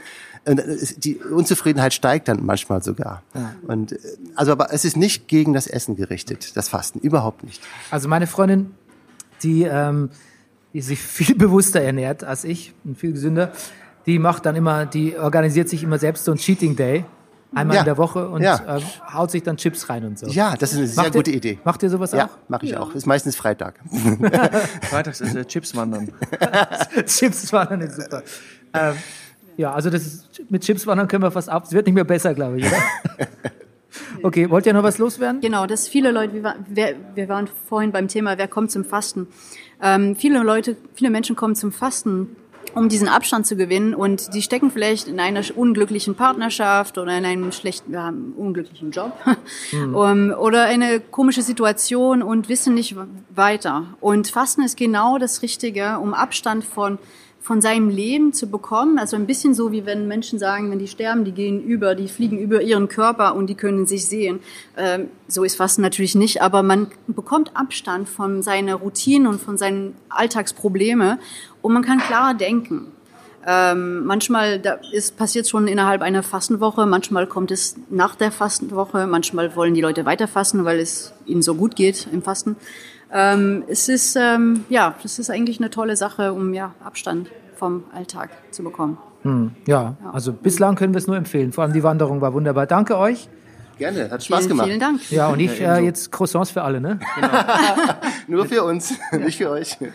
Die 0.97 1.17
Unzufriedenheit 1.17 1.93
steigt 1.93 2.29
dann 2.29 2.45
manchmal 2.45 2.81
sogar. 2.81 3.21
Und 3.67 3.91
äh, 3.93 3.97
also, 4.35 4.51
aber 4.51 4.73
es 4.73 4.85
ist 4.85 4.95
nicht 4.95 5.27
gegen 5.27 5.53
das 5.53 5.67
Essen 5.67 5.95
gerichtet, 5.95 6.55
das 6.55 6.69
Fasten 6.69 6.99
überhaupt 6.99 7.43
nicht. 7.43 7.61
Also 7.91 8.07
meine 8.07 8.27
Freundin, 8.27 8.71
die, 9.43 9.63
ähm, 9.63 10.10
die 10.73 10.82
sich 10.82 11.00
viel 11.00 11.36
bewusster 11.38 11.82
ernährt 11.82 12.23
als 12.23 12.43
ich 12.43 12.73
und 12.84 12.97
viel 12.97 13.13
gesünder, 13.13 13.52
die 14.06 14.19
macht 14.19 14.45
dann 14.45 14.56
immer, 14.56 14.86
die 14.86 15.17
organisiert 15.17 15.67
sich 15.69 15.84
immer 15.84 15.97
selbst 16.00 16.26
so 16.26 16.32
ein 16.32 16.38
Cheating 16.38 16.76
Day. 16.76 17.06
Einmal 17.56 17.76
Ja. 17.76 17.82
in 17.82 17.86
der 17.86 17.97
Woche 17.97 18.28
und 18.28 18.41
Ja. 18.41 18.78
äh, 18.78 18.82
haut 19.13 19.32
sich 19.32 19.41
dann 19.41 19.56
Chips 19.56 19.89
rein 19.89 20.04
und 20.04 20.19
so. 20.19 20.28
Ja, 20.28 20.56
das 20.58 20.73
ist 20.73 20.78
eine 20.80 20.88
sehr 20.88 21.04
Macht 21.06 21.13
gute 21.13 21.32
ihr, 21.32 21.38
Idee. 21.38 21.60
Macht 21.63 21.82
ihr 21.82 21.89
sowas 21.89 22.12
Ja, 22.12 22.26
auch? 22.26 22.30
mache 22.50 22.65
ich 22.65 22.76
auch. 22.76 22.93
Ist 22.93 23.06
meistens 23.06 23.38
Freitag. 23.38 23.80
Freitags 24.84 25.21
ist 25.21 25.34
äh, 25.34 25.45
Chips 25.45 25.73
wandern. 25.76 26.12
Chips 27.06 27.52
waren 27.54 27.69
dann 27.69 27.80
nicht 27.80 27.93
super. 27.93 28.21
Ähm, 28.73 28.96
ja, 29.56 29.73
also 29.73 29.90
das 29.90 30.06
ist, 30.06 30.42
mit 30.50 30.62
Chips 30.63 30.85
wandern 30.85 31.08
können 31.08 31.23
wir 31.23 31.31
fast 31.31 31.48
ab. 31.50 31.63
Es 31.65 31.71
wird 31.71 31.85
nicht 31.85 31.96
mehr 31.96 32.04
besser, 32.04 32.33
glaube 32.33 32.60
ich, 32.60 32.65
oder? 32.67 33.27
Okay, 34.23 34.50
wollt 34.50 34.65
ihr 34.65 34.73
noch 34.73 34.83
was 34.83 34.98
loswerden? 34.98 35.41
Genau, 35.41 35.65
dass 35.65 35.87
viele 35.87 36.12
Leute, 36.12 36.56
wir, 36.67 37.29
waren 37.29 37.50
vorhin 37.67 37.91
beim 37.91 38.08
Thema, 38.08 38.37
wer 38.37 38.48
kommt 38.48 38.71
zum 38.71 38.85
Fasten. 38.85 39.27
Ähm, 39.81 40.15
viele 40.15 40.41
Leute, 40.43 40.75
viele 40.93 41.10
Menschen 41.10 41.35
kommen 41.35 41.56
zum 41.56 41.71
Fasten, 41.71 42.35
um 42.73 42.89
diesen 42.89 43.08
Abstand 43.08 43.48
zu 43.48 43.56
gewinnen 43.56 43.95
und 43.95 44.33
die 44.33 44.41
stecken 44.41 44.71
vielleicht 44.71 45.08
in 45.08 45.19
einer 45.19 45.41
unglücklichen 45.56 46.15
Partnerschaft 46.15 46.98
oder 46.98 47.17
in 47.17 47.25
einem 47.25 47.52
schlechten, 47.52 47.93
ja, 47.93 48.13
unglücklichen 48.35 48.91
Job 48.91 49.13
um, 49.93 50.31
oder 50.31 50.63
eine 50.63 51.00
komische 51.00 51.41
Situation 51.41 52.21
und 52.21 52.50
wissen 52.50 52.73
nicht 52.73 52.95
weiter. 53.33 53.85
Und 54.00 54.27
Fasten 54.27 54.62
ist 54.63 54.77
genau 54.77 55.17
das 55.17 55.41
Richtige, 55.41 56.00
um 56.00 56.13
Abstand 56.13 56.63
von 56.63 57.00
von 57.40 57.62
seinem 57.62 57.90
Leben 57.90 58.33
zu 58.33 58.50
bekommen. 58.50 59.00
Also 59.00 59.15
ein 59.15 59.25
bisschen 59.25 59.54
so, 59.54 59.71
wie 59.71 59.85
wenn 59.85 60.08
Menschen 60.08 60.38
sagen, 60.38 60.69
wenn 60.69 60.79
die 60.79 60.88
sterben, 60.88 61.23
die 61.23 61.31
gehen 61.31 61.63
über, 61.63 61.96
die 61.96 62.08
fliegen 62.08 62.38
über 62.38 62.62
ihren 62.62 62.88
Körper 62.88 63.35
und 63.35 63.48
die 63.48 63.56
können 63.56 63.85
sich 63.85 64.06
sehen. 64.06 64.40
Ähm, 64.75 65.10
so 65.27 65.44
ist 65.44 65.56
Fasten 65.56 65.81
natürlich 65.81 66.15
nicht, 66.15 66.42
aber 66.42 66.62
man 66.63 66.88
bekommt 67.08 67.56
Abstand 67.56 68.10
von 68.10 68.42
seiner 68.42 68.75
Routine 68.75 69.29
und 69.29 69.40
von 69.40 69.58
seinen 69.58 69.96
Alltagsprobleme 70.10 71.19
und 71.62 71.73
man 71.73 71.83
kann 71.83 72.00
klarer 72.00 72.33
denken. 72.33 72.88
Ähm, 73.50 74.06
manchmal 74.06 74.60
da 74.60 74.77
ist 74.92 75.15
passiert 75.15 75.48
schon 75.48 75.69
innerhalb 75.69 76.02
einer 76.02 76.21
Fastenwoche, 76.21 76.85
manchmal 76.85 77.27
kommt 77.27 77.50
es 77.50 77.77
nach 77.90 78.15
der 78.15 78.33
Fastenwoche, 78.33 79.08
manchmal 79.08 79.56
wollen 79.56 79.73
die 79.73 79.79
Leute 79.79 80.06
weiter 80.06 80.27
fasten, 80.27 80.65
weil 80.65 80.79
es 80.79 81.13
ihnen 81.25 81.42
so 81.42 81.56
gut 81.56 81.77
geht 81.77 82.10
im 82.12 82.21
Fasten. 82.21 82.58
Ähm, 83.12 83.63
es 83.67 83.89
ist 83.89 84.15
ähm, 84.15 84.65
ja, 84.69 84.95
das 85.01 85.19
ist 85.19 85.29
eigentlich 85.29 85.60
eine 85.60 85.69
tolle 85.69 85.95
Sache, 85.95 86.33
um 86.33 86.53
ja 86.53 86.73
Abstand 86.83 87.29
vom 87.55 87.83
Alltag 87.93 88.29
zu 88.51 88.63
bekommen. 88.63 88.97
Ja, 89.65 89.97
also 90.13 90.31
bislang 90.31 90.75
können 90.75 90.93
wir 90.93 90.99
es 90.99 91.08
nur 91.08 91.17
empfehlen. 91.17 91.51
Vor 91.51 91.65
allem 91.65 91.73
die 91.73 91.83
Wanderung 91.83 92.21
war 92.21 92.33
wunderbar. 92.33 92.65
Danke 92.65 92.97
euch. 92.97 93.27
Gerne, 93.77 94.10
hat 94.10 94.23
Spaß 94.23 94.39
Vielen, 94.39 94.49
gemacht. 94.49 94.67
vielen 94.67 94.79
Dank. 94.79 95.12
Ja, 95.12 95.27
und 95.27 95.39
ich 95.39 95.62
äh, 95.62 95.79
jetzt 95.79 96.12
Croissants 96.12 96.49
für 96.49 96.63
alle, 96.63 96.81
ne? 96.81 96.99
Nur 98.27 98.45
für 98.45 98.63
uns, 98.63 98.93
nicht 99.12 99.37
für 99.37 99.51
euch. 99.51 99.77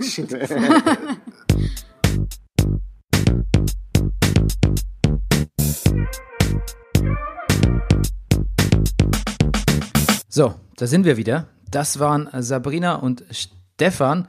So, 10.35 10.55
da 10.77 10.87
sind 10.87 11.05
wir 11.05 11.19
wieder. 11.19 11.47
Das 11.73 11.99
waren 11.99 12.29
Sabrina 12.39 12.95
und 12.95 13.25
Stefan. 13.31 14.29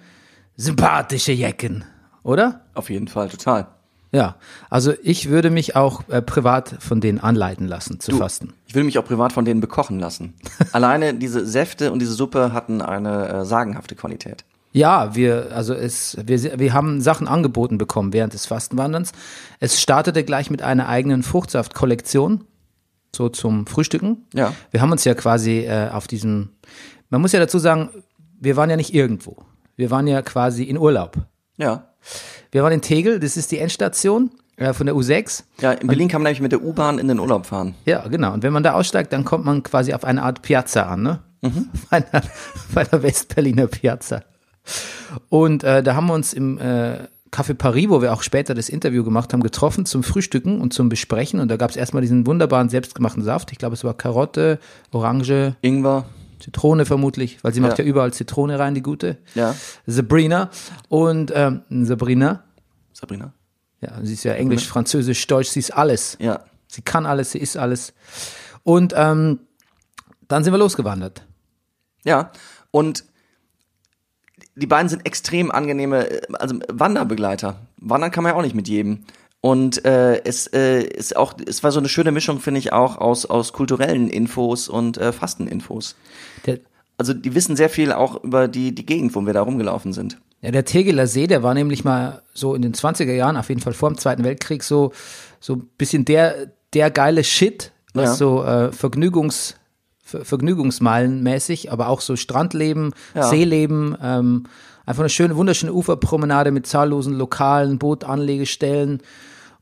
Sympathische 0.55 1.31
Jecken, 1.31 1.83
oder? 2.23 2.61
Auf 2.73 2.89
jeden 2.89 3.07
Fall, 3.07 3.29
total. 3.29 3.67
Ja, 4.13 4.35
also 4.69 4.93
ich 5.01 5.29
würde 5.29 5.49
mich 5.49 5.75
auch 5.75 6.07
äh, 6.07 6.21
privat 6.21 6.75
von 6.79 7.01
denen 7.01 7.19
anleiten 7.19 7.67
lassen 7.67 7.99
zu 7.99 8.15
fasten. 8.15 8.53
Ich 8.67 8.75
will 8.75 8.83
mich 8.83 8.99
auch 8.99 9.05
privat 9.05 9.33
von 9.33 9.43
denen 9.43 9.59
bekochen 9.59 9.99
lassen. 9.99 10.35
Alleine 10.71 11.15
diese 11.15 11.45
Säfte 11.45 11.91
und 11.91 11.99
diese 11.99 12.13
Suppe 12.13 12.53
hatten 12.53 12.81
eine 12.83 13.27
äh, 13.27 13.45
sagenhafte 13.45 13.95
Qualität. 13.95 14.45
Ja, 14.71 15.15
wir, 15.15 15.49
also 15.53 15.73
es, 15.73 16.15
wir, 16.23 16.59
wir 16.59 16.73
haben 16.73 17.01
Sachen 17.01 17.27
angeboten 17.27 17.79
bekommen 17.79 18.13
während 18.13 18.33
des 18.33 18.45
Fastenwanderns. 18.45 19.11
Es 19.59 19.81
startete 19.81 20.23
gleich 20.23 20.51
mit 20.51 20.61
einer 20.61 20.87
eigenen 20.87 21.23
Fruchtsaftkollektion, 21.23 22.45
so 23.15 23.29
zum 23.29 23.65
Frühstücken. 23.65 24.25
Ja. 24.33 24.53
Wir 24.71 24.81
haben 24.81 24.91
uns 24.91 25.03
ja 25.05 25.15
quasi 25.15 25.61
äh, 25.61 25.89
auf 25.89 26.07
diesem, 26.07 26.49
man 27.13 27.21
muss 27.21 27.31
ja 27.31 27.39
dazu 27.39 27.59
sagen, 27.59 27.89
wir 28.39 28.57
waren 28.57 28.71
ja 28.71 28.75
nicht 28.75 28.91
irgendwo. 28.91 29.37
Wir 29.75 29.91
waren 29.91 30.07
ja 30.07 30.23
quasi 30.23 30.63
in 30.63 30.79
Urlaub. 30.79 31.17
Ja. 31.57 31.89
Wir 32.51 32.63
waren 32.63 32.73
in 32.73 32.81
Tegel, 32.81 33.19
das 33.19 33.37
ist 33.37 33.51
die 33.51 33.59
Endstation 33.59 34.31
äh, 34.57 34.73
von 34.73 34.87
der 34.87 34.95
U6. 34.95 35.43
Ja, 35.61 35.73
in 35.73 35.85
Berlin 35.85 36.07
kann 36.07 36.23
man 36.23 36.31
nämlich 36.31 36.41
mit 36.41 36.51
der 36.51 36.63
U-Bahn 36.63 36.97
in 36.97 37.07
den 37.07 37.19
Urlaub 37.19 37.45
fahren. 37.45 37.75
Ja, 37.85 38.07
genau. 38.07 38.33
Und 38.33 38.41
wenn 38.41 38.51
man 38.51 38.63
da 38.63 38.73
aussteigt, 38.73 39.13
dann 39.13 39.25
kommt 39.25 39.45
man 39.45 39.61
quasi 39.61 39.93
auf 39.93 40.03
eine 40.05 40.23
Art 40.23 40.41
Piazza 40.41 40.87
an, 40.87 41.03
ne? 41.03 41.19
Bei, 41.91 41.97
einer, 41.97 42.23
bei 42.73 42.83
der 42.85 43.03
Westberliner 43.03 43.67
Piazza. 43.67 44.23
Und 45.29 45.63
äh, 45.63 45.83
da 45.83 45.93
haben 45.93 46.07
wir 46.07 46.13
uns 46.13 46.33
im 46.33 46.57
äh, 46.57 46.99
Café 47.31 47.53
Paris, 47.53 47.89
wo 47.89 48.01
wir 48.01 48.13
auch 48.13 48.23
später 48.23 48.55
das 48.55 48.69
Interview 48.69 49.03
gemacht 49.03 49.33
haben, 49.33 49.43
getroffen 49.43 49.85
zum 49.85 50.01
Frühstücken 50.03 50.61
und 50.61 50.73
zum 50.73 50.89
Besprechen. 50.89 51.41
Und 51.41 51.49
da 51.49 51.57
gab 51.57 51.69
es 51.69 51.75
erstmal 51.75 52.01
diesen 52.01 52.25
wunderbaren 52.25 52.69
selbstgemachten 52.69 53.21
Saft. 53.23 53.51
Ich 53.51 53.59
glaube, 53.59 53.75
es 53.75 53.83
war 53.83 53.93
Karotte, 53.93 54.57
Orange, 54.91 55.57
Ingwer. 55.61 56.05
Zitrone 56.43 56.85
vermutlich, 56.85 57.43
weil 57.43 57.53
sie 57.53 57.61
macht 57.61 57.79
Ja. 57.79 57.85
überall 57.85 58.11
Zitrone 58.13 58.59
rein, 58.59 58.75
die 58.75 58.81
gute. 58.81 59.17
Ja. 59.33 59.55
Sabrina. 59.85 60.49
Und 60.89 61.31
ähm, 61.33 61.61
Sabrina, 61.85 62.43
Sabrina. 62.91 63.33
ja, 63.81 63.99
sie 64.03 64.13
ist 64.13 64.23
ja 64.25 64.33
Englisch, 64.33 64.67
Französisch, 64.67 65.25
Deutsch, 65.27 65.49
sie 65.49 65.59
ist 65.59 65.71
alles. 65.71 66.17
Ja. 66.19 66.41
Sie 66.67 66.81
kann 66.81 67.05
alles, 67.05 67.31
sie 67.31 67.37
ist 67.39 67.55
alles. 67.57 67.93
Und 68.63 68.93
ähm, 68.97 69.39
dann 70.27 70.43
sind 70.43 70.53
wir 70.53 70.57
losgewandert. 70.57 71.25
Ja. 72.03 72.31
Und 72.71 73.05
die 74.55 74.67
beiden 74.67 74.89
sind 74.89 75.05
extrem 75.05 75.49
angenehme, 75.51 76.09
äh, 76.09 76.21
also 76.33 76.59
Wanderbegleiter. 76.67 77.55
Wandern 77.77 78.11
kann 78.11 78.23
man 78.23 78.33
ja 78.33 78.37
auch 78.37 78.41
nicht 78.43 78.55
mit 78.55 78.67
jedem. 78.67 79.05
Und 79.45 79.83
äh, 79.83 80.23
es 80.23 80.47
äh, 80.47 80.83
ist 80.83 81.17
auch, 81.17 81.33
es 81.45 81.63
war 81.63 81.73
so 81.73 81.79
eine 81.79 81.89
schöne 81.89 82.13
Mischung, 82.13 82.39
finde 82.39 82.59
ich, 82.59 82.71
auch 82.71 82.97
aus, 82.97 83.25
aus 83.25 83.51
kulturellen 83.51 84.07
Infos 84.09 84.69
und 84.69 84.97
äh, 84.97 85.11
Fasteninfos. 85.11 85.97
Der, 86.45 86.59
Also 86.97 87.13
die 87.13 87.35
wissen 87.35 87.57
sehr 87.57 87.69
viel 87.69 87.91
auch 87.91 88.23
über 88.23 88.47
die, 88.47 88.73
die 88.73 88.85
Gegend, 88.85 89.13
wo 89.15 89.21
wir 89.25 89.33
da 89.33 89.41
rumgelaufen 89.41 89.91
sind. 89.91 90.17
ja, 90.39 90.51
der 90.51 90.63
Tegeler 90.63 91.07
See, 91.07 91.27
der 91.27 91.43
war 91.43 91.53
nämlich 91.53 91.83
mal 91.83 92.21
so 92.33 92.55
in 92.55 92.61
den 92.61 92.73
20er 92.73 93.11
Jahren, 93.11 93.35
auf 93.35 93.49
jeden 93.49 93.59
Fall 93.59 93.73
vor 93.73 93.89
dem 93.89 93.97
Zweiten 93.97 94.23
Weltkrieg, 94.23 94.63
so, 94.63 94.93
so 95.41 95.55
ein 95.55 95.67
bisschen 95.77 96.05
der, 96.05 96.53
der 96.73 96.89
geile 96.89 97.25
Shit, 97.25 97.73
was 97.93 98.11
Ja. 98.11 98.15
so 98.15 98.43
äh, 98.45 98.71
Vergnügungs, 98.71 99.57
Ver 100.05 100.23
Vergnügungsmeilen 100.23 101.21
mäßig, 101.21 101.69
aber 101.69 101.89
auch 101.89 101.99
so 101.99 102.15
Strandleben, 102.15 102.93
Ja. 103.13 103.23
Seeleben, 103.23 103.97
ähm, 104.01 104.45
einfach 104.85 105.01
eine 105.03 105.09
schöne, 105.09 105.35
wunderschöne 105.35 105.73
Uferpromenade 105.73 106.51
mit 106.51 106.65
zahllosen 106.65 107.13
lokalen 107.13 107.77
Bootanlegestellen. 107.77 109.01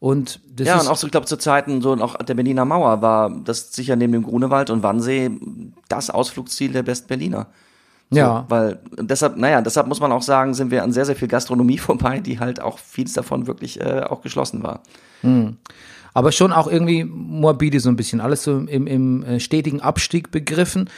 Und 0.02 0.40
das 0.56 0.66
Ja, 0.68 0.78
ist, 0.78 0.86
und 0.86 0.88
auch 0.90 0.98
so, 0.98 1.06
ich 1.06 1.12
glaube, 1.12 1.28
zu 1.28 1.38
Zeiten 1.38 1.80
so 1.84 1.96
noch 1.96 2.16
der 2.16 2.34
Berliner 2.34 2.66
Mauer 2.66 3.04
war 3.04 3.30
das 3.30 3.72
sicher 3.72 3.96
neben 3.96 4.14
dem 4.14 4.24
Grunewald 4.24 4.72
und 4.72 4.82
Wannsee 4.82 5.30
das 5.90 6.10
Ausflugsziel 6.10 6.72
der 6.72 6.88
Westberliner. 6.88 7.46
So, 8.10 8.18
Ja. 8.18 8.46
Weil 8.50 8.80
deshalb, 8.98 9.38
naja, 9.38 9.62
deshalb 9.62 9.86
muss 9.86 10.00
man 10.00 10.12
auch 10.12 10.24
sagen, 10.24 10.56
sind 10.56 10.72
wir 10.72 10.82
an 10.82 10.92
sehr, 10.92 11.06
sehr 11.06 11.16
viel 11.16 11.28
Gastronomie 11.28 11.78
vorbei, 11.90 12.20
die 12.20 12.40
halt 12.40 12.60
auch 12.64 12.80
vieles 12.80 13.14
davon 13.14 13.46
wirklich 13.46 13.80
äh, 13.80 14.02
auch 14.02 14.24
geschlossen 14.24 14.64
war. 14.64 14.82
aber 16.16 16.32
schon 16.32 16.52
auch 16.52 16.68
irgendwie 16.68 17.04
morbide 17.04 17.80
so 17.80 17.90
ein 17.90 17.96
bisschen, 17.96 18.22
alles 18.22 18.42
so 18.42 18.58
im, 18.58 18.88
im 18.88 19.22
äh, 19.24 19.40
stetigen 19.40 19.82
Abstieg 19.82 20.32
begriffen. 20.32 20.90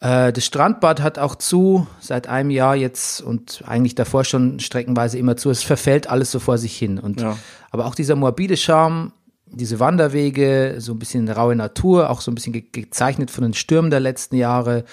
Äh, 0.00 0.32
das 0.32 0.44
Strandbad 0.44 1.00
hat 1.00 1.18
auch 1.18 1.36
zu, 1.36 1.86
seit 2.00 2.26
einem 2.26 2.50
Jahr 2.50 2.74
jetzt 2.74 3.20
und 3.20 3.62
eigentlich 3.66 3.94
davor 3.94 4.24
schon 4.24 4.58
streckenweise 4.60 5.18
immer 5.18 5.36
zu. 5.36 5.50
Es 5.50 5.62
verfällt 5.62 6.08
alles 6.08 6.30
so 6.30 6.38
vor 6.38 6.58
sich 6.58 6.76
hin. 6.76 6.98
Und, 6.98 7.20
Ja. 7.20 7.36
Aber 7.70 7.86
auch 7.86 7.94
dieser 7.94 8.16
morbide 8.16 8.56
Charme, 8.56 9.12
diese 9.46 9.78
Wanderwege, 9.80 10.76
so 10.78 10.92
ein 10.92 10.98
bisschen 10.98 11.28
raue 11.28 11.54
Natur, 11.56 12.10
auch 12.10 12.20
so 12.20 12.30
ein 12.30 12.34
bisschen 12.34 12.52
ge 12.52 12.64
gezeichnet 12.72 13.30
von 13.30 13.42
den 13.42 13.54
Stürmen 13.54 13.90
der 13.90 14.00
letzten 14.00 14.36
Jahre. 14.36 14.84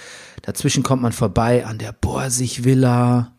Dazwischen 0.42 0.84
kommt 0.84 1.02
man 1.02 1.12
vorbei 1.12 1.66
an 1.66 1.78
der 1.78 1.92
Borsig-Villa, 1.92 3.34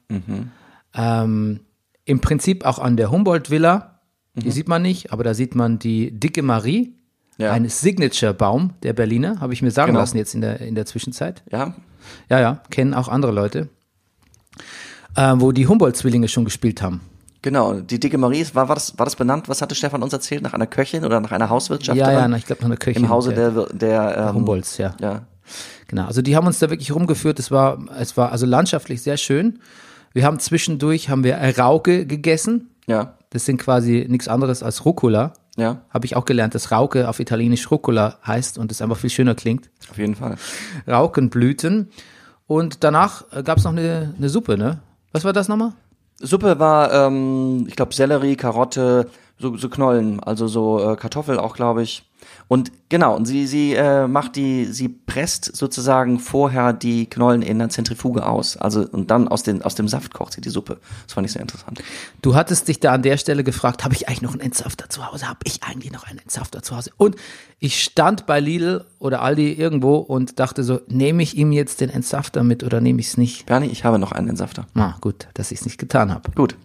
ähm, 0.95 1.61
im 2.05 2.21
Prinzip 2.21 2.65
auch 2.65 2.79
an 2.79 2.97
der 2.97 3.11
Humboldt-Villa. 3.11 4.01
Die 4.37 4.51
sieht 4.53 4.69
man 4.69 4.83
nicht, 4.83 5.13
aber 5.13 5.25
da 5.25 5.35
sieht 5.35 5.57
man 5.57 5.81
die 5.81 6.13
dicke 6.19 6.43
Marie, 6.43 6.95
Ja. 7.39 7.53
ein 7.53 7.69
Signature-Baum 7.69 8.75
der 8.83 8.93
Berliner, 8.93 9.41
habe 9.41 9.53
ich 9.53 9.63
mir 9.63 9.71
sagen 9.71 9.89
Genau. 9.93 10.01
lassen 10.01 10.17
jetzt 10.19 10.35
in 10.35 10.41
der, 10.41 10.61
in 10.61 10.75
der 10.75 10.87
Zwischenzeit. 10.87 11.43
Ja, 11.51 11.75
Ja, 12.29 12.41
ja, 12.41 12.63
kennen 12.71 12.95
auch 12.95 13.09
andere 13.09 13.33
Leute. 13.33 13.69
Äh, 15.17 15.35
wo 15.37 15.53
die 15.53 15.67
Humboldt-Zwillinge 15.67 16.29
schon 16.29 16.45
gespielt 16.45 16.83
haben. 16.83 17.01
genau. 17.43 17.75
Die 17.75 17.99
dicke 18.01 18.19
Marie, 18.19 18.45
war, 18.53 18.69
war, 18.69 18.75
das, 18.75 18.99
war 18.99 19.07
das 19.07 19.17
benannt? 19.17 19.49
Was 19.49 19.63
hatte 19.63 19.75
Stefan 19.75 20.03
uns 20.03 20.13
erzählt? 20.13 20.43
Nach 20.43 20.53
einer 20.53 20.67
Köchin 20.67 21.05
oder 21.05 21.21
nach 21.21 21.33
einer 21.33 21.49
Hauswirtschaft? 21.49 21.97
Ja, 21.97 22.11
ja, 22.13 22.37
ich 22.37 22.47
glaube 22.47 22.63
noch 22.63 22.69
eine 22.69 22.77
Köchin. 22.77 23.05
Im 23.05 23.09
Hause 23.09 23.33
der, 23.33 23.51
der, 23.73 24.29
ähm, 24.29 24.35
Humboldts, 24.37 24.77
ja. 24.79 24.95
Ja. 25.01 25.23
Genau, 25.87 26.05
also 26.05 26.21
die 26.21 26.37
haben 26.37 26.47
uns 26.47 26.59
da 26.59 26.69
wirklich 26.69 26.95
rumgeführt. 26.95 27.39
Es 27.39 27.51
war, 27.51 27.79
es 27.99 28.17
war 28.17 28.33
also 28.33 28.45
landschaftlich 28.47 29.01
sehr 29.03 29.17
schön. 29.17 29.61
Wir 30.13 30.25
haben 30.25 30.39
zwischendurch 30.41 31.09
haben 31.09 31.25
wir 31.25 31.37
Rauke 31.59 32.07
gegessen. 32.07 32.71
Ja. 32.87 33.15
Das 33.31 33.45
sind 33.45 33.59
quasi 33.59 34.07
nichts 34.09 34.29
anderes 34.29 34.63
als 34.63 34.85
Rucola. 34.85 35.33
Ja, 35.59 35.83
Habe 35.91 36.07
ich 36.07 36.15
auch 36.15 36.25
gelernt, 36.25 36.55
dass 36.55 36.71
Rauke 36.71 37.09
auf 37.09 37.19
Italienisch 37.19 37.69
Rucola 37.71 38.19
heißt 38.25 38.59
und 38.59 38.71
es 38.71 38.81
einfach 38.81 38.97
viel 38.97 39.11
schöner 39.11 39.35
klingt. 39.35 39.69
auf 39.91 39.99
jeden 39.99 40.15
Fall. 40.15 40.37
Raukenblüten. 40.87 41.91
Und 42.47 42.85
danach 42.85 43.25
gab 43.45 43.59
es 43.59 43.65
noch 43.65 43.73
eine, 43.73 44.15
eine 44.17 44.29
Suppe, 44.29 44.57
ne? 44.57 44.79
Was 45.13 45.25
war 45.25 45.33
das 45.33 45.49
nochmal? 45.49 45.73
Suppe 46.21 46.59
war, 46.61 46.93
ähm, 46.93 47.65
ich 47.67 47.75
glaube, 47.77 47.93
Sellerie, 47.93 48.37
Karotte, 48.37 49.11
so, 49.39 49.57
so 49.57 49.69
Knollen, 49.69 50.21
also 50.21 50.47
so 50.49 50.93
äh, 50.93 50.97
Kartoffel 50.97 51.39
auch, 51.39 51.55
glaube 51.55 51.83
ich. 51.83 52.08
Und 52.49 52.73
genau, 52.89 53.15
und 53.15 53.27
sie, 53.27 53.47
sie 53.47 53.75
äh, 53.75 54.07
macht 54.07 54.37
die, 54.37 54.65
sie 54.65 54.89
presst 54.89 55.55
sozusagen 55.55 56.19
vorher 56.19 56.73
die 56.73 57.05
Knollen 57.05 57.43
in 57.43 57.59
der 57.59 57.69
Zentrifuge 57.69 58.25
aus. 58.25 58.57
Also 58.57 58.89
und 58.91 59.11
dann 59.11 59.29
aus, 59.29 59.43
den, 59.43 59.63
aus 59.63 59.75
dem 59.75 59.87
Saft 59.87 60.15
kocht 60.15 60.33
sie 60.33 60.41
die 60.41 60.49
Suppe. 60.49 60.79
Das 61.07 61.13
fand 61.13 61.27
ich 61.27 61.33
sehr 61.33 61.43
interessant. 61.43 61.83
Du 62.23 62.35
hattest 62.35 62.67
dich 62.69 62.81
da 62.81 62.93
an 62.93 63.03
der 63.03 63.19
Stelle 63.19 63.45
gefragt, 63.45 63.85
habe 63.85 63.95
ich 63.95 64.09
eigentlich 64.09 64.23
noch 64.23 64.33
einen 64.33 64.41
Entsafter 64.41 64.89
zu 64.89 65.07
Hause? 65.07 65.29
Habe 65.29 65.41
ich 65.45 65.63
eigentlich 65.63 65.93
noch 65.93 66.07
einen 66.07 66.21
Entsafter 66.21 66.63
zu 66.63 66.75
Hause? 66.75 66.91
Und 66.97 67.17
ich 67.59 67.83
stand 67.83 68.25
bei 68.25 68.41
Lidl 68.41 68.85
oder 68.99 69.21
Aldi 69.21 69.53
irgendwo 69.53 69.97
und 69.97 70.39
dachte 70.41 70.65
so, 70.65 70.81
nehme 70.89 71.23
ich 71.23 71.37
ihm 71.37 71.53
jetzt 71.53 71.83
den 71.83 71.91
Entsafter 71.91 72.45
mit 72.45 72.65
oder 72.65 72.81
nehme 72.81 73.01
ich 73.01 73.09
es 73.09 73.17
nicht? 73.19 73.45
Bernie, 73.45 73.67
ich 73.67 73.85
habe 73.85 73.99
noch 73.99 74.13
einen 74.13 74.29
Entsafter. 74.29 74.67
Na 74.73 74.97
gut, 75.03 75.29
dass 75.35 75.53
ich 75.53 75.61
es 75.61 75.67
nicht 75.67 75.79
getan 75.79 76.11
habe. 76.11 76.31
Gut. 76.35 76.57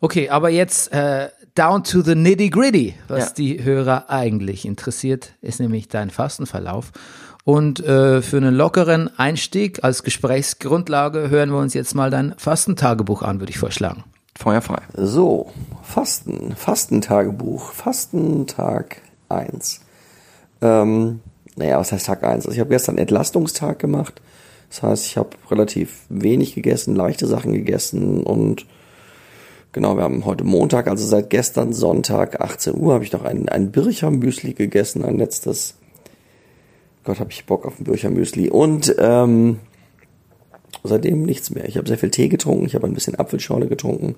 Okay, 0.00 0.30
aber 0.30 0.50
jetzt 0.50 0.92
äh, 0.92 1.28
down 1.54 1.84
to 1.84 2.02
the 2.02 2.14
nitty 2.14 2.50
gritty. 2.50 2.94
Was 3.08 3.26
Ja. 3.28 3.32
die 3.36 3.64
Hörer 3.64 4.08
eigentlich 4.10 4.64
interessiert, 4.64 5.32
ist 5.40 5.60
nämlich 5.60 5.88
dein 5.88 6.10
Fastenverlauf. 6.10 6.92
Und 7.44 7.80
äh, 7.80 8.22
für 8.22 8.36
einen 8.36 8.54
lockeren 8.54 9.10
Einstieg 9.18 9.82
als 9.82 10.02
Gesprächsgrundlage 10.04 11.28
hören 11.28 11.50
wir 11.50 11.58
uns 11.58 11.74
jetzt 11.74 11.94
mal 11.94 12.10
dein 12.10 12.34
Fastentagebuch 12.38 13.22
an, 13.22 13.40
würde 13.40 13.50
ich 13.50 13.58
vorschlagen. 13.58 14.04
Feuer 14.38 14.62
frei. 14.62 14.80
So, 14.96 15.50
Fasten, 15.82 16.54
Fastentagebuch, 16.56 17.72
Fastentag 17.72 19.02
1. 19.28 19.80
Ähm, 20.62 21.20
naja, 21.56 21.78
was 21.78 21.92
heißt 21.92 22.06
Tag 22.06 22.22
1? 22.24 22.46
Also 22.46 22.52
ich 22.54 22.60
habe 22.60 22.70
gestern 22.70 22.96
Entlastungstag 22.96 23.78
gemacht. 23.78 24.22
Das 24.70 24.82
heißt, 24.82 25.06
ich 25.06 25.16
habe 25.16 25.30
relativ 25.50 26.02
wenig 26.08 26.54
gegessen, 26.54 26.94
leichte 26.96 27.26
Sachen 27.26 27.52
gegessen 27.52 28.22
und 28.22 28.66
genau, 29.72 29.96
wir 29.96 30.04
haben 30.04 30.24
heute 30.24 30.44
Montag, 30.44 30.86
also 30.86 31.04
seit 31.06 31.30
gestern 31.30 31.72
Sonntag 31.72 32.40
18 32.40 32.74
Uhr 32.74 32.94
habe 32.94 33.04
ich 33.04 33.12
noch 33.12 33.24
ein, 33.24 33.48
ein 33.48 33.72
Bircher 33.72 34.10
Müsli 34.10 34.52
gegessen, 34.52 35.04
ein 35.04 35.18
letztes. 35.18 35.76
Gott, 37.04 37.18
habe 37.18 37.30
ich 37.30 37.46
Bock 37.46 37.66
auf 37.66 37.80
ein 37.80 37.84
Bircher 37.84 38.10
Müsli. 38.10 38.48
Und 38.50 38.94
ähm, 38.98 39.58
seitdem 40.84 41.22
nichts 41.22 41.50
mehr. 41.50 41.66
Ich 41.66 41.76
habe 41.76 41.88
sehr 41.88 41.98
viel 41.98 42.10
Tee 42.10 42.28
getrunken, 42.28 42.66
ich 42.66 42.74
habe 42.74 42.86
ein 42.86 42.94
bisschen 42.94 43.18
Apfelschorle 43.18 43.66
getrunken 43.66 44.16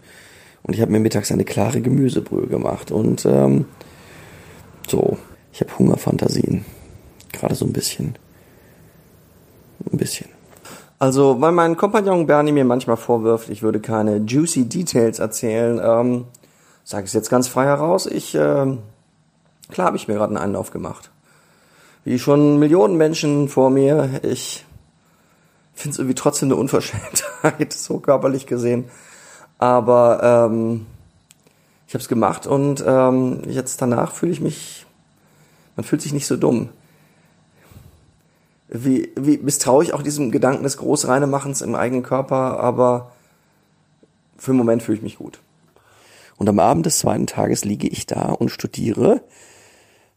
und 0.64 0.74
ich 0.74 0.80
habe 0.80 0.90
mir 0.92 1.00
mittags 1.00 1.30
eine 1.30 1.44
klare 1.44 1.80
Gemüsebrühe 1.80 2.46
gemacht. 2.46 2.90
Und 2.90 3.26
ähm, 3.26 3.66
so, 4.88 5.18
ich 5.52 5.60
habe 5.60 5.78
Hungerfantasien. 5.78 6.64
Gerade 7.32 7.54
so 7.54 7.66
ein 7.66 7.72
bisschen. 7.72 8.16
Ein 9.90 9.98
bisschen. 9.98 10.33
Also, 10.98 11.40
weil 11.40 11.52
mein 11.52 11.76
Kompagnon 11.76 12.26
Bernie 12.26 12.52
mir 12.52 12.64
manchmal 12.64 12.96
vorwirft, 12.96 13.48
ich 13.48 13.62
würde 13.62 13.80
keine 13.80 14.18
juicy 14.18 14.68
Details 14.68 15.18
erzählen, 15.18 15.80
ähm, 15.82 16.24
sage 16.84 17.04
ich 17.04 17.10
es 17.10 17.14
jetzt 17.14 17.30
ganz 17.30 17.48
frei 17.48 17.64
heraus. 17.64 18.06
Ich, 18.06 18.34
ähm, 18.34 18.78
klar 19.70 19.88
habe 19.88 19.96
ich 19.96 20.08
mir 20.08 20.14
gerade 20.14 20.34
einen 20.34 20.42
Einlauf 20.42 20.70
gemacht. 20.70 21.10
Wie 22.04 22.18
schon 22.18 22.58
Millionen 22.58 22.96
Menschen 22.96 23.48
vor 23.48 23.70
mir, 23.70 24.20
ich 24.22 24.64
finde 25.74 25.94
es 25.94 25.98
irgendwie 25.98 26.14
trotzdem 26.14 26.48
eine 26.48 26.56
Unverschämtheit, 26.56 27.72
so 27.72 27.98
körperlich 27.98 28.46
gesehen. 28.46 28.84
Aber 29.58 30.48
ähm, 30.50 30.86
ich 31.86 31.94
habe 31.94 32.02
es 32.02 32.08
gemacht 32.08 32.46
und 32.46 32.84
ähm, 32.86 33.42
jetzt 33.48 33.80
danach 33.82 34.12
fühle 34.12 34.32
ich 34.32 34.40
mich, 34.40 34.86
man 35.76 35.84
fühlt 35.84 36.02
sich 36.02 36.12
nicht 36.12 36.26
so 36.26 36.36
dumm. 36.36 36.68
Wie, 38.76 39.12
wie 39.14 39.38
misstraue 39.38 39.84
ich 39.84 39.94
auch 39.94 40.02
diesem 40.02 40.32
Gedanken 40.32 40.64
des 40.64 40.78
Großreinemachens 40.78 41.62
im 41.62 41.76
eigenen 41.76 42.02
Körper, 42.02 42.58
aber 42.58 43.12
für 44.36 44.50
den 44.50 44.56
Moment 44.56 44.82
fühle 44.82 44.96
ich 44.96 45.02
mich 45.02 45.16
gut. 45.16 45.38
Und 46.38 46.48
am 46.48 46.58
Abend 46.58 46.84
des 46.84 46.98
zweiten 46.98 47.28
Tages 47.28 47.64
liege 47.64 47.86
ich 47.86 48.06
da 48.06 48.32
und 48.32 48.48
studiere 48.48 49.22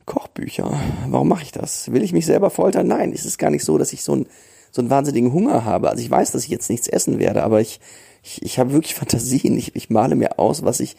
Kochbücher. 0.08 0.74
Warum 1.08 1.28
mache 1.28 1.44
ich 1.44 1.52
das? 1.52 1.92
Will 1.92 2.02
ich 2.02 2.14
mich 2.14 2.26
selber 2.26 2.50
foltern? 2.50 2.88
Nein, 2.88 3.14
es 3.14 3.26
ist 3.26 3.38
gar 3.38 3.52
nicht 3.52 3.64
so, 3.64 3.78
dass 3.78 3.94
ich 3.94 4.04
so, 4.04 4.16
ein, 4.16 4.26
so 4.72 4.82
einen 4.82 4.90
wahnsinnigen 4.90 5.34
Hunger 5.34 5.64
habe. 5.64 5.92
Also 5.92 6.02
ich 6.02 6.10
weiß, 6.10 6.32
dass 6.32 6.44
ich 6.44 6.50
jetzt 6.50 6.72
nichts 6.72 6.88
essen 6.88 7.20
werde, 7.20 7.44
aber 7.44 7.62
ich, 7.62 7.80
ich, 8.24 8.42
ich 8.42 8.58
habe 8.58 8.74
wirklich 8.74 8.96
Fantasien. 8.96 9.56
Ich, 9.56 9.76
ich 9.76 9.92
male 9.92 10.16
mir 10.16 10.40
aus, 10.40 10.64
was 10.66 10.80
ich 10.80 10.98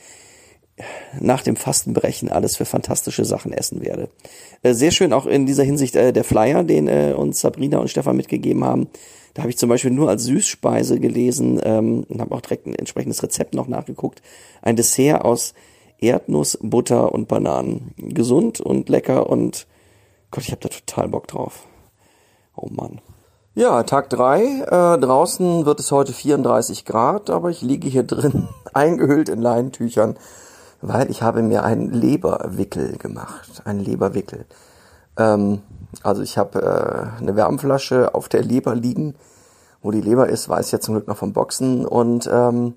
nach 1.20 1.42
dem 1.42 1.56
Fastenbrechen 1.56 2.28
alles 2.28 2.56
für 2.56 2.64
fantastische 2.64 3.24
Sachen 3.24 3.52
essen 3.52 3.82
werde. 3.82 4.08
Äh, 4.62 4.74
sehr 4.74 4.90
schön 4.90 5.12
auch 5.12 5.26
in 5.26 5.46
dieser 5.46 5.64
Hinsicht 5.64 5.96
äh, 5.96 6.12
der 6.12 6.24
Flyer, 6.24 6.64
den 6.64 6.88
äh, 6.88 7.14
uns 7.16 7.40
Sabrina 7.40 7.78
und 7.78 7.88
Stefan 7.88 8.16
mitgegeben 8.16 8.64
haben. 8.64 8.88
Da 9.34 9.42
habe 9.42 9.50
ich 9.50 9.58
zum 9.58 9.68
Beispiel 9.68 9.90
nur 9.90 10.08
als 10.08 10.24
Süßspeise 10.24 10.98
gelesen 10.98 11.60
ähm, 11.62 12.04
und 12.08 12.20
habe 12.20 12.34
auch 12.34 12.40
direkt 12.40 12.66
ein 12.66 12.74
entsprechendes 12.74 13.22
Rezept 13.22 13.54
noch 13.54 13.68
nachgeguckt. 13.68 14.22
Ein 14.62 14.76
Dessert 14.76 15.24
aus 15.24 15.54
Erdnuss, 16.00 16.58
Butter 16.62 17.12
und 17.12 17.28
Bananen. 17.28 17.92
Gesund 17.96 18.60
und 18.60 18.88
lecker 18.88 19.28
und 19.30 19.66
Gott, 20.30 20.44
ich 20.44 20.50
habe 20.50 20.60
da 20.60 20.68
total 20.68 21.08
Bock 21.08 21.26
drauf. 21.26 21.66
Oh 22.54 22.68
Mann. 22.70 23.00
Ja, 23.54 23.82
Tag 23.82 24.10
drei. 24.10 24.42
Äh, 24.42 24.98
draußen 25.00 25.66
wird 25.66 25.80
es 25.80 25.90
heute 25.90 26.12
34 26.12 26.84
Grad, 26.84 27.30
aber 27.30 27.50
ich 27.50 27.62
liege 27.62 27.88
hier 27.88 28.04
drin, 28.04 28.48
eingehüllt 28.72 29.28
in 29.28 29.40
Leinentüchern, 29.40 30.16
weil 30.80 31.10
ich 31.10 31.22
habe 31.22 31.42
mir 31.42 31.64
einen 31.64 31.92
Leberwickel 31.92 32.96
gemacht. 32.98 33.62
Einen 33.64 33.80
Leberwickel. 33.80 34.46
Ähm, 35.16 35.62
also 36.02 36.22
ich 36.22 36.38
habe 36.38 36.62
äh, 36.62 37.20
eine 37.20 37.36
Wärmflasche 37.36 38.14
auf 38.14 38.28
der 38.28 38.42
Leber 38.42 38.74
liegen. 38.74 39.14
Wo 39.82 39.90
die 39.90 40.00
Leber 40.00 40.28
ist, 40.28 40.48
weiß 40.48 40.66
ich 40.66 40.72
jetzt 40.72 40.86
zum 40.86 40.94
Glück 40.94 41.06
noch 41.06 41.16
vom 41.16 41.32
Boxen. 41.32 41.86
Und 41.86 42.28
ähm, 42.32 42.74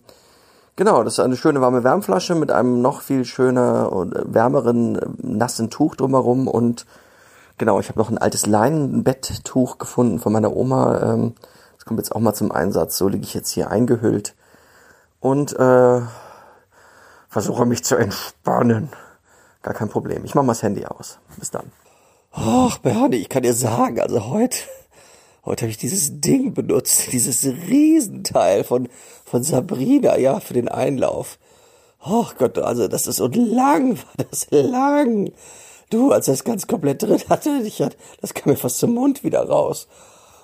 genau, 0.75 1.03
das 1.03 1.13
ist 1.13 1.19
eine 1.19 1.35
schöne 1.35 1.61
warme 1.61 1.83
Wärmflasche 1.83 2.35
mit 2.35 2.51
einem 2.51 2.81
noch 2.81 3.01
viel 3.01 3.25
schöner 3.25 3.91
und 3.91 4.13
wärmeren 4.33 4.95
äh, 4.97 5.05
nassen 5.21 5.69
Tuch 5.69 5.95
drumherum 5.95 6.47
und 6.47 6.85
Genau, 7.61 7.79
ich 7.79 7.89
habe 7.89 7.99
noch 7.99 8.09
ein 8.09 8.17
altes 8.17 8.47
Leinenbetttuch 8.47 9.77
gefunden 9.77 10.17
von 10.17 10.33
meiner 10.33 10.55
Oma. 10.55 11.13
Ähm, 11.13 11.33
das 11.75 11.85
kommt 11.85 11.99
jetzt 11.99 12.11
auch 12.15 12.19
mal 12.19 12.33
zum 12.33 12.51
Einsatz. 12.51 12.97
So 12.97 13.07
liege 13.07 13.23
ich 13.23 13.35
jetzt 13.35 13.51
hier 13.51 13.69
eingehüllt 13.69 14.33
und 15.19 15.53
äh, 15.59 16.01
versuche 17.31 17.65
mich 17.65 17.83
zu 17.83 17.95
entspannen. 17.95 18.89
Gar 19.63 19.73
kein 19.73 19.89
Problem. 19.89 20.25
Ich 20.25 20.35
mache 20.35 20.45
mal 20.45 20.51
das 20.53 20.63
Handy 20.63 20.85
aus. 20.85 21.17
Bis 21.37 21.49
dann. 21.49 21.71
Ach, 22.31 22.77
Bernie, 22.79 23.17
ich 23.17 23.29
kann 23.29 23.43
dir 23.43 23.53
sagen, 23.53 23.99
also 23.99 24.25
heute, 24.27 24.57
heute 25.45 25.63
habe 25.63 25.71
ich 25.71 25.77
dieses 25.77 26.19
Ding 26.19 26.53
benutzt, 26.53 27.07
dieses 27.11 27.45
Riesenteil 27.45 28.63
von 28.63 28.89
von 29.23 29.43
Sabrina, 29.43 30.17
ja, 30.17 30.41
für 30.41 30.53
den 30.53 30.67
Einlauf. 30.67 31.39
Ach 32.01 32.35
Gott, 32.35 32.57
also 32.57 32.89
das 32.89 33.07
ist 33.07 33.21
und 33.21 33.35
lang 33.35 33.97
war 33.97 34.25
das 34.29 34.47
lang. 34.51 35.31
Du, 35.89 36.11
als 36.11 36.27
es 36.27 36.43
ganz 36.43 36.67
komplett 36.67 37.03
drin 37.03 37.21
hatte, 37.29 37.61
ich 37.63 37.81
hat, 37.81 37.95
das 38.19 38.33
kam 38.33 38.51
mir 38.51 38.57
fast 38.57 38.79
zum 38.79 38.93
Mund 38.93 39.23
wieder 39.23 39.47
raus. 39.47 39.87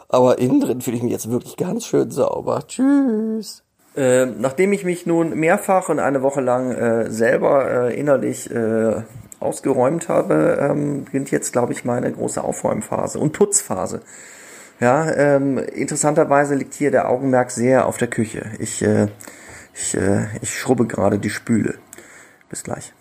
Aber 0.08 0.40
innen 0.40 0.62
drin 0.62 0.82
fühle 0.82 0.98
ich 0.98 1.04
mich 1.04 1.12
jetzt 1.12 1.30
wirklich 1.30 1.58
ganz 1.58 1.86
schön 1.86 2.12
sauber. 2.12 2.66
Tschüss. 2.66 3.64
Äh, 3.98 4.28
nachdem 4.28 4.74
ich 4.74 4.86
mich 4.86 5.08
nun 5.08 5.38
mehrfach 5.39 5.89
und 5.89 6.00
eine 6.00 6.22
Woche 6.22 6.39
lang 6.39 6.72
äh, 6.72 7.10
selber 7.10 7.89
äh, 7.89 8.00
innerlich 8.00 8.50
äh, 8.52 9.02
ausgeräumt 9.39 10.08
habe, 10.08 10.60
ähm, 10.62 11.06
beginnt 11.06 11.32
jetzt, 11.32 11.52
glaube 11.52 11.74
ich, 11.74 11.84
meine 11.84 12.12
große 12.12 12.43
Aufräumphase 12.43 13.18
und 13.18 13.34
Putzphase. 13.34 14.02
Ja, 14.80 15.12
ähm, 15.12 15.58
interessanterweise 15.58 16.54
liegt 16.54 16.76
hier 16.76 16.91
der 16.91 17.10
Augenmerk 17.10 17.50
sehr 17.50 17.88
auf 17.88 17.98
der 17.98 18.08
Küche. 18.08 18.45
Ich, 18.60 18.84
äh, 18.84 19.08
ich, 19.74 19.98
äh, 19.98 20.28
ich 20.41 20.56
schrubbe 20.56 20.86
gerade 20.86 21.18
die 21.18 21.32
Spüle. 21.32 21.80
Bis 22.50 22.64
gleich. 22.64 22.93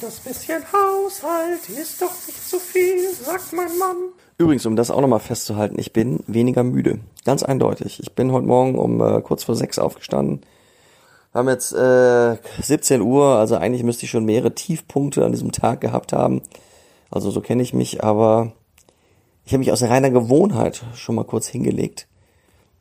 Das 0.00 0.20
bisschen 0.20 0.62
Haushalt 0.72 1.68
ist 1.68 2.02
doch 2.02 2.12
nicht 2.26 2.48
zu 2.48 2.58
viel, 2.58 3.10
sagt 3.14 3.52
mein 3.52 3.78
Mann. 3.78 3.96
Übrigens, 4.36 4.66
um 4.66 4.74
das 4.74 4.90
auch 4.90 5.00
nochmal 5.00 5.20
festzuhalten, 5.20 5.78
ich 5.78 5.92
bin 5.92 6.20
weniger 6.26 6.64
müde. 6.64 6.98
Ganz 7.24 7.44
eindeutig. 7.44 8.00
Ich 8.00 8.12
bin 8.14 8.32
heute 8.32 8.46
Morgen 8.46 8.76
um 8.76 9.00
äh, 9.00 9.20
kurz 9.22 9.44
vor 9.44 9.54
sechs 9.54 9.78
aufgestanden. 9.78 10.40
Wir 11.32 11.38
haben 11.38 11.48
jetzt 11.48 11.72
äh, 11.72 12.36
17 12.60 13.00
Uhr, 13.00 13.36
also 13.36 13.56
eigentlich 13.56 13.84
müsste 13.84 14.04
ich 14.04 14.10
schon 14.10 14.24
mehrere 14.24 14.54
Tiefpunkte 14.54 15.24
an 15.24 15.32
diesem 15.32 15.52
Tag 15.52 15.80
gehabt 15.80 16.12
haben. 16.12 16.42
Also 17.10 17.30
so 17.30 17.40
kenne 17.40 17.62
ich 17.62 17.74
mich, 17.74 18.02
aber 18.02 18.52
ich 19.44 19.52
habe 19.52 19.60
mich 19.60 19.70
aus 19.70 19.82
reiner 19.82 20.10
Gewohnheit 20.10 20.84
schon 20.94 21.14
mal 21.14 21.24
kurz 21.24 21.46
hingelegt. 21.46 22.08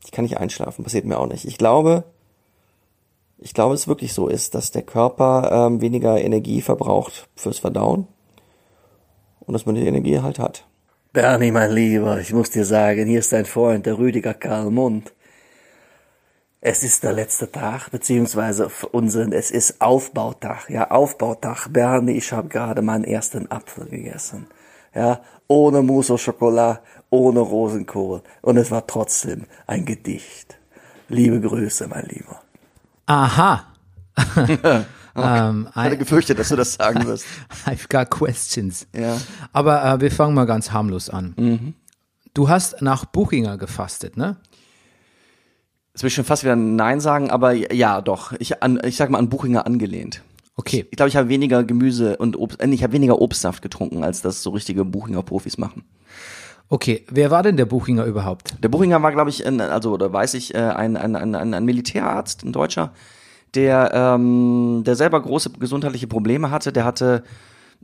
Ich 0.06 0.12
kann 0.12 0.24
nicht 0.24 0.38
einschlafen, 0.38 0.84
passiert 0.84 1.06
mir 1.06 1.20
auch 1.20 1.28
nicht. 1.28 1.46
Ich 1.46 1.58
glaube, 1.58 2.04
ich 3.38 3.54
glaube, 3.54 3.76
es 3.76 3.88
wirklich 3.88 4.14
so 4.14 4.28
ist, 4.28 4.56
dass 4.56 4.72
der 4.72 4.84
Körper 4.84 5.68
ähm, 5.68 5.82
weniger 5.82 6.20
Energie 6.20 6.62
verbraucht 6.62 7.28
fürs 7.36 7.60
Verdauen 7.60 8.08
und 9.42 9.54
dass 9.54 9.66
man 9.66 9.76
die 9.76 9.86
Energie 9.86 10.20
halt 10.20 10.40
hat. 10.40 10.66
Bernie, 11.14 11.52
mein 11.52 11.72
Lieber, 11.72 12.20
ich 12.20 12.34
muss 12.34 12.50
dir 12.50 12.66
sagen, 12.66 13.06
hier 13.06 13.20
ist 13.20 13.32
dein 13.32 13.46
Freund, 13.46 13.86
der 13.86 14.00
Rüdiger 14.00 14.34
Karl 14.34 14.72
Mund. 14.72 15.14
Es 16.60 16.84
ist 16.84 17.04
der 17.04 17.14
letzte 17.14 17.52
Tag, 17.52 17.92
beziehungsweise 17.92 18.68
für 18.68 18.88
unseren, 18.88 19.32
es 19.32 19.52
ist 19.52 19.80
Aufbautag, 19.80 20.72
ja, 20.72 20.90
Aufbautag. 20.90 21.68
Bernie, 21.72 22.14
ich 22.14 22.32
habe 22.32 22.50
gerade 22.50 22.82
meinen 22.82 23.04
ersten 23.04 23.52
Apfel 23.52 23.86
gegessen. 23.86 24.48
Ja, 24.96 25.22
ohne 25.48 25.84
Mousse 25.84 26.14
au 26.14 26.18
Chocolat, 26.18 26.82
ohne 27.12 27.42
Rosenkohl. 27.42 28.24
Und 28.42 28.58
es 28.58 28.72
war 28.72 28.88
trotzdem 28.88 29.46
ein 29.68 29.86
Gedicht. 29.86 30.58
Liebe 31.10 31.40
Grüße, 31.40 31.88
mein 31.90 32.08
Lieber. 32.08 32.42
Aha. 33.06 33.68
ähm, 35.16 35.68
Ich 35.70 35.76
hatte 35.76 35.98
gefürchtet, 35.98 36.40
dass 36.40 36.50
du 36.50 36.56
das 36.56 36.74
sagen 36.74 37.06
wirst. 37.08 37.26
I've 37.66 37.90
got 37.90 38.10
questions. 38.10 38.88
Ja. 38.96 39.18
Aber 39.52 39.84
äh, 39.84 40.02
wir 40.02 40.12
fangen 40.12 40.34
mal 40.34 40.46
ganz 40.46 40.72
harmlos 40.72 41.10
an. 41.10 41.76
Du 42.34 42.50
hast 42.50 42.82
nach 42.82 43.06
Buchinger 43.06 43.58
gefastet, 43.58 44.18
ne? 44.18 44.38
Jetzt 45.94 46.02
will 46.02 46.08
ich 46.08 46.16
schon 46.16 46.26
fast 46.26 46.44
wieder 46.44 46.56
Nein 46.56 47.00
sagen, 47.00 47.30
aber 47.30 47.54
ja, 47.54 48.02
doch. 48.02 48.34
Ich, 48.40 48.64
an, 48.64 48.80
ich 48.84 48.96
sag 48.98 49.12
mal 49.12 49.20
an 49.20 49.30
Buchinger 49.30 49.68
angelehnt. 49.68 50.24
Okay. 50.56 50.88
Ich 50.90 50.98
glaube, 50.98 51.10
ich 51.10 51.16
habe 51.16 51.30
weniger 51.30 51.64
Gemüse 51.64 52.18
und 52.18 52.38
Obst, 52.38 52.62
äh, 52.62 52.68
ich 52.70 52.84
habe 52.84 52.94
weniger 52.94 53.22
Obstsaft 53.22 53.62
getrunken, 53.62 54.04
als 54.04 54.22
das 54.22 54.42
so 54.42 54.50
richtige 54.52 54.86
Buchinger 54.86 55.22
Profis 55.24 55.58
machen. 55.58 55.84
Okay, 56.70 57.06
wer 57.10 57.30
war 57.30 57.44
denn 57.44 57.58
der 57.58 57.66
Buchinger 57.66 58.06
überhaupt? 58.06 58.56
Der 58.64 58.70
Buchinger 58.70 59.02
war, 59.04 59.12
glaube 59.12 59.30
ich, 59.30 59.46
also 59.46 59.92
oder 59.92 60.12
weiß 60.12 60.34
ich, 60.34 60.56
äh, 60.56 60.60
ein, 60.60 60.98
ein, 60.98 61.16
ein 61.16 61.54
ein 61.54 61.66
Militärarzt, 61.66 62.44
ein 62.44 62.54
Deutscher, 62.54 62.94
der, 63.56 63.92
ähm, 63.94 64.84
der 64.86 64.96
selber 64.96 65.22
große 65.22 65.52
gesundheitliche 65.52 66.08
Probleme 66.08 66.52
hatte. 66.52 66.72
Der 66.72 66.86
hatte 66.86 67.24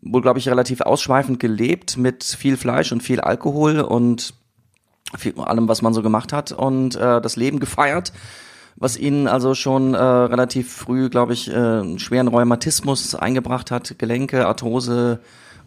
wohl, 0.01 0.21
glaube 0.21 0.39
ich, 0.39 0.47
relativ 0.49 0.81
ausschweifend 0.81 1.39
gelebt 1.39 1.97
mit 1.97 2.23
viel 2.23 2.57
Fleisch 2.57 2.91
und 2.91 3.03
viel 3.03 3.19
Alkohol 3.19 3.79
und 3.81 4.33
viel, 5.17 5.39
allem, 5.39 5.67
was 5.67 5.81
man 5.81 5.93
so 5.93 6.01
gemacht 6.01 6.33
hat 6.33 6.51
und 6.51 6.95
äh, 6.95 7.21
das 7.21 7.35
Leben 7.35 7.59
gefeiert, 7.59 8.13
was 8.75 8.97
ihnen 8.97 9.27
also 9.27 9.55
schon 9.55 9.93
äh, 9.93 9.97
relativ 9.97 10.71
früh, 10.71 11.09
glaube 11.09 11.33
ich, 11.33 11.49
äh, 11.49 11.99
schweren 11.99 12.27
Rheumatismus 12.27 13.15
eingebracht 13.15 13.71
hat, 13.71 13.97
Gelenke, 13.97 14.47
Arthrose 14.47 15.19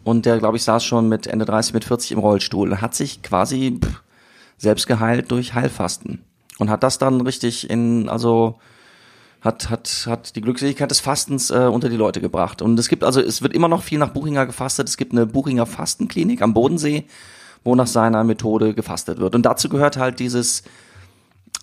und 0.03 0.25
der, 0.25 0.39
glaube 0.39 0.57
ich, 0.57 0.63
saß 0.63 0.83
schon 0.83 1.09
mit 1.09 1.27
Ende 1.27 1.45
30, 1.45 1.73
mit 1.73 1.85
40 1.85 2.13
im 2.13 2.19
Rollstuhl, 2.19 2.81
hat 2.81 2.95
sich 2.95 3.21
quasi 3.21 3.79
pff, 3.83 4.01
selbst 4.57 4.87
geheilt 4.87 5.31
durch 5.31 5.53
Heilfasten 5.53 6.23
und 6.57 6.69
hat 6.69 6.83
das 6.83 6.97
dann 6.97 7.21
richtig 7.21 7.69
in, 7.69 8.09
also 8.09 8.59
hat, 9.43 9.69
hat, 9.69 10.05
hat 10.07 10.35
die 10.35 10.41
Glückseligkeit 10.41 10.89
des 10.89 11.01
Fastens 11.01 11.51
äh, 11.51 11.69
unter 11.71 11.89
die 11.89 11.97
Leute 11.97 12.21
gebracht. 12.21 12.61
Und 12.61 12.79
es 12.79 12.87
gibt 12.87 13.03
also, 13.03 13.19
es 13.19 13.41
wird 13.41 13.53
immer 13.53 13.67
noch 13.67 13.83
viel 13.83 13.99
nach 13.99 14.11
Buchinger 14.11 14.45
gefastet. 14.45 14.87
Es 14.87 14.95
gibt 14.95 15.11
eine 15.11 15.25
Buchinger 15.25 15.65
Fastenklinik 15.65 16.41
am 16.41 16.53
Bodensee, 16.53 17.05
wo 17.63 17.75
nach 17.75 17.87
seiner 17.87 18.23
Methode 18.23 18.73
gefastet 18.73 19.19
wird. 19.19 19.35
Und 19.35 19.45
dazu 19.45 19.67
gehört 19.67 19.97
halt 19.97 20.19
dieses, 20.19 20.63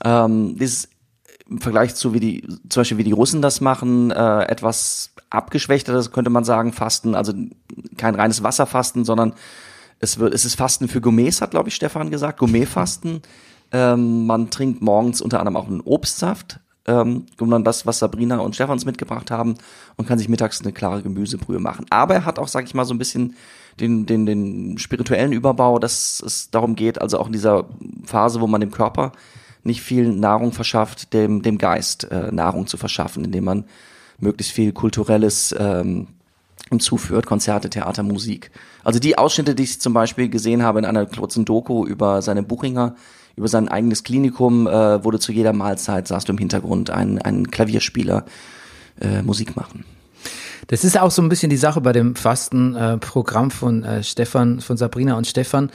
ähm, 0.05 0.57
dieses 0.59 0.89
im 1.49 1.61
Vergleich 1.61 1.95
zu 1.95 2.12
wie 2.12 2.20
die, 2.20 2.47
zum 2.68 2.81
Beispiel 2.81 2.99
wie 2.99 3.05
die 3.05 3.12
Russen 3.12 3.43
das 3.43 3.61
machen, 3.61 4.11
äh, 4.11 4.43
etwas 4.43 5.12
abgeschwächteres 5.31 6.12
könnte 6.12 6.31
man 6.31 6.45
sagen, 6.45 6.72
Fasten, 6.72 7.14
also 7.14 7.33
kein 7.97 8.14
reines 8.14 8.43
Wasserfasten, 8.43 9.05
sondern 9.05 9.35
es 10.01 10.18
wird, 10.18 10.35
es 10.35 10.45
ist 10.45 10.55
Fasten 10.55 10.87
für 10.87 11.01
Gourmets, 11.01 11.41
hat 11.41 11.51
glaube 11.53 11.68
ich 11.68 11.74
Stefan 11.74 12.11
gesagt, 12.11 12.39
Gourmetfasten. 12.39 13.22
Ähm, 13.72 14.26
man 14.26 14.51
trinkt 14.51 14.83
morgens 14.83 15.20
unter 15.20 15.39
anderem 15.39 15.57
auch 15.57 15.68
einen 15.68 15.81
Obstsaft, 15.81 16.59
ähm, 16.87 17.26
dann 17.39 17.64
das, 17.64 17.87
was 17.87 17.99
Sabrina 17.99 18.39
und 18.39 18.55
Stefans 18.55 18.85
mitgebracht 18.85 19.31
haben 19.31 19.55
und 19.97 20.09
kann 20.09 20.18
sich 20.18 20.28
mittags 20.28 20.61
eine 20.62 20.72
klare 20.72 21.03
Gemüsebrühe 21.03 21.59
machen. 21.59 21.87
Aber 21.91 22.14
er 22.14 22.24
hat 22.24 22.39
auch, 22.39 22.49
sag 22.49 22.64
ich 22.64 22.74
mal, 22.74 22.85
so 22.85 22.95
ein 22.95 22.99
bisschen 22.99 23.35
den, 23.78 24.07
den, 24.07 24.26
den 24.26 24.78
spirituellen 24.78 25.33
Überbau, 25.33 25.78
dass 25.78 26.22
es 26.24 26.51
darum 26.51 26.74
geht, 26.74 27.01
also 27.01 27.18
auch 27.18 27.26
in 27.26 27.33
dieser 27.33 27.66
Phase, 28.05 28.41
wo 28.41 28.47
man 28.47 28.61
dem 28.61 28.70
Körper 28.70 29.12
nicht 29.62 29.83
viel 29.83 30.12
Nahrung 30.12 30.53
verschafft, 30.53 31.12
dem, 31.12 31.43
dem 31.43 31.59
Geist 31.59 32.05
äh, 32.11 32.33
Nahrung 32.33 32.66
zu 32.66 32.76
verschaffen, 32.76 33.24
indem 33.24 33.45
man 33.45 33.64
möglichst 34.18 34.53
viel 34.53 34.72
kulturelles 34.72 35.55
ähm, 35.59 36.09
hinzuführt, 36.70 37.26
Konzerte, 37.26 37.68
Theater, 37.68 38.03
Musik. 38.03 38.51
Also 38.85 38.99
die 38.99 39.18
Ausschnitte, 39.18 39.55
die 39.55 39.64
ich 39.64 39.81
zum 39.81 39.93
Beispiel 39.93 40.28
gesehen 40.28 40.62
habe 40.62 40.78
in 40.78 40.85
einer 40.85 41.07
kurzen 41.07 41.45
Doku 41.45 41.85
über 41.85 42.22
seine 42.22 42.43
Buchinger, 42.43 42.95
über 43.37 43.49
sein 43.49 43.68
eigenes 43.68 44.03
Klinikum, 44.05 44.66
äh, 44.66 45.05
wurde 45.05 45.18
zu 45.18 45.33
jeder 45.33 45.53
Mahlzeit, 45.53 46.09
saß 46.09 46.24
du 46.24 46.33
im 46.33 46.39
Hintergrund, 46.39 46.91
ein, 46.91 47.20
ein 47.20 47.51
Klavierspieler 47.51 48.24
äh, 49.01 49.22
Musik 49.22 49.57
machen. 49.57 49.85
Das 50.66 50.85
ist 50.85 50.99
auch 51.01 51.11
so 51.11 51.22
ein 51.22 51.28
bisschen 51.28 51.51
die 51.51 51.57
Sache 51.57 51.81
bei 51.81 51.93
dem 51.93 52.14
Fastenprogramm 52.14 53.49
äh, 53.49 53.51
von 53.51 53.85
äh, 53.85 54.03
Stefan, 54.03 54.61
von 54.61 54.76
Sabrina 54.76 55.16
und 55.16 55.26
Stefan. 55.26 55.70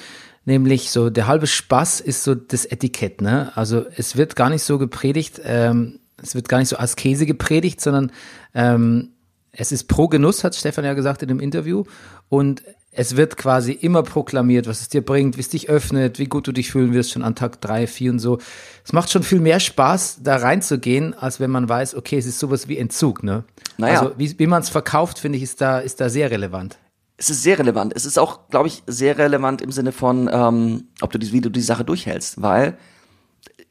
Nämlich 0.45 0.91
so, 0.91 1.10
der 1.10 1.28
halbe 1.28 1.47
Spaß 1.47 2.01
ist 2.01 2.24
so 2.24 2.36
das 2.36 2.66
Etikett, 2.66 3.20
ne? 3.20 3.51
Also 3.56 3.84
es 3.97 4.16
wird 4.16 4.36
gar 4.36 4.49
nicht 4.49 4.64
so 4.64 4.78
gepredigt, 4.78 5.41
ähm, 5.43 5.99
es 6.22 6.36
wird 6.36 6.47
gar 6.47 6.60
nicht 6.60 6.70
so 6.70 6.78
Askese 6.78 7.26
gepredigt, 7.26 7.82
sondern 7.82 8.12
ähm, 8.53 9.10
es 9.51 9.72
ist 9.72 9.88
pro 9.88 10.08
Genuss, 10.08 10.43
hat 10.43 10.56
Stefan 10.56 10.86
ja 10.86 10.93
gesagt 10.93 11.22
in 11.24 11.30
dem 11.30 11.39
Interview. 11.39 11.84
Und 12.30 12.64
es 12.98 13.18
wird 13.18 13.38
quasi 13.38 13.74
immer 13.74 14.04
proklamiert, 14.04 14.68
was 14.68 14.82
es 14.82 14.89
dir 14.89 15.04
bringt, 15.04 15.36
wie 15.36 15.41
es 15.41 15.50
dich 15.50 15.70
öffnet, 15.70 16.18
wie 16.18 16.26
gut 16.26 16.48
du 16.48 16.52
dich 16.52 16.72
fühlen 16.72 16.93
wirst 16.93 17.12
schon 17.12 17.24
an 17.24 17.36
Tag 17.36 17.60
drei, 17.62 17.88
vier 17.88 18.12
und 18.12 18.20
so. 18.20 18.39
Es 18.86 18.93
macht 18.93 19.12
schon 19.12 19.24
viel 19.24 19.41
mehr 19.41 19.60
Spaß, 19.60 20.20
da 20.24 20.38
reinzugehen, 20.38 21.14
als 21.14 21.39
wenn 21.39 21.52
man 21.52 21.68
weiß, 21.68 21.96
okay, 21.96 22.18
es 22.18 22.26
ist 22.26 22.39
sowas 22.39 22.68
wie 22.68 22.78
Entzug, 22.78 23.24
ne? 23.24 23.43
Naja. 23.78 24.00
Also 24.00 24.14
wie, 24.18 24.39
wie 24.39 24.48
man 24.48 24.62
es 24.62 24.70
verkauft, 24.70 25.20
finde 25.20 25.38
ich, 25.38 25.43
ist 25.43 25.60
da, 25.60 25.80
ist 25.80 26.00
da 26.00 26.10
sehr 26.10 26.32
relevant. 26.32 26.78
Es 27.18 27.30
ist 27.30 27.43
sehr 27.43 27.60
relevant. 27.60 27.93
Es 27.96 28.06
ist 28.06 28.18
auch, 28.18 28.50
glaube 28.50 28.68
ich, 28.68 28.84
sehr 28.88 29.18
relevant 29.18 29.62
im 29.62 29.72
Sinne 29.72 29.91
von, 29.91 30.30
ähm, 30.32 30.86
ob 31.02 31.12
du 31.12 31.20
die, 31.20 31.32
wie 31.32 31.41
du 31.41 31.50
die 31.50 31.62
Sache 31.62 31.84
durchhältst, 31.84 32.41
weil 32.41 32.78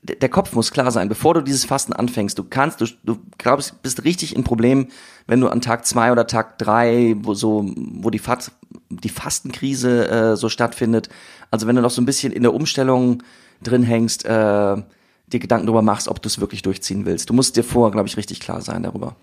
der 0.02 0.28
Kopf 0.28 0.52
muss 0.52 0.70
klar 0.70 0.90
sein, 0.90 1.08
bevor 1.08 1.32
du 1.32 1.40
dieses 1.40 1.64
Fasten 1.64 1.94
anfängst. 1.94 2.38
Du 2.38 2.44
kannst, 2.44 2.80
du, 2.80 2.86
du 3.04 3.18
glaubst, 3.38 3.80
bist 3.82 4.04
richtig 4.04 4.36
in 4.36 4.44
Problem, 4.44 4.88
wenn 5.26 5.40
du 5.40 5.48
an 5.48 5.62
Tag 5.62 5.86
zwei 5.86 6.12
oder 6.12 6.26
Tag 6.26 6.58
drei, 6.58 7.16
wo 7.18 7.32
so, 7.32 7.70
wo 7.74 8.10
die, 8.10 8.18
Fat, 8.18 8.52
die 8.90 9.08
Fastenkrise 9.08 10.08
äh, 10.08 10.36
so 10.36 10.50
stattfindet. 10.50 11.08
Also 11.50 11.66
wenn 11.66 11.76
du 11.76 11.82
noch 11.82 11.90
so 11.90 12.02
ein 12.02 12.06
bisschen 12.06 12.32
in 12.32 12.42
der 12.42 12.52
Umstellung 12.52 13.22
drin 13.62 13.82
hängst, 13.82 14.26
äh, 14.26 14.28
dir 14.28 15.40
Gedanken 15.40 15.66
darüber 15.66 15.82
machst, 15.82 16.08
ob 16.08 16.20
du 16.20 16.28
es 16.28 16.38
wirklich 16.38 16.60
durchziehen 16.60 17.06
willst. 17.06 17.30
Du 17.30 17.34
musst 17.34 17.56
dir 17.56 17.64
vorher, 17.64 17.90
glaube 17.90 18.08
ich, 18.08 18.18
richtig 18.18 18.40
klar 18.40 18.60
sein 18.60 18.82
darüber. 18.82 19.16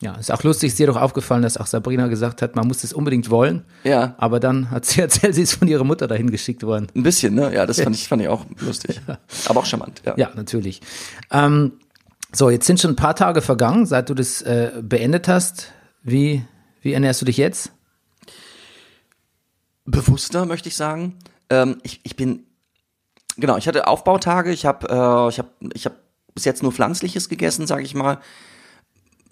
Ja, 0.00 0.14
ist 0.14 0.30
auch 0.30 0.42
lustig, 0.44 0.68
ist 0.68 0.78
dir 0.78 0.86
doch 0.86 0.96
aufgefallen, 0.96 1.42
dass 1.42 1.56
auch 1.56 1.66
Sabrina 1.66 2.06
gesagt 2.06 2.40
hat, 2.40 2.54
man 2.54 2.68
muss 2.68 2.84
es 2.84 2.92
unbedingt 2.92 3.30
wollen. 3.30 3.64
Ja. 3.82 4.14
Aber 4.18 4.38
dann 4.38 4.70
hat 4.70 4.84
sie 4.84 5.00
erzählt, 5.02 5.34
sie 5.34 5.42
ist 5.42 5.54
von 5.54 5.66
ihrer 5.66 5.84
Mutter 5.84 6.06
dahin 6.06 6.30
geschickt 6.30 6.62
worden. 6.62 6.86
Ein 6.94 7.02
bisschen, 7.02 7.34
ne? 7.34 7.52
Ja, 7.52 7.66
das 7.66 7.80
fand 7.80 7.96
ich, 7.96 8.06
fand 8.06 8.22
ich 8.22 8.28
auch 8.28 8.46
lustig. 8.60 9.00
Aber 9.48 9.60
auch 9.60 9.66
charmant, 9.66 10.02
ja. 10.06 10.14
Ja, 10.16 10.30
natürlich. 10.36 10.80
Ähm, 11.32 11.72
so, 12.32 12.50
jetzt 12.50 12.66
sind 12.66 12.78
schon 12.78 12.92
ein 12.92 12.96
paar 12.96 13.16
Tage 13.16 13.40
vergangen, 13.40 13.86
seit 13.86 14.08
du 14.08 14.14
das 14.14 14.42
äh, 14.42 14.70
beendet 14.80 15.26
hast. 15.26 15.72
Wie, 16.02 16.44
wie 16.80 16.92
ernährst 16.92 17.20
du 17.20 17.24
dich 17.24 17.36
jetzt? 17.38 17.72
bewusster, 19.90 20.46
möchte 20.46 20.68
ich 20.68 20.76
sagen. 20.76 21.16
Ähm, 21.50 21.78
ich, 21.82 22.00
ich 22.02 22.14
bin, 22.16 22.46
genau, 23.36 23.56
ich 23.56 23.66
hatte 23.66 23.86
Aufbautage, 23.86 24.52
ich 24.52 24.66
habe 24.66 24.86
äh, 24.88 25.28
ich 25.30 25.38
hab, 25.38 25.50
ich 25.74 25.86
hab 25.86 25.94
bis 26.34 26.44
jetzt 26.44 26.62
nur 26.62 26.72
Pflanzliches 26.72 27.28
gegessen, 27.28 27.66
sage 27.66 27.82
ich 27.82 27.94
mal. 27.94 28.18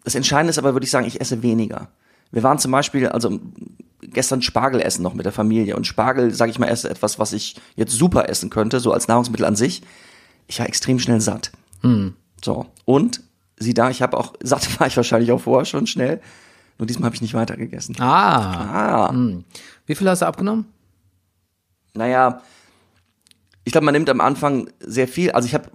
Das 0.07 0.15
Entscheidende 0.15 0.51
ist 0.51 0.59
aber, 0.59 0.73
würde 0.73 0.85
ich 0.85 0.91
sagen, 0.93 1.05
ich 1.07 1.21
esse 1.21 1.43
weniger. 1.43 1.89
Wir 2.31 2.45
waren 2.45 2.59
zum 2.61 2.71
Beispiel, 2.71 3.09
also 3.09 3.41
gestern 4.03 4.41
Spargel 4.41 4.81
essen 4.81 5.03
noch 5.03 5.15
mit 5.15 5.27
der 5.27 5.33
Familie 5.33 5.75
und 5.77 5.85
Spargel, 5.87 6.33
sage 6.33 6.53
ich 6.53 6.61
mal, 6.61 6.67
ist 6.67 6.85
etwas, 6.85 7.19
was 7.19 7.33
ich 7.33 7.57
jetzt 7.75 7.93
super 7.93 8.29
essen 8.29 8.49
könnte, 8.49 8.79
so 8.79 8.93
als 8.93 9.09
Nahrungsmittel 9.09 9.45
an 9.45 9.57
sich. 9.57 9.83
Ich 10.47 10.61
war 10.61 10.67
extrem 10.69 11.01
schnell 11.01 11.21
satt. 11.21 11.51
So, 12.45 12.67
und 12.85 13.21
sieh 13.59 13.75
da, 13.75 13.91
ich 13.91 14.01
habe 14.01 14.17
auch, 14.17 14.35
satt 14.45 14.79
war 14.79 14.87
ich 14.87 14.97
wahrscheinlich 14.97 15.33
auch 15.33 15.41
vorher 15.41 15.65
schon 15.65 15.89
schnell, 15.89 16.21
nur 16.79 16.87
diesmal 16.87 17.07
habe 17.07 17.17
ich 17.17 17.23
nicht 17.23 17.35
weiter 17.35 17.57
gegessen. 17.57 17.97
Ah, 17.99 19.09
Ah, 19.09 19.15
wie 19.87 19.95
viel 19.97 20.09
hast 20.09 20.23
du 20.23 20.27
abgenommen? 20.27 20.67
naja, 21.95 22.43
ich 23.65 23.73
glaube, 23.73 23.87
man 23.87 23.95
nimmt 23.95 24.09
am 24.11 24.21
Anfang 24.21 24.71
sehr 24.79 25.09
viel. 25.09 25.33
Also 25.33 25.47
ich 25.49 25.55
habe, 25.55 25.71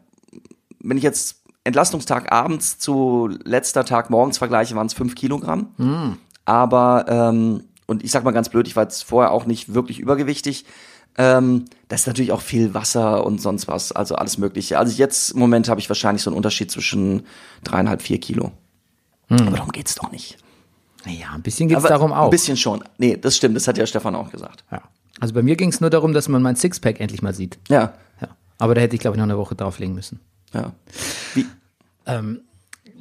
wenn 0.79 0.95
ich 0.95 1.03
jetzt 1.03 1.40
Entlastungstag 1.63 2.31
abends 2.31 2.79
zu 2.79 3.29
letzter 3.43 3.85
Tag 3.85 4.09
morgens 4.09 4.37
vergleiche, 4.37 4.75
waren 4.75 4.87
es 4.87 4.93
fünf 4.93 5.15
Kilogramm. 5.15 6.17
Aber, 6.45 7.05
ähm, 7.07 7.63
und 7.85 8.03
ich 8.03 8.11
sag 8.11 8.23
mal 8.23 8.31
ganz 8.31 8.49
blöd, 8.49 8.67
ich 8.67 8.75
war 8.75 8.83
jetzt 8.83 9.03
vorher 9.03 9.31
auch 9.31 9.45
nicht 9.45 9.73
wirklich 9.73 9.99
übergewichtig. 9.99 10.65
Ähm, 11.17 11.65
das 11.89 12.01
ist 12.01 12.07
natürlich 12.07 12.31
auch 12.31 12.41
viel 12.41 12.73
Wasser 12.73 13.25
und 13.25 13.41
sonst 13.41 13.67
was, 13.67 13.91
also 13.91 14.15
alles 14.15 14.37
Mögliche. 14.37 14.79
Also 14.79 14.97
jetzt 14.97 15.31
im 15.31 15.39
Moment 15.39 15.67
habe 15.69 15.79
ich 15.79 15.89
wahrscheinlich 15.89 16.23
so 16.23 16.29
einen 16.29 16.37
Unterschied 16.37 16.71
zwischen 16.71 17.23
dreieinhalb, 17.63 18.01
vier 18.01 18.19
Kilo. 18.19 18.51
Aber 19.29 19.51
darum 19.51 19.71
geht's 19.71 19.95
doch 19.95 20.11
nicht. 20.11 20.37
Naja, 21.05 21.27
ein 21.33 21.41
bisschen 21.41 21.67
geht 21.69 21.77
es 21.77 21.83
Aber 21.83 21.93
darum 21.93 22.11
auch. 22.11 22.25
Ein 22.25 22.29
bisschen 22.31 22.57
schon. 22.57 22.83
Nee, 22.97 23.17
das 23.17 23.35
stimmt, 23.37 23.55
das 23.55 23.67
hat 23.67 23.77
ja 23.77 23.85
Stefan 23.85 24.15
auch 24.15 24.29
gesagt. 24.31 24.63
Ja. 24.71 24.81
Also 25.19 25.33
bei 25.33 25.41
mir 25.41 25.55
ging 25.55 25.69
es 25.69 25.79
nur 25.81 25.89
darum, 25.89 26.13
dass 26.13 26.27
man 26.27 26.41
mein 26.41 26.55
Sixpack 26.55 26.99
endlich 26.99 27.21
mal 27.21 27.33
sieht. 27.33 27.59
Ja, 27.69 27.93
Ja. 28.21 28.29
Aber 28.57 28.75
da 28.75 28.81
hätte 28.81 28.95
ich, 28.95 29.01
glaube 29.01 29.15
ich, 29.15 29.19
noch 29.19 29.23
eine 29.25 29.37
Woche 29.37 29.55
drauflegen 29.55 29.95
müssen. 29.95 30.19
Ja. 30.53 30.73
Wie, 31.33 31.45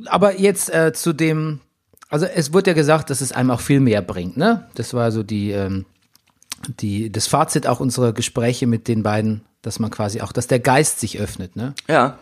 Aber 0.06 0.38
jetzt 0.38 0.72
äh, 0.72 0.92
zu 0.92 1.12
dem, 1.12 1.60
also 2.08 2.26
es 2.26 2.52
wurde 2.52 2.70
ja 2.70 2.74
gesagt, 2.74 3.10
dass 3.10 3.20
es 3.20 3.32
einem 3.32 3.50
auch 3.50 3.60
viel 3.60 3.80
mehr 3.80 4.02
bringt, 4.02 4.36
ne? 4.36 4.68
Das 4.74 4.94
war 4.94 5.12
so 5.12 5.22
die, 5.22 5.50
ähm, 5.50 5.86
die, 6.80 7.10
das 7.10 7.26
Fazit 7.26 7.66
auch 7.66 7.80
unserer 7.80 8.12
Gespräche 8.12 8.66
mit 8.66 8.88
den 8.88 9.02
beiden, 9.02 9.42
dass 9.62 9.78
man 9.78 9.90
quasi 9.90 10.20
auch, 10.20 10.32
dass 10.32 10.46
der 10.46 10.60
Geist 10.60 11.00
sich 11.00 11.18
öffnet, 11.18 11.56
ne? 11.56 11.74
ja. 11.88 12.18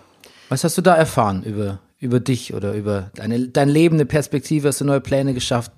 Was 0.49 0.65
hast 0.65 0.79
du 0.79 0.83
da 0.83 0.95
erfahren 0.95 1.43
über, 1.43 1.81
über 1.99 2.21
dich 2.21 2.55
oder 2.55 2.73
über 2.73 3.11
deine, 3.15 3.49
dein 3.49 3.69
Leben, 3.69 3.97
eine 3.97 4.07
Perspektive? 4.07 4.69
Hast 4.69 4.81
du 4.81 4.87
neue 4.87 5.03
Pläne 5.03 5.35
geschafft, 5.35 5.73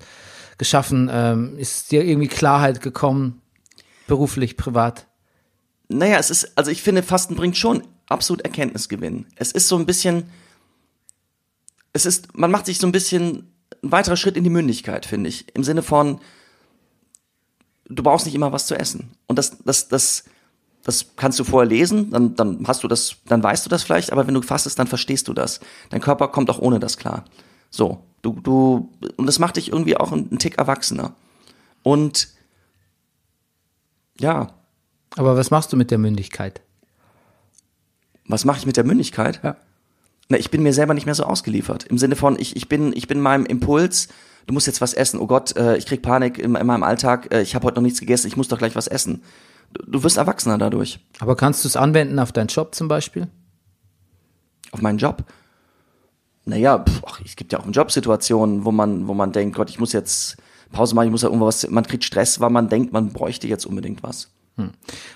geschaffen? 0.57 1.09
Ähm, 1.11 1.57
ist 1.57 1.91
dir 1.91 2.05
irgendwie 2.05 2.29
Klarheit 2.29 2.79
gekommen? 2.79 3.41
Beruflich, 4.07 4.55
privat? 4.55 5.07
Naja, 5.91 6.17
es 6.17 6.29
ist, 6.29 6.57
also 6.57 6.71
ich 6.71 6.81
finde, 6.81 7.03
Fasten 7.03 7.35
bringt 7.35 7.57
schon 7.57 7.83
absolut 8.07 8.41
Erkenntnisgewinn. 8.41 9.25
Es 9.35 9.51
ist 9.51 9.67
so 9.67 9.77
ein 9.77 9.85
bisschen, 9.85 10.29
es 11.93 12.05
ist, 12.05 12.37
man 12.37 12.51
macht 12.51 12.65
sich 12.65 12.79
so 12.79 12.87
ein 12.87 12.91
bisschen 12.91 13.51
ein 13.83 13.91
weiterer 13.91 14.15
Schritt 14.15 14.37
in 14.37 14.43
die 14.43 14.49
Mündigkeit, 14.49 15.05
finde 15.05 15.29
ich. 15.29 15.53
Im 15.55 15.63
Sinne 15.63 15.81
von, 15.81 16.19
du 17.85 18.03
brauchst 18.03 18.25
nicht 18.25 18.35
immer 18.35 18.51
was 18.51 18.67
zu 18.67 18.75
essen. 18.75 19.11
Und 19.27 19.37
das, 19.37 19.57
das, 19.65 19.87
das, 19.89 20.23
das 20.83 21.07
kannst 21.15 21.39
du 21.39 21.43
vorher 21.43 21.69
lesen, 21.69 22.11
dann, 22.11 22.35
dann 22.35 22.67
hast 22.67 22.83
du 22.83 22.87
das, 22.87 23.17
dann 23.25 23.43
weißt 23.43 23.65
du 23.65 23.69
das 23.69 23.83
vielleicht, 23.83 24.11
aber 24.11 24.27
wenn 24.27 24.33
du 24.33 24.41
fastest, 24.41 24.79
dann 24.79 24.87
verstehst 24.87 25.27
du 25.27 25.33
das. 25.33 25.59
Dein 25.89 26.01
Körper 26.01 26.29
kommt 26.29 26.49
auch 26.49 26.59
ohne 26.59 26.79
das 26.79 26.97
klar. 26.97 27.25
So, 27.69 28.03
du, 28.21 28.39
du, 28.41 28.91
und 29.17 29.25
das 29.25 29.39
macht 29.39 29.57
dich 29.57 29.69
irgendwie 29.69 29.97
auch 29.97 30.11
einen 30.11 30.39
Tick 30.39 30.57
erwachsener. 30.57 31.15
Und, 31.83 32.29
ja, 34.19 34.53
Aber 35.17 35.35
was 35.35 35.51
machst 35.51 35.73
du 35.73 35.77
mit 35.77 35.91
der 35.91 35.97
Mündigkeit? 35.97 36.61
was 38.31 38.45
mache 38.45 38.59
ich 38.59 38.65
mit 38.65 38.77
der 38.77 38.83
Mündigkeit? 38.83 39.41
Ja. 39.43 39.57
Na, 40.29 40.37
ich 40.37 40.49
bin 40.49 40.63
mir 40.63 40.73
selber 40.73 40.93
nicht 40.93 41.05
mehr 41.05 41.15
so 41.15 41.23
ausgeliefert. 41.23 41.83
Im 41.85 41.97
Sinne 41.97 42.15
von, 42.15 42.39
ich, 42.39 42.55
ich 42.55 42.69
bin, 42.69 42.93
ich 42.95 43.07
bin 43.07 43.19
meinem 43.19 43.45
Impuls, 43.45 44.07
du 44.47 44.53
musst 44.53 44.67
jetzt 44.67 44.81
was 44.81 44.93
essen. 44.93 45.19
Oh 45.19 45.27
Gott, 45.27 45.55
äh, 45.57 45.75
ich 45.77 45.85
krieg 45.85 46.01
Panik 46.01 46.37
in, 46.37 46.55
in 46.55 46.67
meinem 46.67 46.83
Alltag, 46.83 47.33
äh, 47.33 47.41
ich 47.41 47.53
habe 47.53 47.65
heute 47.67 47.75
noch 47.75 47.83
nichts 47.83 47.99
gegessen, 47.99 48.27
ich 48.27 48.37
muss 48.37 48.47
doch 48.47 48.57
gleich 48.57 48.75
was 48.75 48.87
essen. 48.87 49.23
du, 49.73 49.83
du 49.85 50.03
wirst 50.03 50.17
erwachsener 50.17 50.57
dadurch. 50.57 50.99
Aber 51.19 51.35
kannst 51.35 51.63
du 51.63 51.67
es 51.67 51.75
anwenden 51.75 52.19
auf 52.19 52.31
deinen 52.31 52.47
Job 52.47 52.73
zum 52.73 52.87
Beispiel? 52.87 53.27
Auf 54.71 54.81
meinen 54.81 54.97
Job. 54.97 55.25
Naja, 56.45 56.79
pf, 56.79 57.01
ach, 57.05 57.21
es 57.25 57.35
gibt 57.35 57.51
ja 57.51 57.59
auch 57.59 57.67
Jobsituationen, 57.69 58.63
wo 58.63 58.71
man, 58.71 59.07
wo 59.07 59.13
man 59.13 59.31
denkt, 59.31 59.57
Gott, 59.57 59.69
ich 59.69 59.79
muss 59.79 59.91
jetzt 59.91 60.37
Pause 60.71 60.95
machen, 60.95 61.07
ich 61.07 61.11
muss 61.11 61.23
ja 61.23 61.27
irgendwas, 61.27 61.69
man 61.69 61.85
kriegt 61.85 62.05
Stress, 62.05 62.39
weil 62.39 62.49
man 62.49 62.69
denkt, 62.69 62.93
man 62.93 63.09
bräuchte 63.09 63.47
jetzt 63.47 63.65
unbedingt 63.65 64.01
was. 64.01 64.29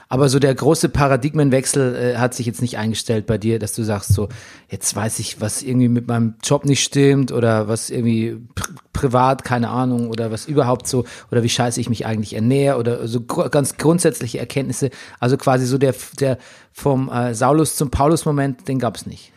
Aber 0.09 0.29
so 0.29 0.39
der 0.39 0.53
große 0.53 0.89
Paradigmenwechsel 0.89 1.95
äh, 1.95 2.17
hat 2.17 2.33
sich 2.33 2.45
jetzt 2.45 2.61
nicht 2.61 2.77
eingestellt 2.77 3.25
bei 3.25 3.37
dir, 3.37 3.59
dass 3.59 3.73
du 3.73 3.83
sagst 3.83 4.13
so, 4.13 4.29
jetzt 4.69 4.95
weiß 4.95 5.19
ich, 5.19 5.41
was 5.41 5.61
irgendwie 5.63 5.89
mit 5.89 6.07
meinem 6.07 6.35
Job 6.43 6.65
nicht 6.65 6.83
stimmt 6.83 7.31
oder 7.31 7.67
was 7.67 7.89
irgendwie 7.89 8.37
pr 8.55 8.69
privat, 8.93 9.43
keine 9.43 9.69
Ahnung, 9.69 10.09
oder 10.09 10.31
was 10.31 10.45
überhaupt 10.45 10.87
so, 10.87 11.03
oder 11.29 11.43
wie 11.43 11.49
scheiße 11.49 11.81
ich 11.81 11.89
mich 11.89 12.05
eigentlich 12.05 12.33
ernähre 12.33 12.79
oder 12.79 13.07
so 13.09 13.19
gr 13.21 13.49
ganz 13.49 13.75
grundsätzliche 13.77 14.39
Erkenntnisse. 14.39 14.89
Also 15.19 15.35
quasi 15.35 15.65
so 15.65 15.77
der, 15.77 15.93
der 16.19 16.37
vom 16.71 17.09
äh, 17.09 17.33
Saulus 17.35 17.75
zum 17.75 17.91
Paulus-Moment, 17.91 18.69
den 18.69 18.79
gab's 18.79 19.05
nicht. 19.05 19.33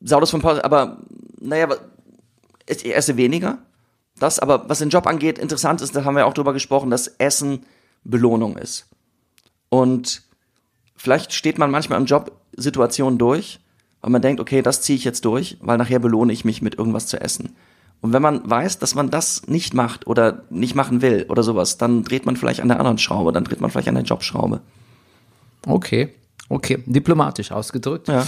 Saulus 0.00 0.30
von 0.30 0.40
Paulus, 0.40 0.60
aber 0.60 0.98
naja, 1.40 1.68
es- 2.66 2.82
er 2.84 2.96
esse 2.96 3.16
weniger. 3.16 3.58
Das, 4.18 4.38
aber 4.38 4.68
was 4.68 4.78
den 4.78 4.88
Job 4.88 5.06
angeht, 5.06 5.38
interessant 5.38 5.82
ist, 5.82 5.94
da 5.94 6.04
haben 6.04 6.16
wir 6.16 6.26
auch 6.26 6.32
drüber 6.32 6.52
gesprochen, 6.52 6.90
dass 6.90 7.08
Essen 7.08 7.64
Belohnung 8.10 8.56
ist. 8.56 8.86
Und 9.68 10.22
vielleicht 10.96 11.32
steht 11.32 11.58
man 11.58 11.70
manchmal 11.70 12.00
in 12.00 12.06
Jobsituationen 12.06 13.18
durch, 13.18 13.60
weil 14.00 14.10
man 14.10 14.22
denkt, 14.22 14.40
okay, 14.40 14.62
das 14.62 14.82
ziehe 14.82 14.96
ich 14.96 15.04
jetzt 15.04 15.24
durch, 15.24 15.58
weil 15.60 15.78
nachher 15.78 15.98
belohne 15.98 16.32
ich 16.32 16.44
mich 16.44 16.62
mit 16.62 16.76
irgendwas 16.76 17.06
zu 17.06 17.20
essen. 17.20 17.56
Und 18.00 18.12
wenn 18.12 18.22
man 18.22 18.48
weiß, 18.48 18.78
dass 18.78 18.94
man 18.94 19.10
das 19.10 19.46
nicht 19.48 19.74
macht 19.74 20.06
oder 20.06 20.42
nicht 20.50 20.74
machen 20.74 21.02
will 21.02 21.26
oder 21.28 21.42
sowas, 21.42 21.78
dann 21.78 22.04
dreht 22.04 22.26
man 22.26 22.36
vielleicht 22.36 22.60
an 22.60 22.68
der 22.68 22.78
anderen 22.78 22.98
Schraube, 22.98 23.32
dann 23.32 23.44
dreht 23.44 23.60
man 23.60 23.70
vielleicht 23.70 23.88
an 23.88 23.94
der 23.94 24.04
Jobschraube. 24.04 24.60
Okay. 25.66 26.14
Okay, 26.48 26.84
diplomatisch 26.86 27.50
ausgedrückt. 27.50 28.06
Ja. 28.06 28.24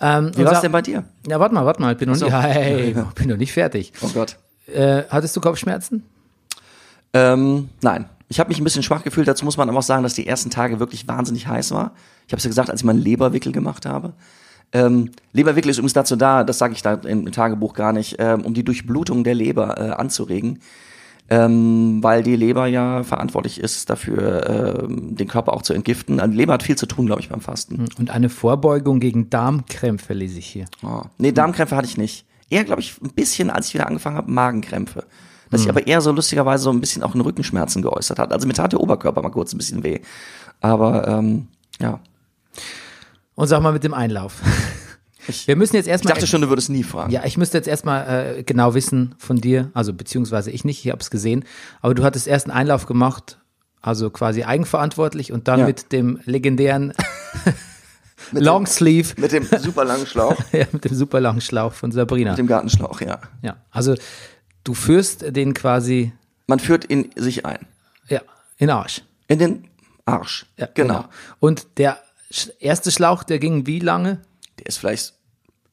Ähm, 0.00 0.30
Wie 0.36 0.44
war 0.44 0.52
es 0.52 0.60
denn 0.60 0.70
bei 0.70 0.82
dir? 0.82 1.04
Ja, 1.26 1.40
warte 1.40 1.52
mal, 1.54 1.66
warte 1.66 1.82
mal, 1.82 1.92
ich 1.92 1.98
bin 1.98 2.08
noch, 2.08 2.14
so. 2.14 2.26
nicht, 2.26 2.34
hey, 2.34 2.94
bin 3.16 3.28
noch 3.28 3.36
nicht 3.36 3.52
fertig. 3.52 3.92
Oh 4.02 4.08
Gott. 4.14 4.36
Äh, 4.68 5.02
hattest 5.10 5.36
du 5.36 5.40
Kopfschmerzen? 5.40 6.04
Ähm, 7.12 7.70
nein. 7.82 8.08
Ich 8.28 8.40
habe 8.40 8.48
mich 8.48 8.58
ein 8.58 8.64
bisschen 8.64 8.82
schwach 8.82 9.04
gefühlt. 9.04 9.28
Dazu 9.28 9.44
muss 9.44 9.56
man 9.56 9.68
aber 9.68 9.78
auch 9.78 9.82
sagen, 9.82 10.02
dass 10.02 10.14
die 10.14 10.26
ersten 10.26 10.50
Tage 10.50 10.80
wirklich 10.80 11.06
wahnsinnig 11.06 11.46
heiß 11.46 11.70
war. 11.72 11.92
Ich 12.26 12.32
habe 12.32 12.38
es 12.38 12.44
ja 12.44 12.50
gesagt, 12.50 12.70
als 12.70 12.80
ich 12.80 12.84
meinen 12.84 13.00
Leberwickel 13.00 13.52
gemacht 13.52 13.86
habe. 13.86 14.14
Ähm, 14.72 15.10
Leberwickel 15.32 15.70
ist 15.70 15.78
übrigens 15.78 15.92
dazu 15.92 16.16
da, 16.16 16.42
das 16.42 16.58
sage 16.58 16.74
ich 16.74 16.82
da 16.82 16.94
im 16.94 17.30
Tagebuch 17.30 17.74
gar 17.74 17.92
nicht, 17.92 18.16
ähm, 18.18 18.44
um 18.44 18.52
die 18.52 18.64
Durchblutung 18.64 19.22
der 19.22 19.34
Leber 19.34 19.78
äh, 19.78 19.90
anzuregen. 19.90 20.60
Ähm, 21.28 22.04
weil 22.04 22.22
die 22.22 22.36
Leber 22.36 22.66
ja 22.66 23.02
verantwortlich 23.02 23.58
ist 23.58 23.90
dafür, 23.90 24.84
ähm, 24.84 25.16
den 25.16 25.26
Körper 25.26 25.54
auch 25.54 25.62
zu 25.62 25.72
entgiften. 25.72 26.20
Also 26.20 26.30
Die 26.30 26.36
Leber 26.36 26.52
hat 26.52 26.62
viel 26.62 26.76
zu 26.76 26.86
tun, 26.86 27.06
glaube 27.06 27.20
ich, 27.20 27.28
beim 27.28 27.40
Fasten. 27.40 27.88
Und 27.98 28.10
eine 28.10 28.28
Vorbeugung 28.28 29.00
gegen 29.00 29.28
Darmkrämpfe 29.28 30.14
lese 30.14 30.38
ich 30.38 30.46
hier. 30.46 30.66
Oh. 30.84 31.02
Nee, 31.18 31.32
Darmkrämpfe 31.32 31.74
hatte 31.74 31.88
ich 31.88 31.96
nicht. 31.96 32.26
Eher, 32.48 32.62
glaube 32.62 32.80
ich, 32.80 33.00
ein 33.02 33.10
bisschen, 33.10 33.50
als 33.50 33.68
ich 33.68 33.74
wieder 33.74 33.88
angefangen 33.88 34.16
habe, 34.16 34.30
Magenkrämpfe. 34.30 35.04
Dass 35.50 35.62
ich 35.62 35.68
aber 35.68 35.86
eher 35.86 36.00
so 36.00 36.10
lustigerweise 36.12 36.64
so 36.64 36.70
ein 36.70 36.80
bisschen 36.80 37.02
auch 37.02 37.14
in 37.14 37.20
Rückenschmerzen 37.20 37.82
geäußert 37.82 38.18
hat. 38.18 38.32
Also 38.32 38.46
mir 38.48 38.54
tat 38.54 38.72
der 38.72 38.80
Oberkörper 38.80 39.22
mal 39.22 39.30
kurz 39.30 39.52
ein 39.52 39.58
bisschen 39.58 39.84
weh. 39.84 40.00
Aber 40.60 41.06
ähm, 41.06 41.48
ja, 41.80 42.00
Und 43.34 43.46
sag 43.46 43.60
mal 43.62 43.72
mit 43.72 43.84
dem 43.84 43.94
Einlauf. 43.94 44.40
Wir 45.46 45.56
müssen 45.56 45.74
jetzt 45.74 45.86
ich 45.86 45.90
erstmal. 45.90 46.14
dachte 46.14 46.26
schon, 46.28 46.40
du 46.40 46.48
würdest 46.48 46.70
nie 46.70 46.84
fragen. 46.84 47.10
Ja, 47.10 47.24
ich 47.24 47.36
müsste 47.36 47.58
jetzt 47.58 47.66
erstmal 47.66 48.36
äh, 48.38 48.42
genau 48.44 48.74
wissen 48.74 49.16
von 49.18 49.40
dir, 49.40 49.70
also 49.74 49.92
beziehungsweise 49.92 50.52
ich 50.52 50.64
nicht, 50.64 50.84
ich 50.84 50.92
habe 50.92 51.00
es 51.00 51.10
gesehen, 51.10 51.44
aber 51.82 51.94
du 51.94 52.04
hattest 52.04 52.28
erst 52.28 52.46
einen 52.46 52.56
Einlauf 52.56 52.86
gemacht, 52.86 53.38
also 53.82 54.08
quasi 54.10 54.44
eigenverantwortlich 54.44 55.32
und 55.32 55.48
dann 55.48 55.60
Ja. 55.60 55.66
mit 55.66 55.90
dem 55.90 56.20
legendären 56.26 56.92
Longsleeve, 58.32 59.20
Mit 59.20 59.32
dem 59.32 59.46
super 59.58 59.84
langen 59.84 60.06
Schlauch, 60.06 60.36
ja, 60.52 60.66
mit 60.72 60.84
dem 60.84 60.94
super 60.94 61.20
langen 61.20 61.40
Schlauch 61.40 61.72
von 61.72 61.90
Sabrina. 61.92 62.30
mit 62.30 62.38
dem 62.38 62.46
Gartenschlauch, 62.46 63.00
ja. 63.00 63.18
Ja, 63.42 63.56
also 63.70 63.94
du 64.66 64.74
führst 64.74 65.24
den 65.36 65.54
quasi, 65.54 66.12
Man 66.46 66.58
führt 66.60 66.84
in 66.84 67.10
sich 67.16 67.46
ein. 67.46 67.66
ja, 68.08 68.20
in 68.58 68.66
den 68.68 68.70
Arsch. 68.70 69.02
In 69.28 69.38
den 69.38 69.68
Arsch. 70.04 70.46
Ja, 70.56 70.68
genau. 70.74 71.04
Und 71.40 71.66
der 71.78 71.98
erste 72.60 72.90
Schlauch, 72.90 73.22
der 73.24 73.38
ging 73.38 73.66
wie 73.66 73.78
lange? 73.80 74.20
Der 74.58 74.66
ist 74.66 74.78
vielleicht, 74.78 75.14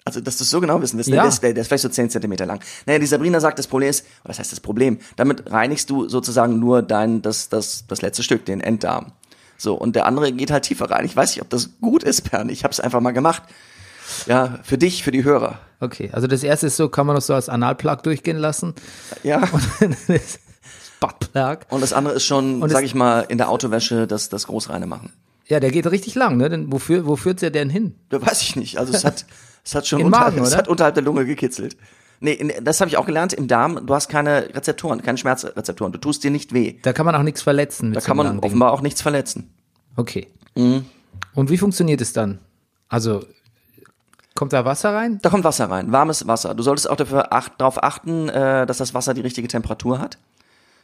also 0.06 0.22
dass 0.22 0.38
du 0.38 0.44
es 0.44 0.50
so 0.50 0.60
genau 0.62 0.82
wissen 0.82 0.98
willst, 0.98 1.10
Ja. 1.10 1.22
der, 1.24 1.30
ist, 1.30 1.42
der, 1.44 1.54
der 1.54 1.62
ist 1.62 1.68
vielleicht 1.68 1.84
so 1.84 1.90
10 1.90 2.10
Zentimeter 2.10 2.46
lang. 2.46 2.60
Naja, 2.86 3.00
die 3.00 3.06
Sabrina 3.06 3.40
sagt, 3.40 3.58
das 3.60 3.68
Problem 3.68 3.90
ist, 3.90 4.06
das 4.24 4.40
heißt 4.40 4.52
das 4.52 4.60
Problem, 4.60 5.00
damit 5.16 5.52
reinigst 5.52 5.90
du 5.90 6.08
sozusagen 6.08 6.60
nur 6.60 6.82
dein, 6.82 7.22
das, 7.22 7.50
das, 7.50 7.86
das 7.88 8.02
letzte 8.02 8.24
Stück, 8.24 8.46
den 8.46 8.62
Enddarm. 8.62 9.12
So, 9.58 9.76
und 9.76 9.96
der 9.96 10.06
andere 10.06 10.32
geht 10.32 10.52
halt 10.52 10.64
tiefer 10.66 10.90
rein. 10.92 11.06
Ich 11.06 11.16
weiß 11.16 11.36
nicht, 11.36 11.42
ob 11.42 11.50
das 11.50 11.70
gut 11.80 12.04
ist, 12.04 12.30
Bernd. 12.30 12.52
Ich 12.52 12.64
habe 12.64 12.72
es 12.72 12.80
einfach 12.80 13.00
mal 13.02 13.12
gemacht. 13.12 13.44
Ja, 14.28 14.60
für 14.64 14.78
dich, 14.78 15.04
für 15.04 15.12
die 15.12 15.24
Hörer. 15.24 15.60
Okay, 15.80 16.10
also 16.14 16.28
das 16.28 16.44
erste 16.44 16.68
ist 16.68 16.78
so, 16.78 16.88
kann 16.90 17.06
man 17.06 17.16
das 17.16 17.28
so 17.28 17.34
als 17.34 17.50
Analplug 17.50 18.04
durchgehen 18.04 18.38
lassen. 18.38 18.74
Ja. 19.24 19.42
Buttplug. 21.00 21.60
Und 21.70 21.82
das 21.82 21.94
andere 21.94 22.14
ist 22.16 22.26
schon, 22.26 22.62
Und 22.62 22.70
sag 22.70 22.80
es- 22.84 22.86
ich 22.90 22.96
mal, 22.96 23.22
in 23.22 23.38
der 23.38 23.50
Autowäsche 23.50 24.08
das, 24.08 24.30
das 24.30 24.48
Großreine 24.48 24.86
machen. 24.88 25.12
Ja, 25.48 25.60
der 25.60 25.72
geht 25.72 25.86
richtig 25.88 26.16
lang, 26.16 26.38
ne? 26.38 26.50
Denn 26.50 26.72
wofür, 26.72 27.06
wo 27.06 27.18
führt 27.18 27.42
der 27.42 27.52
denn 27.52 27.70
hin? 27.70 27.96
Da 28.10 28.22
weiß 28.26 28.42
ich 28.42 28.56
nicht. 28.56 28.78
Also 28.78 28.94
es 28.94 29.04
hat, 29.04 29.26
es 29.66 29.76
hat 29.76 29.86
schon 29.86 30.00
In 30.00 30.06
unterhalb, 30.06 30.36
Magen, 30.36 30.46
es 30.48 30.56
hat 30.56 30.70
unterhalb 30.70 30.96
der 30.96 31.04
Lunge 31.04 31.26
gekitzelt. 31.26 31.76
Nee, 32.22 32.56
das 32.64 32.80
habe 32.80 32.88
ich 32.88 32.96
auch 32.96 33.06
gelernt 33.06 33.34
im 33.34 33.50
Darm. 33.50 33.86
Du 33.86 33.94
hast 33.94 34.08
keine 34.08 34.56
Rezeptoren, 34.56 35.02
keine 35.02 35.18
Schmerzrezeptoren. 35.18 35.92
Du 35.92 36.00
tust 36.00 36.24
dir 36.24 36.32
nicht 36.32 36.54
weh. 36.54 36.76
Da 36.82 36.94
kann 36.94 37.06
man 37.06 37.16
auch 37.16 37.24
nichts 37.24 37.42
verletzen. 37.42 37.92
Da 37.92 38.00
so 38.00 38.08
kann 38.08 38.16
man 38.16 38.40
offenbar 38.40 38.72
auch 38.72 38.80
nichts 38.80 39.02
verletzen. 39.02 39.54
Okay. 39.98 40.28
Mhm. 40.56 40.86
Und 41.36 41.50
wie 41.50 41.58
funktioniert 41.58 42.00
es 42.00 42.14
dann? 42.14 42.40
Also, 42.88 43.26
kommt 44.44 44.52
da 44.52 44.66
Wasser 44.66 44.94
rein? 44.94 45.20
Da 45.22 45.30
kommt 45.30 45.46
Wasser 45.46 45.70
rein, 45.70 45.94
warmes 45.94 46.28
Wasser. 46.28 46.54
Du 46.54 46.64
solltest 46.64 46.90
auch 46.90 46.98
dafür 46.98 47.32
acht, 47.32 47.54
darauf 47.60 47.82
achten, 47.82 48.28
äh, 48.28 48.66
dass 48.66 48.78
das 48.78 48.94
Wasser 48.94 49.14
die 49.14 49.22
richtige 49.22 49.48
Temperatur 49.48 50.00
hat. 50.00 50.18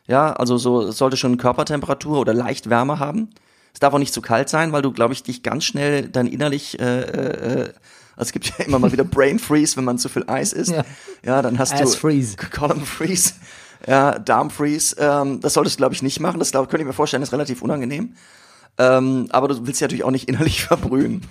Ja, 0.07 0.31
also 0.31 0.57
so 0.57 0.83
es 0.83 0.97
sollte 0.97 1.17
schon 1.17 1.35
Körpertemperatur 1.35 2.19
oder 2.19 2.33
leicht 2.33 2.69
Wärme 2.69 2.99
haben. 2.99 3.31
Es 3.73 3.81
darf 3.81 3.93
auch 3.93 3.99
nicht 3.99 4.13
zu 4.13 4.21
kalt 4.21 4.47
sein, 4.47 4.71
weil 4.71 4.81
du, 4.81 4.93
glaube 4.93 5.13
ich, 5.13 5.23
dich 5.23 5.43
ganz 5.43 5.65
schnell 5.65 6.07
dann 6.07 6.25
innerlich, 6.25 6.79
äh, 6.79 7.01
äh, 7.01 7.63
äh, 7.63 7.73
also 8.15 8.29
es 8.29 8.31
gibt 8.31 8.45
ja 8.45 8.63
immer 8.63 8.79
mal 8.79 8.93
wieder 8.93 9.03
Brain 9.17 9.39
Freeze, 9.39 9.75
wenn 9.75 9.83
man 9.83 9.97
zu 9.97 10.07
viel 10.07 10.23
Eis 10.27 10.53
isst. 10.53 10.71
Ja. 10.71 10.85
Ja, 11.25 11.41
dann 11.41 11.59
hast 11.59 11.73
Ass 11.73 11.91
du 11.91 11.97
Freeze. 11.97 12.37
Column 12.55 12.85
Freeze, 12.85 13.33
ja, 13.85 14.19
Darm 14.19 14.51
Freeze. 14.51 14.95
Ähm, 14.97 15.41
das 15.41 15.53
solltest 15.53 15.75
du, 15.75 15.79
glaube 15.79 15.93
ich, 15.93 16.01
nicht 16.01 16.21
machen. 16.21 16.39
Das 16.39 16.51
glaub, 16.51 16.69
könnte 16.69 16.83
ich 16.83 16.87
mir 16.87 16.93
vorstellen, 16.93 17.23
ist 17.23 17.33
relativ 17.33 17.61
unangenehm. 17.61 18.15
Ähm, 18.77 19.27
aber 19.31 19.49
du 19.49 19.67
willst 19.67 19.81
ja 19.81 19.85
natürlich 19.87 20.05
auch 20.05 20.11
nicht 20.11 20.29
innerlich 20.29 20.63
verbrühen. 20.63 21.23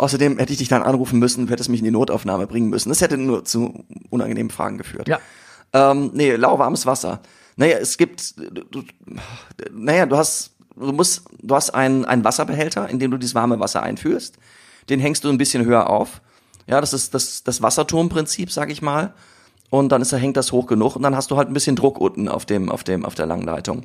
Außerdem 0.00 0.38
hätte 0.38 0.52
ich 0.52 0.58
dich 0.58 0.68
dann 0.68 0.82
anrufen 0.82 1.18
müssen, 1.18 1.46
du 1.46 1.52
hättest 1.52 1.68
mich 1.68 1.80
in 1.80 1.84
die 1.84 1.90
Notaufnahme 1.90 2.46
bringen 2.46 2.70
müssen. 2.70 2.88
Das 2.88 3.02
hätte 3.02 3.18
nur 3.18 3.44
zu 3.44 3.84
unangenehmen 4.08 4.48
Fragen 4.48 4.78
geführt. 4.78 5.06
Ja. 5.08 5.18
Ähm, 5.74 6.12
nee, 6.14 6.34
lauwarmes 6.36 6.86
Wasser. 6.86 7.20
Naja, 7.56 7.76
es 7.76 7.98
gibt, 7.98 8.34
du, 8.38 8.82
naja, 9.70 10.06
du 10.06 10.16
hast, 10.16 10.52
du 10.74 10.92
musst, 10.92 11.24
du 11.42 11.54
hast 11.54 11.74
einen, 11.74 12.06
einen 12.06 12.24
Wasserbehälter, 12.24 12.88
in 12.88 12.98
dem 12.98 13.10
du 13.10 13.18
dieses 13.18 13.34
warme 13.34 13.60
Wasser 13.60 13.82
einführst. 13.82 14.38
Den 14.88 15.00
hängst 15.00 15.22
du 15.24 15.28
ein 15.28 15.36
bisschen 15.36 15.66
höher 15.66 15.90
auf. 15.90 16.22
Ja, 16.66 16.80
das 16.80 16.94
ist 16.94 17.12
das, 17.12 17.44
das 17.44 17.60
Wasserturmprinzip, 17.60 18.50
sag 18.50 18.70
ich 18.70 18.80
mal. 18.80 19.12
Und 19.68 19.92
dann 19.92 20.00
ist, 20.00 20.12
hängt 20.12 20.38
das 20.38 20.50
hoch 20.50 20.66
genug 20.66 20.96
und 20.96 21.02
dann 21.02 21.14
hast 21.14 21.30
du 21.30 21.36
halt 21.36 21.48
ein 21.48 21.54
bisschen 21.54 21.76
Druck 21.76 22.00
unten 22.00 22.26
auf 22.26 22.46
dem, 22.46 22.70
auf 22.70 22.84
dem, 22.84 23.04
auf 23.04 23.14
der 23.14 23.26
langen 23.26 23.44
Leitung. 23.44 23.84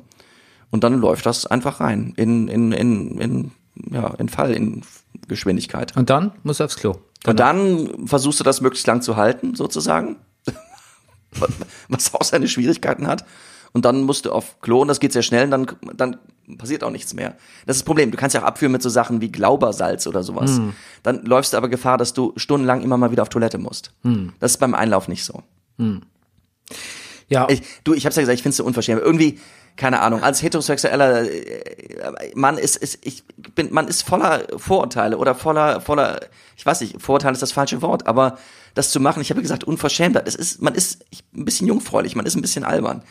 Und 0.70 0.82
dann 0.82 0.94
läuft 0.94 1.26
das 1.26 1.44
einfach 1.44 1.80
rein 1.80 2.14
in, 2.16 2.48
in, 2.48 2.72
in, 2.72 3.18
in, 3.18 3.50
ja, 3.90 4.14
in 4.14 4.30
Fall, 4.30 4.54
in 4.54 4.82
Geschwindigkeit. 5.28 5.96
Und 5.96 6.10
dann 6.10 6.32
muss 6.42 6.60
aufs 6.60 6.76
Klo. 6.76 6.96
Und 7.26 7.40
dann 7.40 8.06
versuchst 8.06 8.38
du 8.40 8.44
das 8.44 8.60
möglichst 8.60 8.86
lang 8.86 9.02
zu 9.02 9.16
halten, 9.16 9.54
sozusagen. 9.54 10.16
Was 11.88 12.14
auch 12.14 12.22
seine 12.24 12.48
Schwierigkeiten 12.48 13.06
hat. 13.06 13.24
Und 13.72 13.84
dann 13.84 14.02
musst 14.02 14.24
du 14.24 14.32
auf 14.32 14.60
Klo 14.60 14.80
und 14.80 14.88
das 14.88 15.00
geht 15.00 15.12
sehr 15.12 15.22
schnell 15.22 15.44
und 15.44 15.50
dann, 15.50 15.66
dann 15.96 16.16
passiert 16.56 16.82
auch 16.82 16.90
nichts 16.90 17.12
mehr. 17.12 17.30
Das 17.66 17.76
ist 17.76 17.82
das 17.82 17.84
Problem. 17.84 18.10
Du 18.10 18.16
kannst 18.16 18.34
ja 18.34 18.40
auch 18.42 18.46
abführen 18.46 18.72
mit 18.72 18.80
so 18.80 18.88
Sachen 18.88 19.20
wie 19.20 19.30
Glaubersalz 19.30 20.06
oder 20.06 20.22
sowas. 20.22 20.60
Dann 21.02 21.24
läufst 21.26 21.52
du 21.52 21.56
aber 21.58 21.68
Gefahr, 21.68 21.98
dass 21.98 22.14
du 22.14 22.32
stundenlang 22.36 22.82
immer 22.82 22.96
mal 22.96 23.10
wieder 23.10 23.22
auf 23.22 23.28
Toilette 23.28 23.58
musst. 23.58 23.92
Das 24.40 24.52
ist 24.52 24.58
beim 24.58 24.74
Einlauf 24.74 25.08
nicht 25.08 25.24
so. 25.24 25.42
Ja, 27.28 27.48
Ich, 27.50 27.62
du, 27.84 27.92
ich 27.92 28.06
hab's 28.06 28.16
ja 28.16 28.22
gesagt, 28.22 28.36
ich 28.38 28.42
find's 28.42 28.56
so 28.56 28.64
unverschämt. 28.64 29.02
Irgendwie, 29.02 29.40
keine 29.76 30.00
Ahnung, 30.00 30.22
als 30.22 30.42
heterosexueller 30.42 31.30
äh, 31.30 32.32
Mann 32.34 32.58
ist, 32.58 32.76
ist, 32.76 32.98
ich 33.04 33.24
bin, 33.54 33.72
man 33.72 33.88
ist 33.88 34.02
voller 34.02 34.46
Vorurteile 34.56 35.18
oder 35.18 35.34
voller, 35.34 35.80
voller, 35.80 36.20
ich 36.56 36.64
weiß 36.64 36.80
nicht, 36.80 37.00
Vorurteile 37.00 37.34
ist 37.34 37.42
das 37.42 37.52
falsche 37.52 37.82
Wort, 37.82 38.06
aber 38.06 38.38
das 38.74 38.90
zu 38.90 39.00
machen, 39.00 39.20
ich 39.22 39.30
habe 39.30 39.42
gesagt, 39.42 39.64
Unverschämtheit. 39.64 40.26
Es 40.26 40.34
ist, 40.34 40.62
man 40.62 40.74
ist 40.74 41.04
ein 41.34 41.44
bisschen 41.44 41.66
jungfräulich, 41.66 42.16
man 42.16 42.26
ist 42.26 42.36
ein 42.36 42.42
bisschen 42.42 42.64
albern. 42.64 43.02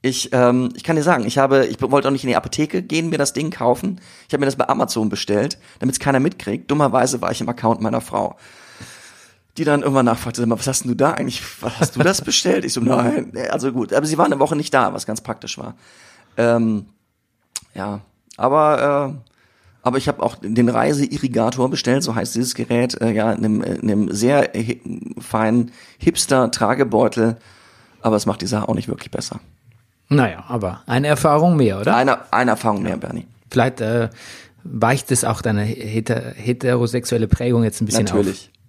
Ich, 0.00 0.30
ähm, 0.32 0.70
ich 0.74 0.82
kann 0.82 0.96
dir 0.96 1.02
sagen, 1.02 1.24
ich 1.26 1.38
habe, 1.38 1.66
ich 1.66 1.80
wollte 1.80 2.08
auch 2.08 2.12
nicht 2.12 2.24
in 2.24 2.28
die 2.28 2.36
Apotheke 2.36 2.82
gehen, 2.82 3.08
mir 3.08 3.18
das 3.18 3.32
Ding 3.32 3.50
kaufen. 3.50 4.00
Ich 4.26 4.34
habe 4.34 4.40
mir 4.40 4.46
das 4.46 4.56
bei 4.56 4.68
Amazon 4.68 5.08
bestellt, 5.08 5.58
damit 5.78 5.94
es 5.94 6.00
keiner 6.00 6.18
mitkriegt. 6.18 6.70
Dummerweise 6.70 7.20
war 7.20 7.30
ich 7.30 7.40
im 7.40 7.48
Account 7.48 7.80
meiner 7.80 8.00
Frau 8.00 8.36
die 9.58 9.64
dann 9.64 9.82
irgendwann 9.82 10.06
nachfragte, 10.06 10.40
sag 10.40 10.48
mal, 10.48 10.58
was 10.58 10.66
hast 10.66 10.84
denn 10.84 10.90
du 10.92 10.96
da 10.96 11.12
eigentlich, 11.12 11.42
was 11.62 11.78
hast 11.78 11.96
du 11.96 12.00
das 12.02 12.22
bestellt? 12.22 12.64
Ich 12.64 12.72
so, 12.72 12.80
nein, 12.82 13.32
also 13.50 13.72
gut, 13.72 13.92
aber 13.92 14.06
sie 14.06 14.18
waren 14.18 14.32
eine 14.32 14.40
Woche 14.40 14.56
nicht 14.56 14.72
da, 14.72 14.94
was 14.94 15.06
ganz 15.06 15.20
praktisch 15.20 15.58
war. 15.58 15.74
Ähm, 16.36 16.86
ja, 17.74 18.00
Aber 18.36 19.14
äh, 19.14 19.30
aber 19.84 19.98
ich 19.98 20.06
habe 20.06 20.22
auch 20.22 20.36
den 20.40 20.68
Reiseirrigator 20.68 21.68
bestellt, 21.68 22.04
so 22.04 22.14
heißt 22.14 22.36
dieses 22.36 22.54
Gerät, 22.54 23.00
äh, 23.00 23.10
ja, 23.10 23.32
in 23.32 23.44
einem, 23.44 23.62
in 23.62 23.80
einem 23.82 24.12
sehr 24.12 24.50
hi 24.54 24.80
feinen 25.18 25.72
Hipster-Tragebeutel. 25.98 27.36
Aber 28.00 28.16
es 28.16 28.26
macht 28.26 28.42
die 28.42 28.46
Sache 28.46 28.68
auch 28.68 28.74
nicht 28.74 28.88
wirklich 28.88 29.10
besser. 29.10 29.40
Naja, 30.08 30.44
aber 30.46 30.82
eine 30.86 31.08
Erfahrung 31.08 31.56
mehr, 31.56 31.80
oder? 31.80 31.96
Eine, 31.96 32.32
eine 32.32 32.52
Erfahrung 32.52 32.82
mehr, 32.82 32.96
Bernie. 32.96 33.26
Vielleicht 33.50 33.80
äh, 33.80 34.10
weicht 34.62 35.10
es 35.10 35.24
auch 35.24 35.42
deine 35.42 35.62
heter 35.62 36.32
heterosexuelle 36.36 37.26
Prägung 37.26 37.64
jetzt 37.64 37.80
ein 37.80 37.86
bisschen 37.86 38.04
Natürlich. 38.04 38.50
auf. 38.52 38.52
Ja, 38.52 38.61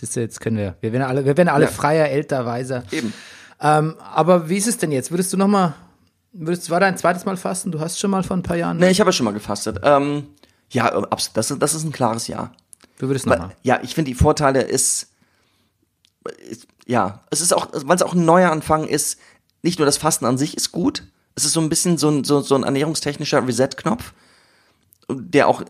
siehst 0.00 0.16
du, 0.16 0.20
jetzt 0.20 0.40
können 0.40 0.56
wir, 0.56 0.76
wir 0.80 0.92
werden 0.92 1.04
alle, 1.04 1.24
wir 1.24 1.36
werden 1.36 1.48
alle 1.48 1.66
Ja. 1.66 1.70
freier, 1.70 2.08
älter, 2.08 2.44
weiser. 2.46 2.84
Eben. 2.90 3.12
Ähm, 3.60 3.96
aber 4.14 4.48
wie 4.48 4.56
ist 4.56 4.66
es 4.66 4.78
denn 4.78 4.90
jetzt? 4.92 5.10
Würdest 5.10 5.32
du 5.32 5.36
noch 5.36 5.46
mal, 5.48 5.74
würdest, 6.32 6.70
war 6.70 6.80
dein 6.80 6.96
zweites 6.96 7.24
Mal 7.24 7.36
fasten? 7.36 7.70
Du 7.70 7.80
hast 7.80 7.98
schon 7.98 8.10
mal 8.10 8.22
vor 8.22 8.36
ein 8.36 8.42
paar 8.42 8.56
Jahren. 8.56 8.78
Nee, 8.78 8.90
ich 8.90 9.00
habe 9.00 9.08
ja 9.08 9.12
schon 9.12 9.24
mal 9.24 9.32
gefastet. 9.32 9.80
Ähm, 9.82 10.26
ja, 10.70 10.86
absolut. 10.86 11.36
Das, 11.36 11.50
ist- 11.50 11.60
das 11.62 11.74
ist 11.74 11.84
ein 11.84 11.92
klares 11.92 12.26
Ja. 12.26 12.52
Du 12.98 13.08
würdest 13.08 13.26
noch 13.26 13.32
Weil, 13.32 13.38
mal. 13.38 13.50
ja, 13.62 13.80
ich 13.82 13.94
finde 13.94 14.10
die 14.10 14.14
Vorteile 14.14 14.60
ist, 14.62 15.08
ist, 16.48 16.66
ja, 16.86 17.20
es 17.30 17.40
ist 17.40 17.52
auch, 17.54 17.68
weil 17.72 17.96
es 17.96 18.02
auch 18.02 18.14
ein 18.14 18.24
neuer 18.24 18.50
Anfang 18.50 18.86
ist, 18.86 19.18
nicht 19.62 19.78
nur 19.78 19.86
das 19.86 19.96
Fasten 19.98 20.26
an 20.26 20.38
sich 20.38 20.56
ist 20.56 20.72
gut, 20.72 21.04
es 21.34 21.44
ist 21.44 21.52
so 21.52 21.60
ein 21.60 21.68
bisschen 21.68 21.96
so 21.98 22.10
ein, 22.10 22.24
so, 22.24 22.40
so 22.40 22.54
ein 22.54 22.62
ernährungstechnischer 22.64 23.46
Reset-Knopf, 23.46 24.12
der 25.14 25.48
auch, 25.48 25.62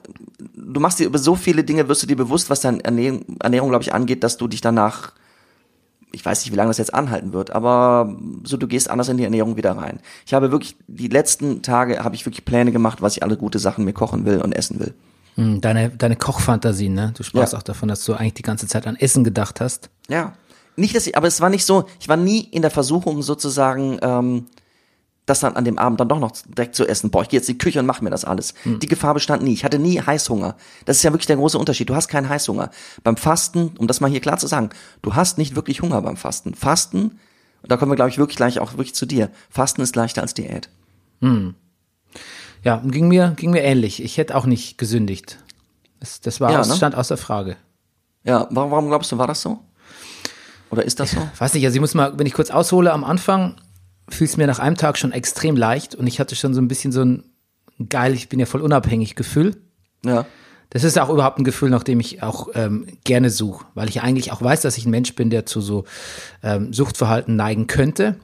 du 0.54 0.80
machst 0.80 0.98
dir 0.98 1.06
über 1.06 1.18
so 1.18 1.34
viele 1.36 1.64
Dinge, 1.64 1.88
wirst 1.88 2.02
du 2.02 2.06
dir 2.06 2.16
bewusst, 2.16 2.50
was 2.50 2.60
deine 2.60 2.82
Ernährung, 2.84 3.24
Ernährung 3.40 3.68
glaube 3.70 3.82
ich, 3.82 3.92
angeht, 3.94 4.22
dass 4.24 4.36
du 4.36 4.48
dich 4.48 4.60
danach, 4.60 5.12
ich 6.12 6.24
weiß 6.24 6.44
nicht, 6.44 6.52
wie 6.52 6.56
lange 6.56 6.70
das 6.70 6.78
jetzt 6.78 6.92
anhalten 6.94 7.32
wird, 7.32 7.50
aber 7.52 8.16
so, 8.44 8.56
du 8.56 8.66
gehst 8.66 8.90
anders 8.90 9.08
in 9.08 9.16
die 9.16 9.24
Ernährung 9.24 9.56
wieder 9.56 9.72
rein. 9.76 10.00
Ich 10.26 10.34
habe 10.34 10.50
wirklich, 10.50 10.76
die 10.88 11.08
letzten 11.08 11.62
Tage 11.62 12.02
habe 12.02 12.14
ich 12.14 12.26
wirklich 12.26 12.44
Pläne 12.44 12.72
gemacht, 12.72 13.00
was 13.02 13.16
ich 13.16 13.22
alle 13.22 13.36
gute 13.36 13.58
Sachen 13.58 13.84
mir 13.84 13.92
kochen 13.92 14.24
will 14.24 14.40
und 14.40 14.52
essen 14.52 14.80
will. 14.80 14.94
Hm, 15.36 15.60
Deine, 15.60 15.90
deine 15.90 16.16
Kochfantasien, 16.16 16.92
ne? 16.94 17.12
Du 17.16 17.22
sprachst 17.22 17.52
Ja. 17.52 17.58
auch 17.60 17.62
davon, 17.62 17.88
dass 17.88 18.04
du 18.04 18.14
eigentlich 18.14 18.34
die 18.34 18.42
ganze 18.42 18.66
Zeit 18.66 18.86
an 18.88 18.96
Essen 18.96 19.22
gedacht 19.22 19.60
hast. 19.60 19.88
Ja. 20.08 20.32
Nicht, 20.76 20.96
dass 20.96 21.06
ich, 21.06 21.16
aber 21.16 21.28
es 21.28 21.40
war 21.40 21.50
nicht 21.50 21.64
so, 21.64 21.84
ich 22.00 22.08
war 22.08 22.16
nie 22.16 22.40
in 22.40 22.62
der 22.62 22.70
Versuchung 22.70 23.22
sozusagen, 23.22 23.98
ähm, 24.02 24.46
das 25.30 25.40
dann 25.40 25.56
an 25.56 25.64
dem 25.64 25.78
Abend 25.78 25.98
dann 26.00 26.08
doch 26.08 26.18
noch 26.18 26.32
direkt 26.46 26.74
zu 26.74 26.86
essen. 26.86 27.10
Boah, 27.10 27.22
ich 27.22 27.28
gehe 27.30 27.40
jetzt 27.40 27.48
in 27.48 27.54
die 27.54 27.58
Küche 27.58 27.78
und 27.80 27.86
mach 27.86 28.00
mir 28.02 28.10
das 28.10 28.24
alles. 28.24 28.52
Die 28.64 28.86
Gefahr 28.86 29.14
bestand 29.14 29.42
nie. 29.42 29.52
Ich 29.54 29.64
hatte 29.64 29.78
nie 29.78 30.00
Heißhunger. 30.00 30.56
Das 30.84 30.98
ist 30.98 31.02
ja 31.02 31.12
wirklich 31.12 31.26
der 31.26 31.36
große 31.36 31.56
Unterschied. 31.58 31.88
Du 31.88 31.94
hast 31.94 32.08
keinen 32.08 32.28
Heißhunger. 32.28 32.70
Beim 33.02 33.16
Fasten, 33.16 33.72
um 33.78 33.86
das 33.86 34.00
mal 34.00 34.10
hier 34.10 34.20
klar 34.20 34.36
zu 34.38 34.46
sagen, 34.46 34.70
du 35.02 35.14
hast 35.14 35.38
nicht 35.38 35.56
wirklich 35.56 35.80
Hunger 35.82 36.02
beim 36.02 36.16
Fasten. 36.16 36.54
Fasten, 36.54 37.18
und 37.62 37.70
da 37.70 37.76
kommen 37.76 37.90
wir, 37.92 37.96
glaube 37.96 38.10
ich, 38.10 38.18
wirklich 38.18 38.36
gleich 38.36 38.58
auch 38.58 38.72
wirklich 38.72 38.94
zu 38.94 39.06
dir. 39.06 39.30
Fasten 39.50 39.80
ist 39.82 39.96
leichter 39.96 40.22
als 40.22 40.34
Diät. 40.34 40.68
Ja, 42.62 42.76
ging 42.84 43.08
mir, 43.08 43.34
ging 43.36 43.50
mir 43.50 43.62
ähnlich. 43.62 44.02
Ich 44.02 44.18
hätte 44.18 44.34
auch 44.36 44.46
nicht 44.46 44.78
gesündigt. 44.78 45.38
Das, 46.00 46.20
das 46.20 46.40
war 46.40 46.50
Ja, 46.52 46.60
aus, 46.60 46.68
ne? 46.68 46.76
stand 46.76 46.94
außer 46.94 47.16
Frage. 47.16 47.56
Ja, 48.24 48.46
warum, 48.50 48.70
warum 48.70 48.88
glaubst 48.88 49.12
du, 49.12 49.18
war 49.18 49.26
das 49.26 49.40
so? 49.42 49.58
Oder 50.70 50.84
ist 50.84 51.00
das 51.00 51.12
so? 51.12 51.18
Weiß 51.38 51.54
nicht, 51.54 51.64
also 51.64 51.74
ich 51.76 51.80
muss 51.80 51.94
mal, 51.94 52.18
wenn 52.18 52.26
ich 52.26 52.32
kurz 52.34 52.50
aushole, 52.50 52.92
am 52.92 53.04
Anfang 53.04 53.56
fiel 54.10 54.26
es 54.26 54.36
mir 54.36 54.46
nach 54.46 54.58
einem 54.58 54.76
Tag 54.76 54.98
schon 54.98 55.12
extrem 55.12 55.56
leicht 55.56 55.94
und 55.94 56.06
ich 56.06 56.20
hatte 56.20 56.36
schon 56.36 56.54
so 56.54 56.60
ein 56.60 56.68
bisschen 56.68 56.92
so 56.92 57.02
ein 57.04 57.24
geil, 57.88 58.12
ich 58.14 58.28
bin 58.28 58.38
ja 58.38 58.46
voll 58.46 58.60
unabhängig 58.60 59.14
Gefühl. 59.14 59.56
Ja. 60.04 60.26
Das 60.70 60.84
ist 60.84 60.98
auch 60.98 61.10
überhaupt 61.10 61.38
ein 61.38 61.44
Gefühl, 61.44 61.70
nach 61.70 61.82
dem 61.82 61.98
ich 61.98 62.22
auch 62.22 62.48
ähm, 62.54 62.86
gerne 63.04 63.30
suche, 63.30 63.66
weil 63.74 63.88
ich 63.88 64.02
eigentlich 64.02 64.30
auch 64.30 64.40
weiß, 64.40 64.60
dass 64.60 64.78
ich 64.78 64.86
ein 64.86 64.90
Mensch 64.90 65.14
bin, 65.16 65.30
der 65.30 65.44
zu 65.44 65.60
so 65.60 65.84
ähm, 66.42 66.72
Suchtverhalten 66.72 67.34
neigen 67.34 67.66
könnte. 67.66 68.16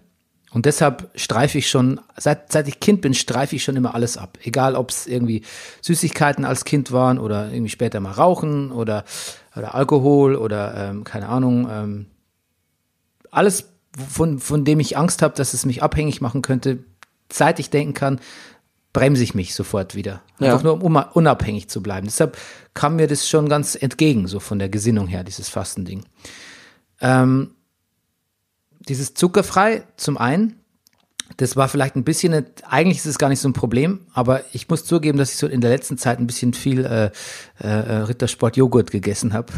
Und 0.52 0.64
deshalb 0.64 1.10
streife 1.16 1.58
ich 1.58 1.68
schon, 1.68 2.00
seit, 2.16 2.52
seit 2.52 2.68
ich 2.68 2.78
Kind 2.78 3.00
bin, 3.00 3.14
streife 3.14 3.56
ich 3.56 3.64
schon 3.64 3.76
immer 3.76 3.94
alles 3.94 4.16
ab. 4.16 4.38
Egal, 4.42 4.76
ob 4.76 4.90
es 4.90 5.08
irgendwie 5.08 5.42
Süßigkeiten 5.82 6.44
als 6.44 6.64
Kind 6.64 6.92
waren 6.92 7.18
oder 7.18 7.50
irgendwie 7.50 7.68
später 7.68 7.98
mal 7.98 8.12
Rauchen 8.12 8.70
oder, 8.70 9.04
oder 9.56 9.74
Alkohol 9.74 10.36
oder 10.36 10.90
ähm, 10.90 11.04
keine 11.04 11.28
Ahnung. 11.28 11.68
Ähm, 11.70 12.06
alles, 13.32 13.68
von, 14.08 14.38
von 14.38 14.64
dem 14.64 14.80
ich 14.80 14.96
Angst 14.96 15.22
habe, 15.22 15.34
dass 15.34 15.54
es 15.54 15.64
mich 15.66 15.82
abhängig 15.82 16.20
machen 16.20 16.42
könnte, 16.42 16.78
seit 17.32 17.58
ich 17.58 17.70
denken 17.70 17.94
kann, 17.94 18.20
bremse 18.92 19.22
ich 19.22 19.34
mich 19.34 19.54
sofort 19.54 19.94
wieder. 19.94 20.22
Ja. 20.38 20.52
Einfach 20.52 20.62
nur, 20.64 20.82
um 20.82 20.96
unabhängig 20.96 21.68
zu 21.68 21.82
bleiben. 21.82 22.06
Deshalb 22.06 22.36
kam 22.74 22.96
mir 22.96 23.06
das 23.08 23.28
schon 23.28 23.48
ganz 23.48 23.74
entgegen, 23.74 24.26
so 24.26 24.40
von 24.40 24.58
der 24.58 24.68
Gesinnung 24.68 25.06
her, 25.06 25.24
dieses 25.24 25.48
Fastending. 25.48 26.04
Ähm, 27.00 27.50
dieses 28.88 29.14
zuckerfrei 29.14 29.82
zum 29.96 30.16
einen, 30.16 30.60
das 31.38 31.56
war 31.56 31.68
vielleicht 31.68 31.96
ein 31.96 32.04
bisschen, 32.04 32.32
eine- 32.32 32.46
eigentlich 32.68 32.98
ist 32.98 33.06
es 33.06 33.18
gar 33.18 33.28
nicht 33.28 33.40
so 33.40 33.48
ein 33.48 33.52
Problem, 33.52 34.06
aber 34.14 34.44
ich 34.52 34.68
muss 34.68 34.84
zugeben, 34.84 35.18
dass 35.18 35.32
ich 35.32 35.38
so 35.38 35.46
in 35.48 35.60
der 35.60 35.70
letzten 35.70 35.98
Zeit 35.98 36.18
ein 36.20 36.26
bisschen 36.26 36.54
viel 36.54 36.84
äh, 36.84 37.10
äh, 37.58 37.68
Rittersport 37.68 38.56
Joghurt 38.56 38.90
gegessen 38.92 39.32
habe. 39.32 39.52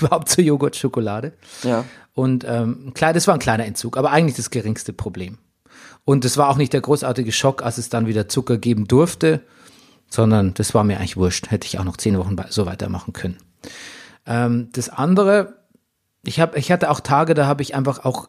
Überhaupt 0.00 0.28
so 0.28 0.42
Joghurt, 0.42 0.76
Schokolade. 0.76 1.32
Ja. 1.62 1.84
Und 2.14 2.44
ähm, 2.48 2.92
klar, 2.94 3.12
das 3.12 3.26
war 3.26 3.34
ein 3.34 3.40
kleiner 3.40 3.66
Entzug, 3.66 3.96
aber 3.96 4.10
eigentlich 4.10 4.36
das 4.36 4.50
geringste 4.50 4.92
Problem. 4.92 5.38
Und 6.04 6.24
es 6.24 6.36
war 6.36 6.48
auch 6.48 6.56
nicht 6.56 6.72
der 6.72 6.80
großartige 6.80 7.32
Schock, 7.32 7.62
als 7.62 7.78
es 7.78 7.88
dann 7.88 8.06
wieder 8.06 8.28
Zucker 8.28 8.58
geben 8.58 8.86
durfte, 8.86 9.42
sondern 10.08 10.54
das 10.54 10.72
war 10.72 10.84
mir 10.84 10.98
eigentlich 10.98 11.16
wurscht. 11.16 11.50
Hätte 11.50 11.66
ich 11.66 11.78
auch 11.78 11.84
noch 11.84 11.96
zehn 11.96 12.16
Wochen 12.16 12.36
so 12.48 12.64
weitermachen 12.64 13.12
können. 13.12 13.38
Ähm, 14.24 14.68
das 14.72 14.88
andere, 14.88 15.56
ich, 16.24 16.40
hab, 16.40 16.56
ich 16.56 16.70
hatte 16.70 16.90
auch 16.90 17.00
Tage, 17.00 17.34
da 17.34 17.46
habe 17.46 17.62
ich 17.62 17.74
einfach 17.74 18.04
auch 18.04 18.28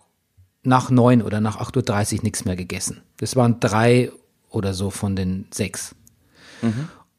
nach 0.63 0.89
neun 0.89 1.21
oder 1.21 1.39
nach 1.39 1.59
8.30 1.59 2.17
Uhr 2.17 2.23
nichts 2.23 2.45
mehr 2.45 2.55
gegessen. 2.55 3.01
Das 3.17 3.35
waren 3.35 3.59
drei 3.59 4.11
oder 4.49 4.73
so 4.73 4.89
von 4.89 5.15
den 5.15 5.47
sechs. 5.51 5.95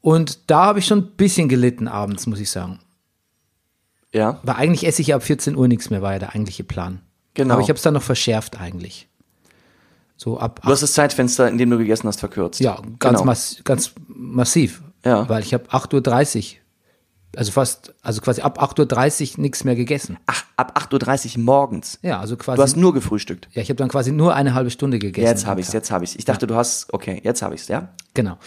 Und 0.01 0.49
da 0.49 0.65
habe 0.65 0.79
ich 0.79 0.85
schon 0.85 0.99
ein 0.99 1.11
bisschen 1.17 1.49
gelitten 1.49 1.87
abends, 1.87 2.27
muss 2.27 2.39
ich 2.39 2.49
sagen. 2.49 2.79
Ja. 4.13 4.39
Weil 4.43 4.55
eigentlich 4.55 4.87
esse 4.87 5.01
ich 5.01 5.09
ja 5.09 5.15
ab 5.15 5.23
14 5.23 5.55
Uhr 5.55 5.67
nichts 5.67 5.89
mehr, 5.89 6.01
war 6.01 6.13
ja 6.13 6.19
der 6.19 6.29
eigentliche 6.29 6.63
Plan. 6.63 7.01
Genau. 7.33 7.53
Aber 7.53 7.63
ich 7.63 7.69
habe 7.69 7.77
es 7.77 7.83
dann 7.83 7.93
noch 7.93 8.03
verschärft 8.03 8.59
eigentlich. 8.59 9.07
So 10.17 10.37
ab 10.39 10.59
Du 10.63 10.69
hast 10.69 10.83
das 10.83 10.93
Zeitfenster, 10.93 11.47
in 11.47 11.57
dem 11.57 11.69
du 11.69 11.77
gegessen 11.77 12.07
hast, 12.07 12.19
verkürzt. 12.19 12.59
ja, 12.59 12.75
ganz, 12.99 13.19
genau. 13.19 13.25
mass 13.25 13.61
ganz 13.63 13.93
massiv. 14.07 14.81
Ja. 15.05 15.29
Weil 15.29 15.43
ich 15.43 15.53
habe 15.53 15.65
8.30 15.69 16.37
Uhr, 16.37 16.59
also 17.37 17.51
fast, 17.51 17.93
also 18.01 18.19
quasi 18.19 18.41
ab 18.41 18.61
8.30 18.61 19.37
Uhr 19.37 19.41
nichts 19.41 19.63
mehr 19.63 19.75
gegessen. 19.75 20.17
Ach, 20.25 20.43
ab 20.57 20.77
8.30 20.77 21.37
Uhr 21.37 21.43
morgens. 21.43 21.99
Ja, 22.01 22.19
also 22.19 22.35
quasi. 22.35 22.57
Du 22.57 22.63
hast 22.63 22.75
nur 22.75 22.93
gefrühstückt. 22.93 23.47
ja, 23.53 23.61
ich 23.61 23.69
habe 23.69 23.77
dann 23.77 23.87
quasi 23.87 24.11
nur 24.11 24.35
eine 24.35 24.53
halbe 24.53 24.71
Stunde 24.71 24.99
gegessen. 24.99 25.25
Jetzt 25.25 25.45
habe 25.45 25.61
ich's, 25.61 25.69
Tag. 25.69 25.75
jetzt 25.75 25.91
habe 25.91 26.03
ich's. 26.03 26.15
Ich 26.15 26.25
dachte, 26.25 26.47
du 26.47 26.55
hast, 26.55 26.91
okay, 26.93 27.21
jetzt 27.23 27.41
habe 27.41 27.55
ich's, 27.55 27.69
ja? 27.69 27.89
Genau. 28.13 28.37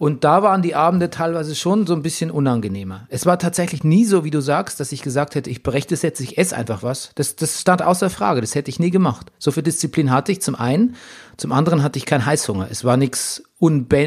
Und 0.00 0.24
da 0.24 0.42
waren 0.42 0.62
die 0.62 0.74
Abende 0.74 1.10
teilweise 1.10 1.54
schon 1.54 1.86
so 1.86 1.92
ein 1.92 2.00
bisschen 2.00 2.30
unangenehmer. 2.30 3.06
Es 3.10 3.26
war 3.26 3.38
tatsächlich 3.38 3.84
nie 3.84 4.06
so, 4.06 4.24
wie 4.24 4.30
du 4.30 4.40
sagst, 4.40 4.80
dass 4.80 4.92
ich 4.92 5.02
gesagt 5.02 5.34
hätte, 5.34 5.50
ich 5.50 5.62
breche 5.62 5.88
das 5.88 6.00
jetzt, 6.00 6.20
ich 6.20 6.38
esse 6.38 6.56
einfach 6.56 6.82
was. 6.82 7.10
Das, 7.16 7.36
das 7.36 7.60
stand 7.60 7.82
außer 7.82 8.08
Frage, 8.08 8.40
das 8.40 8.54
hätte 8.54 8.70
ich 8.70 8.80
nie 8.80 8.88
gemacht. 8.88 9.30
So 9.38 9.50
viel 9.50 9.62
Disziplin 9.62 10.10
hatte 10.10 10.32
ich 10.32 10.40
zum 10.40 10.54
einen, 10.54 10.96
zum 11.36 11.52
anderen 11.52 11.82
hatte 11.82 11.98
ich 11.98 12.06
keinen 12.06 12.24
Heißhunger. 12.24 12.68
Es 12.70 12.82
war 12.82 12.96
nichts 12.96 13.42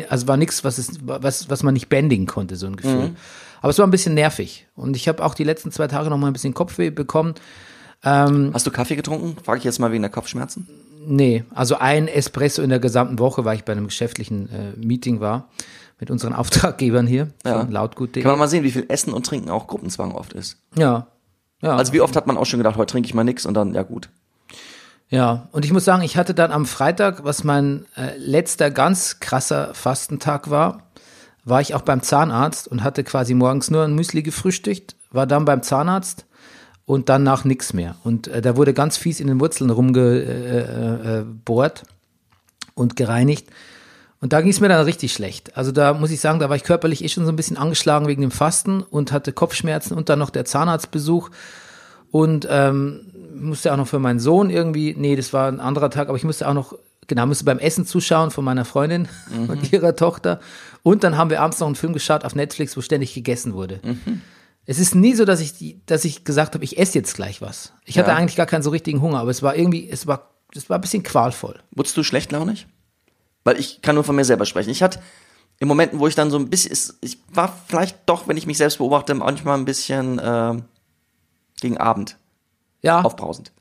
also 0.09 0.27
war 0.27 0.35
nichts, 0.35 0.63
was, 0.63 0.79
es, 0.79 0.97
was, 1.05 1.51
was 1.51 1.61
man 1.61 1.75
nicht 1.75 1.89
bändigen 1.89 2.25
konnte, 2.25 2.55
so 2.55 2.65
ein 2.65 2.75
Gefühl. 2.75 3.11
Aber 3.61 3.69
es 3.69 3.77
war 3.77 3.85
ein 3.85 3.91
bisschen 3.91 4.15
nervig. 4.15 4.65
Und 4.75 4.95
ich 4.95 5.07
habe 5.07 5.23
auch 5.23 5.35
die 5.35 5.43
letzten 5.43 5.71
zwei 5.71 5.85
Tage 5.85 6.09
noch 6.09 6.17
mal 6.17 6.25
ein 6.25 6.33
bisschen 6.33 6.55
Kopfweh 6.55 6.89
bekommen. 6.89 7.35
Hast 8.01 8.65
du 8.65 8.71
Kaffee 8.71 8.95
getrunken? 8.95 9.37
Frage 9.43 9.59
ich 9.59 9.63
jetzt 9.63 9.77
mal 9.77 9.91
wegen 9.91 10.01
der 10.01 10.09
Kopfschmerzen. 10.09 10.67
Nee, 11.05 11.43
also 11.53 11.75
ein 11.75 12.07
Espresso 12.07 12.63
in 12.63 12.71
der 12.71 12.79
gesamten 12.79 13.19
Woche, 13.19 13.45
weil 13.45 13.57
ich 13.57 13.63
bei 13.63 13.73
einem 13.73 13.85
geschäftlichen 13.85 14.49
äh, 14.49 14.71
Meeting 14.75 15.19
war 15.19 15.49
mit 15.99 16.11
unseren 16.11 16.33
Auftraggebern 16.33 17.07
hier 17.07 17.29
Ja. 17.45 17.63
lautgut.de. 17.69 18.21
Kann 18.23 18.31
man 18.31 18.39
mal 18.39 18.47
sehen, 18.47 18.63
wie 18.63 18.71
viel 18.71 18.85
Essen 18.89 19.13
und 19.13 19.25
Trinken 19.25 19.49
auch 19.49 19.67
Gruppenzwang 19.67 20.11
oft 20.13 20.33
ist. 20.33 20.57
Ja. 20.75 21.07
Ja. 21.61 21.75
Also 21.77 21.93
wie 21.93 22.01
oft 22.01 22.15
hat 22.15 22.27
man 22.27 22.37
auch 22.37 22.45
schon 22.45 22.59
gedacht, 22.59 22.75
heute 22.77 22.91
trinke 22.91 23.07
ich 23.07 23.13
mal 23.13 23.23
nix 23.23 23.45
und 23.45 23.53
dann, 23.53 23.73
ja 23.73 23.83
gut. 23.83 24.09
ja. 25.09 25.47
Und 25.51 25.63
ich 25.65 25.71
muss 25.71 25.85
sagen, 25.85 26.03
ich 26.03 26.17
hatte 26.17 26.33
dann 26.33 26.51
am 26.51 26.65
Freitag, 26.65 27.23
was 27.23 27.43
mein 27.43 27.85
äh, 27.95 28.17
letzter 28.17 28.69
ganz 28.71 29.19
krasser 29.21 29.73
Fastentag 29.73 30.49
war, 30.49 30.83
war 31.45 31.61
ich 31.61 31.73
auch 31.75 31.81
beim 31.81 32.01
Zahnarzt 32.01 32.67
und 32.67 32.83
hatte 32.83 33.03
quasi 33.03 33.33
morgens 33.33 33.69
nur 33.71 33.83
ein 33.83 33.95
Müsli 33.95 34.23
gefrühstückt, 34.23 34.95
war 35.11 35.25
dann 35.27 35.45
beim 35.45 35.61
Zahnarzt 35.63 36.25
und 36.85 37.07
danach 37.09 37.45
nix 37.45 37.71
mehr. 37.73 37.95
Und 38.03 38.27
äh, 38.27 38.41
da 38.41 38.57
wurde 38.57 38.73
ganz 38.73 38.97
fies 38.97 39.19
in 39.21 39.27
den 39.27 39.39
Wurzeln 39.39 39.69
rumgebohrt 39.69 40.27
äh, 40.27 41.19
äh, 41.19 41.23
bohrt 41.45 41.83
und 42.75 42.95
gereinigt. 42.97 43.47
Und 44.23 44.31
da 44.31 44.39
ging 44.39 44.51
es 44.51 44.61
mir 44.61 44.69
dann 44.69 44.85
richtig 44.85 45.11
schlecht. 45.11 45.57
Also 45.57 45.73
da 45.73 45.93
muss 45.93 46.09
ich 46.09 46.21
sagen, 46.21 46.39
da 46.39 46.47
war 46.47 46.55
ich 46.55 46.63
körperlich 46.63 47.03
eh 47.03 47.09
schon 47.09 47.25
so 47.25 47.29
ein 47.33 47.35
bisschen 47.35 47.57
angeschlagen 47.57 48.07
wegen 48.07 48.21
dem 48.21 48.31
Fasten 48.31 48.81
und 48.81 49.11
hatte 49.11 49.33
Kopfschmerzen 49.33 49.97
und 49.97 50.07
dann 50.07 50.17
noch 50.17 50.29
der 50.29 50.45
Zahnarztbesuch 50.45 51.29
und 52.09 52.47
ähm, 52.49 53.01
musste 53.35 53.73
auch 53.73 53.75
noch 53.75 53.87
für 53.89 53.99
meinen 53.99 54.21
Sohn 54.21 54.49
irgendwie, 54.49 54.95
nee, 54.97 55.17
das 55.17 55.33
war 55.33 55.49
ein 55.49 55.59
anderer 55.59 55.89
Tag, 55.89 56.07
aber 56.07 56.15
ich 56.15 56.23
musste 56.23 56.47
auch 56.47 56.53
noch, 56.53 56.73
genau, 57.07 57.25
musste 57.25 57.43
beim 57.43 57.59
Essen 57.59 57.85
zuschauen 57.85 58.31
von 58.31 58.45
meiner 58.45 58.63
Freundin 58.63 59.09
und 59.49 59.73
ihrer 59.73 59.93
Tochter. 59.97 60.39
Und 60.83 61.03
dann 61.03 61.17
haben 61.17 61.29
wir 61.29 61.41
abends 61.41 61.59
noch 61.59 61.67
einen 61.67 61.75
Film 61.75 61.91
geschaut 61.91 62.23
auf 62.23 62.33
Netflix, 62.33 62.77
wo 62.77 62.81
ständig 62.81 63.13
gegessen 63.13 63.53
wurde. 63.53 63.81
Es 64.65 64.79
ist 64.79 64.95
nie 64.95 65.15
so, 65.15 65.25
dass 65.25 65.41
ich, 65.41 65.57
die, 65.57 65.81
dass 65.85 66.05
ich 66.05 66.23
gesagt 66.23 66.53
habe, 66.53 66.63
ich 66.63 66.77
esse 66.77 66.97
jetzt 66.97 67.13
gleich 67.15 67.41
was. 67.41 67.73
Ich 67.83 67.99
hatte 67.99 68.11
Ja. 68.11 68.15
eigentlich 68.15 68.37
gar 68.37 68.45
keinen 68.45 68.63
so 68.63 68.69
richtigen 68.69 69.01
Hunger, 69.01 69.19
aber 69.19 69.31
es 69.31 69.43
war 69.43 69.57
irgendwie, 69.57 69.89
es 69.89 70.07
war, 70.07 70.29
es 70.55 70.69
war 70.69 70.77
ein 70.77 70.81
bisschen 70.81 71.03
qualvoll. 71.03 71.59
Wurdest 71.71 71.97
du 71.97 72.03
schlechtlaunig? 72.03 72.67
Weil 73.43 73.59
ich 73.59 73.81
kann 73.81 73.95
nur 73.95 74.03
von 74.03 74.15
mir 74.15 74.25
selber 74.25 74.45
sprechen. 74.45 74.69
Ich 74.69 74.81
hatte 74.83 74.99
in 75.59 75.67
Momenten, 75.67 75.99
wo 75.99 76.07
ich 76.07 76.15
dann 76.15 76.31
so 76.31 76.37
ein 76.37 76.49
bisschen, 76.49 76.75
ich 77.01 77.17
war 77.29 77.53
vielleicht 77.67 77.97
doch, 78.07 78.27
wenn 78.27 78.37
ich 78.37 78.47
mich 78.47 78.57
selbst 78.57 78.77
beobachte, 78.79 79.13
manchmal 79.13 79.57
ein 79.57 79.65
bisschen 79.65 80.19
äh, 80.19 80.55
gegen 81.61 81.77
Abend 81.77 82.17
Ja, 82.81 83.01
aufbrausend. 83.01 83.51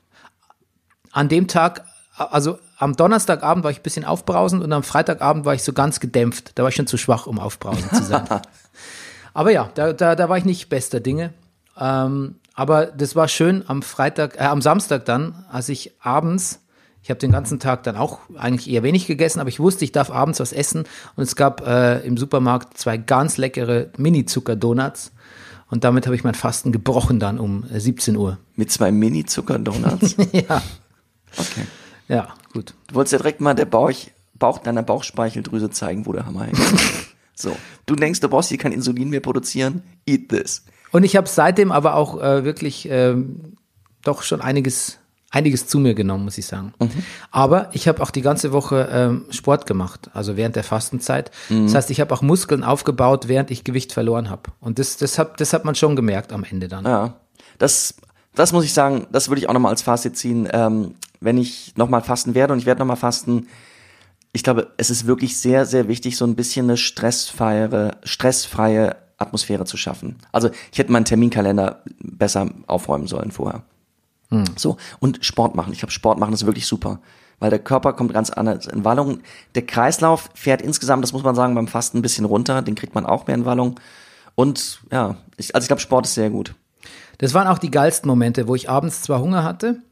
an 1.12 1.28
dem 1.28 1.49
Tag, 1.49 1.85
also 2.16 2.59
am 2.78 2.97
Donnerstagabend 2.97 3.62
war 3.64 3.70
ich 3.70 3.78
ein 3.80 3.83
bisschen 3.83 4.05
aufbrausend 4.05 4.62
und 4.64 4.72
am 4.72 4.83
Freitagabend 4.83 5.45
war 5.45 5.55
ich 5.55 5.62
so 5.62 5.72
ganz 5.72 6.01
gedämpft. 6.01 6.53
Da 6.57 6.62
war 6.62 6.70
ich 6.70 6.74
schon 6.76 6.87
zu 6.87 6.97
schwach, 6.97 7.26
um 7.26 7.39
aufbrausend 7.39 7.95
zu 7.95 8.03
sein. 8.03 8.26
aber 9.35 9.51
ja, 9.53 9.70
da, 9.74 9.93
da, 9.93 10.16
da 10.16 10.28
war 10.28 10.39
ich 10.39 10.45
nicht 10.45 10.68
bester 10.68 10.99
Dinge. 11.01 11.33
Ähm, 11.78 12.37
aber 12.55 12.87
das 12.87 13.14
war 13.14 13.28
schön 13.28 13.64
am 13.68 13.83
Freitag, 13.83 14.37
äh, 14.37 14.45
am 14.45 14.61
Samstag 14.62 15.05
dann, 15.05 15.45
als 15.51 15.68
ich 15.68 15.93
abends, 16.01 16.61
ich 17.03 17.11
habe 17.11 17.18
den 17.18 17.32
ganzen 17.32 17.59
Tag 17.59 17.82
dann 17.82 17.96
auch 17.96 18.20
eigentlich 18.36 18.70
eher 18.70 18.82
wenig 18.82 19.07
gegessen, 19.07 19.40
aber 19.40 19.48
ich 19.48 19.61
wusste, 19.61 19.84
ich 19.84 19.92
darf 19.92 20.11
abends 20.11 20.40
was 20.40 20.53
essen 20.53 20.84
und 21.16 21.22
es 21.22 21.36
gab 21.36 21.66
äh, 21.66 21.98
im 22.00 22.16
Supermarkt 22.16 22.78
zwei 22.78 22.96
ganz 22.96 23.36
leckere 23.36 23.90
Mini-Zucker-Donuts 23.96 25.12
und 25.70 25.84
damit 25.84 26.07
habe 26.07 26.14
ich 26.14 26.24
mein 26.24 26.34
Fasten 26.34 26.70
gebrochen 26.70 27.18
dann 27.18 27.38
um 27.40 27.64
äh, 27.72 27.80
17 27.80 28.16
Uhr. 28.16 28.38
Mit 28.57 28.70
zwei 28.70 28.92
Mini-Zucker-Donuts. 28.92 30.16
ja, 30.32 30.62
Okay. 31.38 31.64
ja, 32.09 32.28
gut. 32.53 32.74
Du 32.88 32.94
wolltest 32.94 33.12
ja 33.12 33.18
direkt 33.18 33.40
mal 33.40 33.55
der 33.55 33.64
Bauch, 33.64 33.92
Bauch 34.34 34.59
deiner 34.59 34.82
Bauchspeicheldrüse 34.82 35.70
zeigen, 35.70 36.07
wo 36.07 36.12
der 36.12 36.26
Hammer 36.26 36.44
hängt. 36.44 36.59
so. 37.34 37.57
Du 37.86 37.96
denkst, 37.96 38.20
du 38.20 38.28
brauchst 38.28 38.50
hier 38.50 38.59
kein 38.59 38.72
Insulin 38.72 39.11
mehr 39.11 39.20
produzieren? 39.20 39.82
Eat 40.07 40.28
this. 40.28 40.64
Und 40.90 41.05
ich 41.05 41.16
habe 41.16 41.28
seitdem 41.28 41.72
aber 41.72 41.94
auch 41.94 42.20
äh, 42.20 42.44
wirklich 42.44 42.86
ähm, 42.90 43.57
doch 44.05 44.22
schon 44.22 44.40
einiges, 44.40 44.98
einiges 45.33 45.66
zu 45.66 45.80
mir 45.80 45.95
genommen, 45.95 46.24
muss 46.24 46.39
ich 46.39 46.47
sagen. 46.47 46.72
Aber 47.30 47.70
ich 47.72 47.89
habe 47.89 48.03
auch 48.03 48.11
die 48.11 48.22
ganze 48.22 48.53
Woche 48.53 48.89
ähm, 48.93 49.24
Sport 49.30 49.66
gemacht, 49.66 50.11
also 50.14 50.37
während 50.37 50.55
der 50.55 50.62
Fastenzeit. 50.62 51.30
Das 51.49 51.74
heißt, 51.74 51.91
ich 51.91 52.01
habe 52.01 52.14
auch 52.14 52.22
Muskeln 52.22 52.62
aufgebaut, 52.62 53.26
während 53.26 53.51
ich 53.51 53.64
Gewicht 53.64 53.93
verloren 53.93 54.30
habe. 54.30 54.53
Und 54.61 54.78
das, 54.78 54.99
das, 54.99 55.18
hat, 55.18 55.41
das 55.41 55.53
hat 55.53 55.64
man 55.64 55.74
schon 55.74 55.97
gemerkt 55.97 56.33
am 56.33 56.45
Ende 56.45 56.68
dann. 56.68 56.85
Ja. 56.85 57.14
Das, 57.59 57.95
das 58.35 58.53
muss 58.53 58.64
ich 58.64 58.74
sagen, 58.74 59.07
das 59.11 59.28
würde 59.28 59.41
ich 59.41 59.49
auch 59.49 59.55
nochmal 59.55 59.72
als 59.72 59.83
Fazit 59.83 60.16
ziehen. 60.16 60.49
Ähm, 60.53 60.95
wenn 61.20 61.39
ich 61.39 61.74
nochmal 61.76 62.03
fasten 62.03 62.35
werde 62.35 62.53
und 62.53 62.59
ich 62.59 62.66
werde 62.66 62.80
nochmal 62.80 62.97
fasten, 62.97 63.49
ich 64.33 64.43
glaube, 64.43 64.72
es 64.76 64.91
ist 64.91 65.07
wirklich 65.07 65.39
sehr, 65.39 65.66
sehr 65.66 65.89
wichtig, 65.89 66.16
so 66.16 66.24
ein 66.26 66.37
bisschen 66.37 66.66
eine 66.66 66.76
stressfreie, 66.76 67.93
stressfreie 68.03 68.97
Atmosphäre 69.18 69.64
zu 69.64 69.76
schaffen. 69.76 70.16
Also 70.33 70.51
ich 70.72 70.78
hätte 70.78 70.93
meinen 70.93 71.05
Terminkalender 71.05 71.83
besser 72.01 72.51
aufräumen 72.66 73.07
sollen 73.07 73.30
vorher. 73.30 73.62
So, 74.57 74.76
und 75.01 75.24
Sport 75.24 75.55
machen. 75.55 75.72
Ich 75.72 75.78
glaube, 75.80 75.93
Sport 75.93 76.18
machen 76.18 76.35
ist 76.35 76.47
wirklich 76.47 76.66
super. 76.66 77.01
Weil 77.39 77.51
der 77.51 77.59
Körper 77.59 77.93
kommt 77.93 78.12
ganz 78.12 78.30
anders 78.30 78.66
in 78.66 78.85
Wallung. 78.85 79.20
Der 79.55 79.66
Kreislauf 79.66 80.30
fährt 80.35 80.62
insgesamt, 80.62 81.03
das 81.03 81.12
muss 81.12 81.24
man 81.24 81.35
sagen, 81.35 81.55
beim 81.55 81.66
Fasten 81.66 81.99
ein 81.99 82.03
bisschen 82.03 82.24
runter. 82.24 82.62
Den 82.62 82.74
kriegt 82.74 82.95
man 82.95 83.05
auch 83.05 83.26
mehr 83.26 83.37
in 83.37 83.45
Wallung. 83.45 83.80
Und 84.35 84.80
ja, 84.91 85.16
ich, 85.37 85.55
also 85.55 85.64
ich 85.64 85.68
glaube, 85.68 85.80
Sport 85.80 86.07
ist 86.07 86.14
sehr 86.14 86.30
gut. 86.30 86.55
Das 87.18 87.35
waren 87.35 87.49
auch 87.49 87.59
die 87.59 87.70
geilsten 87.70 88.09
Momente, 88.09 88.49
wo 88.49 88.55
ich 88.55 88.70
abends 88.70 89.03
zwar 89.03 89.20
Hunger 89.20 89.45
hatte. 89.45 89.83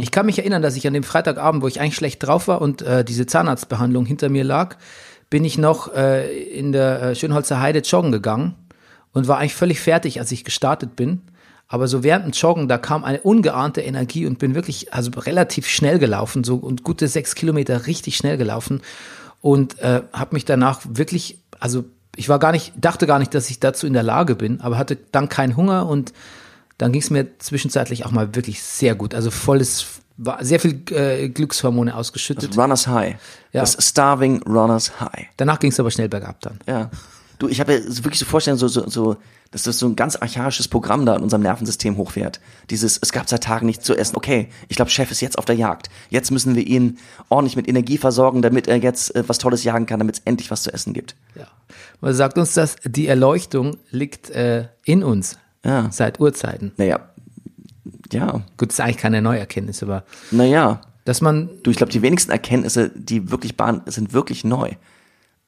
Ich 0.00 0.10
kann 0.10 0.26
mich 0.26 0.38
erinnern, 0.38 0.60
dass 0.60 0.76
ich 0.76 0.86
an 0.86 0.92
dem 0.92 1.02
Freitagabend, 1.02 1.62
wo 1.62 1.68
ich 1.68 1.80
eigentlich 1.80 1.96
schlecht 1.96 2.22
drauf 2.22 2.46
war 2.46 2.60
und 2.60 2.82
äh, 2.82 3.04
diese 3.04 3.24
Zahnarztbehandlung 3.24 4.04
hinter 4.04 4.28
mir 4.28 4.44
lag, 4.44 4.76
bin 5.30 5.46
ich 5.46 5.56
noch 5.56 5.94
äh, 5.94 6.42
in 6.42 6.72
der 6.72 7.02
äh, 7.02 7.14
Schönholzer 7.14 7.58
Heide 7.58 7.78
joggen 7.78 8.12
gegangen 8.12 8.54
und 9.14 9.28
war 9.28 9.38
eigentlich 9.38 9.54
völlig 9.54 9.80
fertig, 9.80 10.20
als 10.20 10.30
ich 10.30 10.44
gestartet 10.44 10.94
bin. 10.94 11.22
Aber 11.72 11.88
so 11.88 12.02
während 12.02 12.26
dem 12.26 12.32
Joggen, 12.32 12.68
da 12.68 12.76
kam 12.76 13.02
eine 13.02 13.22
ungeahnte 13.22 13.80
Energie 13.80 14.26
und 14.26 14.38
bin 14.38 14.54
wirklich, 14.54 14.92
also 14.92 15.10
relativ 15.18 15.66
schnell 15.66 15.98
gelaufen, 15.98 16.44
so 16.44 16.56
und 16.56 16.82
gute 16.82 17.08
sechs 17.08 17.34
Kilometer 17.34 17.86
richtig 17.86 18.18
schnell 18.18 18.36
gelaufen 18.36 18.82
und 19.40 19.78
äh, 19.78 20.02
habe 20.12 20.34
mich 20.34 20.44
danach 20.44 20.80
wirklich, 20.86 21.38
also 21.60 21.84
ich 22.14 22.28
war 22.28 22.38
gar 22.38 22.52
nicht, 22.52 22.74
dachte 22.78 23.06
gar 23.06 23.18
nicht, 23.18 23.32
dass 23.32 23.48
ich 23.48 23.58
dazu 23.58 23.86
in 23.86 23.94
der 23.94 24.02
Lage 24.02 24.34
bin, 24.34 24.60
aber 24.60 24.76
hatte 24.76 24.98
dann 25.12 25.30
keinen 25.30 25.56
Hunger 25.56 25.88
und 25.88 26.12
dann 26.76 26.92
ging 26.92 27.00
es 27.00 27.08
mir 27.08 27.38
zwischenzeitlich 27.38 28.04
auch 28.04 28.10
mal 28.10 28.34
wirklich 28.34 28.62
sehr 28.62 28.94
gut. 28.94 29.14
Also 29.14 29.30
volles, 29.30 29.86
war 30.18 30.44
sehr 30.44 30.60
viel 30.60 30.82
äh, 30.90 31.30
Glückshormone 31.30 31.96
ausgeschüttet. 31.96 32.50
Das 32.50 32.58
Runners 32.58 32.86
High. 32.86 33.16
Ja. 33.52 33.62
Das 33.62 33.78
Starving 33.80 34.42
Runners 34.42 35.00
High. 35.00 35.28
Danach 35.38 35.58
ging 35.58 35.70
es 35.70 35.80
aber 35.80 35.90
schnell 35.90 36.10
bergab 36.10 36.38
dann. 36.42 36.58
Ja. 36.66 36.90
Du, 37.38 37.48
ich 37.48 37.60
habe 37.60 37.72
ja 37.72 37.80
wirklich 37.86 38.18
so 38.18 38.26
vorstellen, 38.26 38.58
so, 38.58 38.68
so, 38.68 38.86
so, 38.90 39.16
dass 39.52 39.62
das 39.62 39.78
so 39.78 39.86
ein 39.86 39.94
ganz 39.94 40.16
archaisches 40.16 40.66
Programm 40.66 41.06
da 41.06 41.14
in 41.14 41.22
unserem 41.22 41.42
Nervensystem 41.42 41.96
hochfährt. 41.96 42.40
Dieses, 42.70 42.98
es 43.00 43.12
gab 43.12 43.28
seit 43.28 43.44
Tagen 43.44 43.66
nichts 43.66 43.84
zu 43.84 43.94
essen. 43.96 44.16
Okay, 44.16 44.48
ich 44.68 44.76
glaube, 44.76 44.90
Chef 44.90 45.10
ist 45.10 45.20
jetzt 45.20 45.38
auf 45.38 45.44
der 45.44 45.54
Jagd. 45.54 45.88
Jetzt 46.10 46.30
müssen 46.30 46.56
wir 46.56 46.66
ihn 46.66 46.98
ordentlich 47.28 47.54
mit 47.56 47.68
Energie 47.68 47.98
versorgen, 47.98 48.42
damit 48.42 48.66
er 48.66 48.76
jetzt 48.78 49.14
äh, 49.14 49.22
was 49.28 49.38
Tolles 49.38 49.62
jagen 49.62 49.86
kann, 49.86 50.00
damit 50.00 50.16
es 50.16 50.22
endlich 50.24 50.50
was 50.50 50.62
zu 50.64 50.72
essen 50.72 50.92
gibt. 50.94 51.14
Ja. 51.36 51.46
Man 52.00 52.12
sagt 52.14 52.36
uns, 52.38 52.54
dass 52.54 52.76
die 52.84 53.06
Erleuchtung 53.06 53.76
liegt 53.90 54.30
äh, 54.30 54.68
in 54.84 55.04
uns 55.04 55.38
Ja. 55.64 55.88
seit 55.92 56.18
Urzeiten. 56.18 56.72
Naja. 56.76 57.00
Ja. 58.10 58.42
Gut, 58.56 58.68
das 58.70 58.74
ist 58.74 58.80
eigentlich 58.80 58.96
keine 58.98 59.22
Neuerkenntnis, 59.22 59.82
aber 59.82 60.04
Naja. 60.30 60.80
dass 61.04 61.20
man 61.20 61.50
Du, 61.62 61.70
ich 61.70 61.76
glaube, 61.76 61.92
die 61.92 62.02
wenigsten 62.02 62.30
Erkenntnisse, 62.32 62.90
die 62.94 63.30
wirklich 63.30 63.56
bahn, 63.56 63.82
sind 63.86 64.12
wirklich 64.12 64.44
neu. 64.44 64.72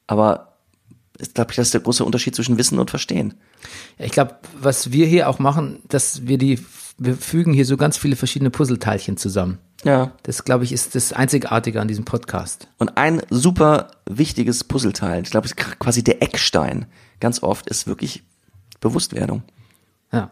Aber 0.07 0.54
ich 1.19 1.33
glaube, 1.33 1.53
das 1.55 1.67
ist 1.67 1.73
der 1.73 1.81
große 1.81 2.03
Unterschied 2.03 2.35
zwischen 2.35 2.57
Wissen 2.57 2.79
und 2.79 2.89
Verstehen. 2.89 3.35
Ja, 3.97 4.05
ich 4.05 4.11
glaube, 4.11 4.35
was 4.59 4.91
wir 4.91 5.05
hier 5.07 5.29
auch 5.29 5.39
machen, 5.39 5.79
dass 5.87 6.27
wir 6.27 6.37
die, 6.37 6.59
wir 6.97 7.15
fügen 7.15 7.53
hier 7.53 7.65
so 7.65 7.77
ganz 7.77 7.97
viele 7.97 8.15
verschiedene 8.15 8.49
Puzzleteilchen 8.49 9.17
zusammen. 9.17 9.59
Ja. 9.83 10.13
Das, 10.23 10.43
glaube 10.43 10.63
ich, 10.63 10.71
ist 10.71 10.95
das 10.95 11.13
Einzigartige 11.13 11.79
an 11.79 11.87
diesem 11.87 12.05
Podcast. 12.05 12.67
Und 12.77 12.97
ein 12.97 13.21
super 13.29 13.91
wichtiges 14.09 14.63
Puzzleteil, 14.63 15.23
ich 15.23 15.29
glaube, 15.31 15.45
ist 15.45 15.55
quasi 15.55 16.03
der 16.03 16.21
Eckstein, 16.23 16.85
ganz 17.19 17.43
oft, 17.43 17.69
ist 17.69 17.85
wirklich 17.87 18.23
Bewusstwerdung. 18.81 19.43
Ja. 20.11 20.31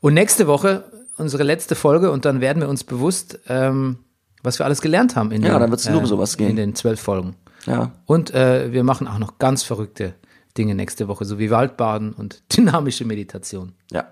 Und 0.00 0.14
nächste 0.14 0.46
Woche 0.46 0.84
unsere 1.16 1.44
letzte 1.44 1.74
Folge 1.76 2.10
und 2.10 2.24
dann 2.24 2.40
werden 2.40 2.60
wir 2.60 2.68
uns 2.68 2.84
bewusst, 2.84 3.38
ähm, 3.46 3.98
was 4.42 4.58
wir 4.58 4.66
alles 4.66 4.80
gelernt 4.82 5.16
haben 5.16 5.30
in 5.30 5.42
Ja, 5.42 5.52
den, 5.52 5.60
dann 5.60 5.70
wird's 5.70 5.88
nur 5.88 6.00
um 6.00 6.06
sowas 6.06 6.36
gehen. 6.36 6.50
in 6.50 6.56
den 6.56 6.74
zwölf 6.74 7.00
Folgen. 7.00 7.36
Ja. 7.66 7.92
Und 8.06 8.32
äh, 8.34 8.72
wir 8.72 8.84
machen 8.84 9.08
auch 9.08 9.18
noch 9.18 9.38
ganz 9.38 9.62
verrückte 9.62 10.14
Dinge 10.56 10.74
nächste 10.74 11.08
Woche, 11.08 11.24
so 11.24 11.38
wie 11.38 11.50
Waldbaden 11.50 12.12
und 12.12 12.42
dynamische 12.56 13.04
Meditation. 13.04 13.72
Ja. 13.90 14.08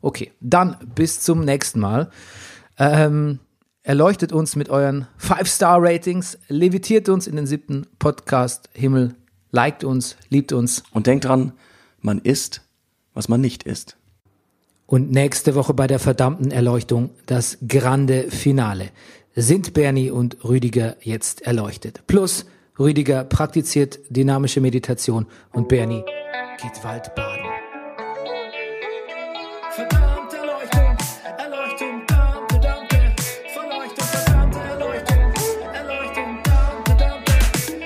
Okay, 0.00 0.32
dann 0.40 0.76
bis 0.94 1.20
zum 1.20 1.44
nächsten 1.44 1.80
Mal. 1.80 2.10
Ähm, 2.78 3.38
erleuchtet 3.82 4.32
uns 4.32 4.56
mit 4.56 4.68
euren 4.68 5.06
5-Star-Ratings, 5.20 6.38
levitiert 6.48 7.08
uns 7.08 7.26
in 7.26 7.36
den 7.36 7.46
siebten 7.46 7.86
Podcast 7.98 8.68
Himmel, 8.72 9.14
liked 9.50 9.84
uns, 9.84 10.16
liebt 10.28 10.52
uns. 10.52 10.82
Und 10.92 11.06
denk 11.06 11.22
dran, 11.22 11.52
man 12.00 12.18
isst, 12.18 12.62
was 13.14 13.28
man 13.28 13.40
nicht 13.40 13.62
isst. 13.62 13.96
Und 14.86 15.10
nächste 15.10 15.54
Woche 15.54 15.72
bei 15.72 15.86
der 15.86 15.98
verdammten 15.98 16.50
Erleuchtung 16.50 17.10
das 17.26 17.58
grande 17.66 18.30
Finale. 18.30 18.90
Sind 19.34 19.72
Bernie 19.72 20.10
und 20.10 20.44
Rüdiger 20.44 20.96
jetzt 21.00 21.42
erleuchtet? 21.42 22.02
Plus, 22.06 22.46
Rüdiger 22.76 23.22
praktiziert 23.22 24.00
dynamische 24.08 24.60
Meditation 24.60 25.26
und 25.52 25.68
Bernie 25.68 26.02
geht 26.60 26.82
Waldbaden. 26.82 27.44
Verdammte 29.70 30.36
Erleuchtung, 30.38 30.96
Erleuchtung, 31.38 32.02
Dante, 32.08 32.60
Dante. 32.60 33.14
Verleuchtung, 33.54 34.06
verdammte 34.06 34.58
Erleuchtung, 34.58 35.32
Erleuchtung, 35.72 36.42
Dante, 36.42 36.94
Dante. 36.98 37.32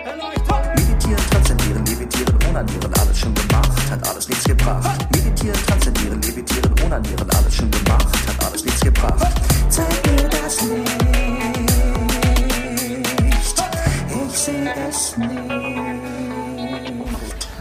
Erleuchtung. 0.05 0.59
Meditieren, 0.77 1.25
transzendieren, 1.31 1.85
levitieren, 1.85 2.39
onanieren, 2.49 2.93
alles 2.95 3.19
schon 3.19 3.35
gemacht, 3.35 3.91
hat 3.91 4.09
alles 4.09 4.29
nichts 4.29 4.45
gebracht. 4.45 5.07
Meditieren, 5.15 5.61
transzendieren, 5.67 6.23
levitieren, 6.23 6.75
onanieren, 6.87 7.31
alles 7.37 7.55
schon 7.55 7.71
gemacht, 7.71 8.27
hat 8.27 8.47
alles 8.47 8.65
nichts 8.65 8.81
gebracht. 8.81 9.35
Zeig 9.69 10.07
mir 10.07 10.29
das 10.31 10.63
nicht, 10.63 11.48
es 14.89 15.17
nicht. 15.17 15.49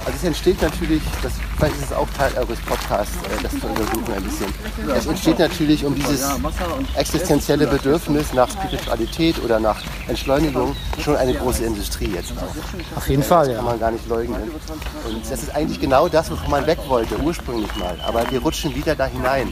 Also 0.08 0.20
es 0.20 0.24
entsteht 0.24 0.62
natürlich, 0.62 1.02
das, 1.22 1.34
vielleicht 1.58 1.76
ist 1.76 1.86
es 1.86 1.92
auch 1.92 2.08
Teil 2.12 2.32
eures 2.38 2.60
Podcasts, 2.62 3.14
äh, 3.18 3.44
das 3.44 3.52
zu 3.60 3.68
untersuchen 3.68 4.14
ein 4.14 4.24
bisschen. 4.24 4.48
Es 4.96 5.06
entsteht 5.06 5.40
natürlich 5.40 5.84
um 5.84 5.96
dieses 5.96 6.26
existenzielle 6.96 7.68
Bedürfnis 7.68 8.34
nach 8.34 8.50
Spiritualität 8.50 9.44
oder 9.44 9.60
nach 9.60 9.76
Entschleunigung 10.08 10.78
schon 11.04 11.18
eine 11.18 11.34
große 11.34 11.66
Industrie 11.66 12.10
jetzt 12.16 12.32
auch. 12.38 12.98
Auf 12.98 13.10
jeden 13.10 13.24
Fall, 13.24 13.54
Kann 13.54 13.66
man 13.66 13.80
gar 13.82 13.92
nicht 13.92 14.08
leugnen. 14.08 14.50
Und 15.06 15.30
das 15.30 15.44
ist 15.44 15.54
eigentlich 15.54 15.82
genau 15.82 16.08
das, 16.08 16.32
wovon 16.32 16.52
man 16.52 16.66
weg 16.66 16.80
wollte, 16.88 17.20
ursprünglich 17.20 17.76
mal. 17.76 17.98
Aber 18.06 18.32
wir 18.32 18.42
rutschen 18.42 18.74
wieder 18.76 18.96
da 18.96 19.08
hinein. 19.08 19.52